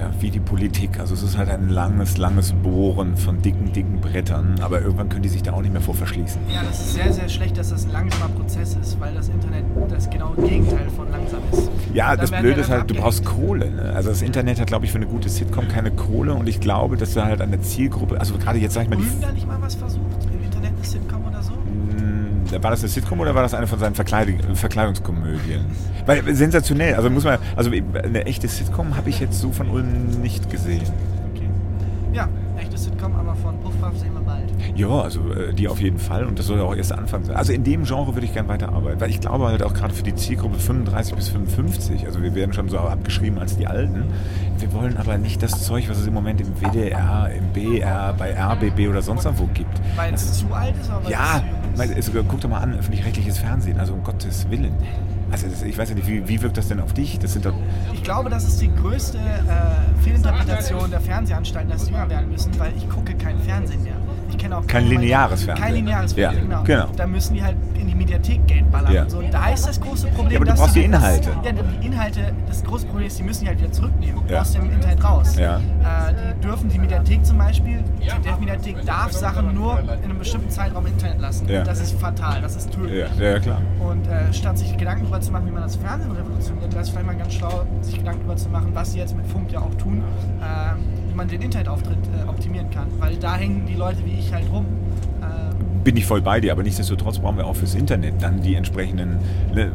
ja, 0.00 0.10
wie 0.18 0.30
die 0.30 0.40
Politik. 0.40 0.98
Also 0.98 1.12
es 1.12 1.22
ist 1.22 1.36
halt 1.36 1.50
ein 1.50 1.68
langes, 1.68 2.16
langes 2.16 2.52
Bohren 2.54 3.16
von 3.18 3.42
dicken, 3.42 3.70
dicken 3.72 4.00
Brettern. 4.00 4.54
Aber 4.62 4.80
irgendwann 4.80 5.10
können 5.10 5.22
die 5.22 5.28
sich 5.28 5.42
da 5.42 5.52
auch 5.52 5.60
nicht 5.60 5.72
mehr 5.72 5.82
vor 5.82 5.94
verschließen. 5.94 6.40
Ja, 6.52 6.62
das 6.62 6.80
ist 6.80 6.94
sehr, 6.94 7.12
sehr 7.12 7.28
schlecht, 7.28 7.58
dass 7.58 7.68
das 7.68 7.84
ein 7.84 7.92
langsamer 7.92 8.28
Prozess 8.30 8.76
ist, 8.80 8.98
weil 8.98 9.14
das 9.14 9.28
Internet 9.28 9.64
das 9.90 10.08
genaue 10.08 10.36
Gegenteil 10.36 10.88
von 10.96 11.10
langsam 11.10 11.40
ist. 11.52 11.70
Ja, 11.92 12.16
Da 12.16 12.22
das 12.22 12.30
Blöde 12.30 12.62
ist 12.62 12.70
halt, 12.70 12.80
du 12.80 12.94
abgehängt. 12.94 13.04
brauchst 13.04 13.24
Kohle. 13.26 13.70
Ne? 13.70 13.92
Also 13.94 14.08
das 14.08 14.22
Internet 14.22 14.58
hat, 14.58 14.68
glaube 14.68 14.86
ich, 14.86 14.90
für 14.92 14.96
eine 14.98 15.06
gute 15.06 15.28
Sitcom 15.28 15.68
keine 15.68 15.90
Kohle 15.90 16.32
und 16.34 16.48
ich 16.48 16.60
glaube, 16.60 16.96
dass 16.96 17.12
du 17.12 17.22
halt 17.22 17.42
eine 17.42 17.60
Zielgruppe, 17.60 18.18
also 18.18 18.38
gerade 18.38 18.58
jetzt 18.58 18.72
sag 18.72 18.84
ich 18.84 18.88
mal, 18.88 18.96
Ulm 18.96 19.06
da 19.20 19.32
nicht 19.32 19.46
mal 19.46 19.60
was 19.60 19.74
versucht? 19.74 20.04
Im 20.32 20.42
Internet 20.42 20.72
eine 20.76 20.84
Sitcom 20.86 21.26
oder 21.26 21.42
so? 21.42 21.52
War 22.52 22.70
das 22.70 22.80
eine 22.80 22.88
Sitcom 22.88 23.20
oder 23.20 23.34
war 23.34 23.42
das 23.42 23.54
eine 23.54 23.66
von 23.66 23.78
seinen 23.78 23.94
Verkleidung, 23.94 24.38
Verkleidungskomödien? 24.54 25.64
Weil 26.06 26.34
sensationell, 26.34 26.94
also 26.94 27.10
muss 27.10 27.24
man, 27.24 27.38
also 27.56 27.70
eine 27.70 28.24
echte 28.26 28.48
Sitcom 28.48 28.96
habe 28.96 29.08
ich 29.10 29.20
jetzt 29.20 29.40
so 29.40 29.52
von 29.52 29.68
Ulm 29.70 30.20
nicht 30.22 30.50
gesehen. 30.50 30.82
Okay. 31.34 31.48
Ja, 32.12 32.28
echte 32.58 32.76
Sitcom, 32.76 33.14
aber 33.14 33.34
von 33.36 33.58
Puffpuff 33.60 33.96
sehen 33.98 34.14
wir 34.14 34.20
bald. 34.20 34.48
Ja, 34.74 34.88
also 34.88 35.20
äh, 35.32 35.52
die 35.52 35.68
auf 35.68 35.80
jeden 35.80 35.98
Fall 35.98 36.24
und 36.24 36.38
das 36.38 36.46
soll 36.46 36.58
ja 36.58 36.64
auch 36.64 36.74
erst 36.74 36.90
der 36.90 36.98
Anfang 36.98 37.24
sein. 37.24 37.36
Also 37.36 37.52
in 37.52 37.64
dem 37.64 37.84
Genre 37.84 38.14
würde 38.14 38.26
ich 38.26 38.32
gerne 38.32 38.48
weiterarbeiten, 38.48 39.00
weil 39.00 39.10
ich 39.10 39.20
glaube 39.20 39.46
halt 39.46 39.62
auch 39.62 39.74
gerade 39.74 39.94
für 39.94 40.02
die 40.02 40.14
Zielgruppe 40.14 40.58
35 40.58 41.14
bis 41.14 41.28
55, 41.28 42.06
also 42.06 42.22
wir 42.22 42.34
werden 42.34 42.52
schon 42.52 42.68
so 42.68 42.78
abgeschrieben 42.78 43.38
als 43.38 43.56
die 43.56 43.66
Alten. 43.66 44.04
Wir 44.58 44.72
wollen 44.72 44.96
aber 44.96 45.18
nicht 45.18 45.42
das 45.42 45.62
Zeug, 45.64 45.88
was 45.88 45.98
es 45.98 46.06
im 46.06 46.14
Moment 46.14 46.40
im 46.40 46.48
WDR, 46.60 47.30
im 47.36 47.52
BR, 47.52 48.14
bei 48.18 48.34
RBB 48.36 48.88
oder 48.88 49.02
sonst 49.02 49.26
wo 49.36 49.46
gibt. 49.54 49.80
Weil 49.96 50.14
es 50.14 50.38
zu 50.38 50.52
alt 50.52 50.74
ist, 50.80 50.90
aber 50.90 51.08
Ja, 51.10 51.36
es 51.36 51.40
zu 51.42 51.46
jung 51.46 51.59
ist. 51.74 52.08
also, 52.08 52.24
guck 52.26 52.40
doch 52.40 52.48
mal 52.48 52.58
an, 52.58 52.78
öffentlich-rechtliches 52.78 53.38
Fernsehen, 53.38 53.78
also 53.78 53.94
um 53.94 54.02
Gottes 54.02 54.48
Willen. 54.50 54.74
Also 55.30 55.46
das, 55.46 55.62
ich 55.62 55.78
weiß 55.78 55.90
ja 55.90 55.94
nicht, 55.94 56.08
wie, 56.08 56.26
wie 56.26 56.42
wirkt 56.42 56.56
das 56.56 56.68
denn 56.68 56.80
auf 56.80 56.92
dich? 56.92 57.18
Das 57.18 57.32
sind 57.32 57.46
doch, 57.46 57.54
Ich 57.92 58.02
glaube, 58.02 58.30
das 58.30 58.44
ist 58.44 58.60
die 58.60 58.70
größte 58.74 59.18
äh, 59.18 60.02
Fehlinterpretation 60.02 60.90
der 60.90 61.00
Fernsehanstalten, 61.00 61.70
dass 61.70 61.86
sie 61.86 61.92
jünger 61.92 62.10
werden 62.10 62.30
müssen, 62.30 62.58
weil 62.58 62.72
ich 62.76 62.88
gucke 62.88 63.14
kein 63.14 63.38
Fernsehen 63.40 63.82
mehr. 63.84 63.99
Ich 64.30 64.38
kenne 64.38 64.56
auch 64.58 64.66
Kein 64.66 64.86
lineares 64.86 65.44
Fernsehen. 65.44 65.64
Kein 65.64 65.74
lineares 65.74 66.16
Ja, 66.16 66.30
Fernsehen, 66.30 66.48
genau. 66.48 66.62
genau. 66.64 66.86
Da 66.96 67.06
müssen 67.06 67.34
die 67.34 67.42
halt 67.42 67.56
in 67.78 67.86
die 67.88 67.94
Mediathek 67.94 68.46
Geld 68.46 68.70
ballern. 68.70 68.92
Ja. 68.92 69.02
Und 69.02 69.10
so. 69.10 69.18
Und 69.18 69.32
da 69.34 69.48
ist 69.50 69.66
das 69.66 69.80
große 69.80 70.06
Problem, 70.08 70.32
Ja, 70.32 70.36
aber 70.38 70.44
du 70.46 70.50
dass 70.52 70.60
brauchst 70.60 70.76
die 70.76 70.88
das- 70.88 71.00
Inhalte. 71.02 71.30
Ja, 71.44 71.52
die 71.52 71.86
Inhalte, 71.86 72.20
das 72.48 72.64
große 72.64 72.86
Problem 72.86 73.06
ist, 73.06 73.18
die 73.18 73.22
müssen 73.22 73.42
die 73.44 73.48
halt 73.48 73.60
wieder 73.60 73.72
zurücknehmen 73.72 74.22
Ja. 74.28 74.40
aus 74.40 74.52
dem 74.52 74.70
Internet 74.70 75.04
raus. 75.04 75.36
Ja. 75.36 75.56
Äh, 75.58 75.60
die 76.36 76.40
dürfen 76.46 76.68
die 76.68 76.78
Mediathek 76.78 77.24
zum 77.24 77.38
Beispiel, 77.38 77.82
die 78.02 78.08
ZDF-Mediathek 78.08 78.84
darf 78.86 79.12
Sachen 79.12 79.54
nur 79.54 79.78
in 79.80 79.88
einem 79.90 80.18
bestimmten 80.18 80.50
Zeitraum 80.50 80.86
im 80.86 80.92
Internet 80.92 81.20
lassen. 81.20 81.48
Ja. 81.48 81.60
Und 81.60 81.66
das 81.66 81.80
ist 81.80 81.98
fatal, 82.00 82.40
das 82.40 82.56
ist 82.56 82.70
tödlich. 82.72 83.04
ja, 83.18 83.24
ja 83.32 83.38
klar. 83.38 83.60
Und 83.80 84.06
äh, 84.06 84.32
statt 84.32 84.58
sich 84.58 84.76
Gedanken 84.76 85.02
darüber 85.02 85.20
zu 85.20 85.32
machen, 85.32 85.46
wie 85.46 85.50
man 85.52 85.62
das 85.62 85.76
Fernsehen 85.76 86.12
revolutioniert, 86.12 86.72
wäre 86.72 86.82
es 86.82 86.90
vielleicht 86.90 87.06
mal 87.06 87.16
ganz 87.16 87.34
schlau, 87.34 87.64
sich 87.80 87.98
Gedanken 87.98 88.20
darüber 88.20 88.36
zu 88.36 88.48
machen, 88.48 88.70
was 88.74 88.92
sie 88.92 88.98
jetzt 88.98 89.16
mit 89.16 89.26
Funk 89.26 89.50
ja 89.52 89.60
auch 89.60 89.74
tun, 89.74 90.02
äh, 90.40 90.99
wie 91.10 91.16
man 91.16 91.28
den 91.28 91.42
Internetauftritt 91.42 91.98
äh, 92.18 92.28
optimieren 92.28 92.70
kann. 92.70 92.88
Weil 92.98 93.16
da 93.16 93.36
hängen 93.36 93.66
die 93.66 93.74
Leute 93.74 93.98
wie 94.04 94.18
ich 94.18 94.32
halt 94.32 94.50
rum. 94.52 94.66
Äh, 95.20 95.84
Bin 95.84 95.96
ich 95.96 96.06
voll 96.06 96.22
bei 96.22 96.40
dir, 96.40 96.52
aber 96.52 96.62
nichtsdestotrotz 96.62 97.18
brauchen 97.18 97.36
wir 97.36 97.46
auch 97.46 97.56
fürs 97.56 97.74
Internet 97.74 98.22
dann 98.22 98.42
die 98.42 98.54
entsprechenden 98.54 99.18
ne. 99.54 99.72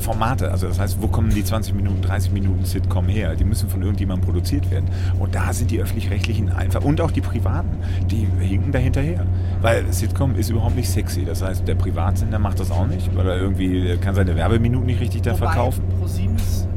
Formate. 0.00 0.50
Also 0.50 0.68
das 0.68 0.78
heißt, 0.78 1.00
wo 1.00 1.08
kommen 1.08 1.30
die 1.30 1.44
20 1.44 1.74
Minuten, 1.74 2.02
30 2.02 2.32
Minuten 2.32 2.64
Sitcom 2.64 3.08
her? 3.08 3.34
Die 3.34 3.44
müssen 3.44 3.68
von 3.68 3.82
irgendjemandem 3.82 4.24
produziert 4.24 4.70
werden. 4.70 4.86
Und 5.18 5.34
da 5.34 5.52
sind 5.52 5.70
die 5.70 5.80
öffentlich-rechtlichen 5.80 6.50
einfach 6.50 6.84
und 6.84 7.00
auch 7.00 7.10
die 7.10 7.20
privaten, 7.20 7.76
die 8.10 8.26
hinken 8.40 8.72
da 8.72 8.78
hinterher. 8.78 9.26
Weil 9.62 9.92
Sitcom 9.92 10.36
ist 10.36 10.50
überhaupt 10.50 10.76
nicht 10.76 10.88
sexy. 10.88 11.24
Das 11.24 11.42
heißt, 11.42 11.66
der 11.66 11.74
Privatsender 11.74 12.38
macht 12.38 12.60
das 12.60 12.70
auch 12.70 12.86
nicht, 12.86 13.14
weil 13.16 13.26
er 13.26 13.36
irgendwie 13.36 13.96
kann 13.96 14.14
seine 14.14 14.36
Werbeminuten 14.36 14.86
nicht 14.86 15.00
richtig 15.00 15.22
da 15.22 15.34
verkaufen. 15.34 15.82
ProSiebens 15.98 16.68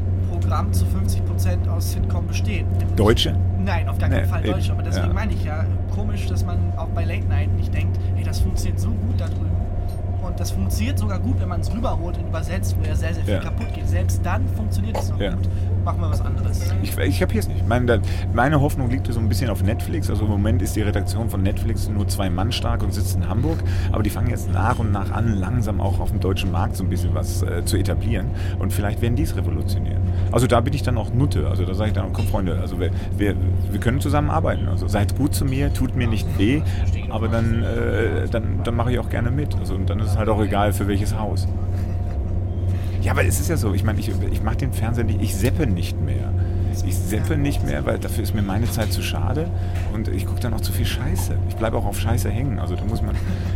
Programm 0.50 0.74
zu 0.74 0.84
50% 0.86 1.70
aus 1.70 1.92
Sitcom 1.92 2.26
besteht. 2.26 2.66
Deutsche? 2.96 3.36
Nein, 3.64 3.88
auf 3.88 4.00
gar 4.00 4.10
keinen 4.10 4.24
Nee, 4.24 4.28
Fall. 4.28 4.42
Deutsche. 4.42 4.72
Aber 4.72 4.82
deswegen 4.82 5.08
Ja. 5.10 5.14
meine 5.14 5.32
ich 5.34 5.44
ja, 5.44 5.64
komisch, 5.94 6.26
dass 6.26 6.44
man 6.44 6.58
auch 6.76 6.88
bei 6.88 7.06
Late 7.06 7.28
Night 7.28 7.54
nicht 7.56 7.72
denkt, 7.72 8.00
hey, 8.16 8.24
das 8.24 8.40
funktioniert 8.40 8.80
so 8.80 8.90
gut 8.90 9.20
da 9.20 9.28
drüben. 9.28 9.52
Und 10.26 10.40
das 10.40 10.50
funktioniert 10.52 10.98
sogar 10.98 11.20
gut, 11.20 11.40
wenn 11.40 11.50
man 11.50 11.62
es 11.62 11.72
rüberholt 11.72 12.18
und 12.18 12.28
übersetzt, 12.30 12.76
wo 12.80 12.84
ja 12.88 12.96
sehr, 12.96 13.14
sehr 13.14 13.24
viel 13.26 13.34
Ja. 13.36 13.40
kaputt 13.42 13.72
geht. 13.76 13.88
Selbst 13.88 14.22
dann 14.26 14.48
funktioniert 14.48 14.98
es 14.98 15.10
noch 15.12 15.20
Ja. 15.20 15.34
gut. 15.36 15.48
Machen 15.90 16.02
wir 16.02 16.12
was 16.12 16.22
anderes. 16.22 16.72
Ich, 16.84 16.96
ich 17.00 17.22
habe 17.24 17.36
es 17.36 17.48
nicht. 17.48 17.68
Meine, 17.68 18.00
meine 18.32 18.62
Hoffnung 18.62 18.92
liegt 18.92 19.12
so 19.12 19.20
ein 19.20 19.28
bisschen 19.28 19.50
auf 19.50 19.64
Netflix. 19.64 20.08
Also 20.08 20.26
im 20.26 20.30
Moment 20.30 20.62
ist 20.62 20.76
die 20.76 20.84
Redaktion 20.84 21.32
von 21.32 21.42
Netflix 21.42 21.90
nur 21.90 22.08
zwei 22.08 22.30
Mann 22.30 22.52
stark 22.52 22.84
und 22.84 22.94
sitzt 22.94 23.16
in 23.16 23.28
Hamburg. 23.28 23.58
Aber 23.92 24.04
die 24.04 24.12
fangen 24.12 24.30
jetzt 24.30 24.52
nach 24.52 24.78
und 24.78 24.92
nach 24.92 25.10
an, 25.10 25.40
langsam 25.40 25.82
auch 25.82 26.00
auf 26.00 26.12
dem 26.12 26.20
deutschen 26.20 26.52
Markt 26.52 26.76
so 26.76 26.84
ein 26.84 26.92
bisschen 26.92 27.16
was 27.16 27.42
äh, 27.42 27.66
zu 27.66 27.76
etablieren. 27.76 28.28
Und 28.60 28.72
vielleicht 28.72 29.02
werden 29.02 29.16
die 29.16 29.24
es 29.24 29.36
revolutionieren. 29.36 29.98
Also 30.32 30.46
da 30.46 30.62
bin 30.62 30.76
ich 30.76 30.84
dann 30.84 30.96
auch 30.96 31.12
Nutte. 31.12 31.48
Also 31.48 31.66
da 31.66 31.74
sage 31.74 31.90
ich 31.90 31.96
dann, 31.96 32.14
komm 32.14 32.28
Freunde, 32.28 32.60
also 32.62 32.80
wir, 32.80 32.92
wir, 33.18 33.36
wir 33.72 33.80
können 33.80 34.00
zusammen 34.00 34.30
arbeiten. 34.30 34.68
Also 34.68 34.88
seid 34.88 35.18
gut 35.18 35.34
zu 35.34 35.46
mir, 35.46 35.74
tut 35.74 35.96
mir 35.96 36.08
nicht 36.08 36.38
weh. 36.38 36.62
Aber 37.10 37.30
dann, 37.30 37.64
äh, 37.64 38.28
dann, 38.30 38.60
dann 38.64 38.76
mache 38.76 38.92
ich 38.92 39.00
auch 39.00 39.10
gerne 39.10 39.32
mit. 39.32 39.56
Also 39.56 39.74
und 39.74 39.90
dann 39.90 40.00
ist 40.02 40.12
es 40.12 40.18
halt 40.20 40.30
auch 40.30 40.40
egal, 40.40 40.72
für 40.72 40.88
welches 40.88 41.18
Haus. 41.18 41.48
Ja, 43.02 43.14
aber 43.14 43.24
es 43.26 43.40
ist 43.40 43.50
ja 43.50 43.58
so, 43.58 43.74
ich 43.74 43.84
meine, 43.84 44.00
ich, 44.00 44.10
ich 44.10 44.44
mache 44.44 44.58
den 44.58 44.74
Fernseher 44.74 45.06
nicht, 45.06 45.22
ich 45.22 45.36
seppe 45.36 45.66
nicht 45.66 46.00
mehr. 46.00 46.34
Ich 46.86 46.96
seppe 46.96 47.38
nicht 47.38 47.66
mehr, 47.66 47.86
weil 47.86 48.00
dafür 48.00 48.24
ist 48.24 48.34
mir 48.34 48.42
meine 48.42 48.70
Zeit 48.70 48.94
zu 48.94 49.02
schade 49.02 49.50
und 49.94 50.08
ich 50.08 50.26
gucke 50.26 50.40
dann 50.40 50.54
auch 50.54 50.62
zu 50.62 50.72
viel 50.72 50.86
Scheiße. 50.86 51.38
Ich 51.50 51.56
bleibe 51.56 51.78
auch 51.78 51.86
auf 51.86 52.00
Scheiße 52.00 52.30
hängen. 52.30 52.58
Also 52.60 52.76
da 52.76 52.84
muss 52.86 53.02
man. 53.02 53.16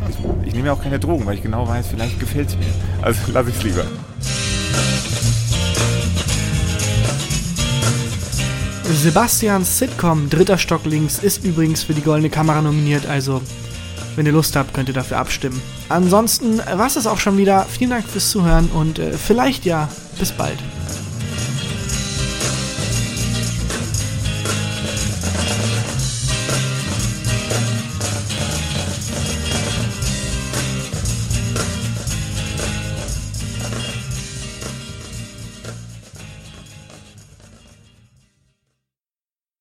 Ich, 0.09 0.47
ich 0.47 0.53
nehme 0.53 0.67
ja 0.67 0.73
auch 0.73 0.81
keine 0.81 0.99
Drogen, 0.99 1.25
weil 1.25 1.35
ich 1.35 1.41
genau 1.41 1.67
weiß, 1.67 1.87
vielleicht 1.87 2.19
gefällt 2.19 2.49
es 2.49 2.57
mir. 2.57 2.65
Also 3.01 3.31
lasse 3.31 3.49
ich 3.49 3.55
es 3.57 3.63
lieber. 3.63 3.85
Sebastians 8.83 9.79
Sitcom 9.79 10.29
Dritter 10.29 10.57
Stock 10.57 10.85
links 10.85 11.19
ist 11.19 11.43
übrigens 11.43 11.83
für 11.83 11.93
die 11.93 12.01
Goldene 12.01 12.29
Kamera 12.29 12.61
nominiert, 12.61 13.05
also 13.05 13.41
wenn 14.15 14.25
ihr 14.25 14.31
Lust 14.31 14.55
habt, 14.55 14.73
könnt 14.73 14.89
ihr 14.89 14.93
dafür 14.93 15.17
abstimmen. 15.17 15.61
Ansonsten 15.89 16.59
war 16.59 16.87
es 16.87 17.07
auch 17.07 17.19
schon 17.19 17.37
wieder. 17.37 17.65
Vielen 17.65 17.91
Dank 17.91 18.07
fürs 18.07 18.29
Zuhören 18.29 18.69
und 18.69 18.99
äh, 18.99 19.13
vielleicht 19.13 19.65
ja 19.65 19.89
bis 20.19 20.31
bald. 20.31 20.57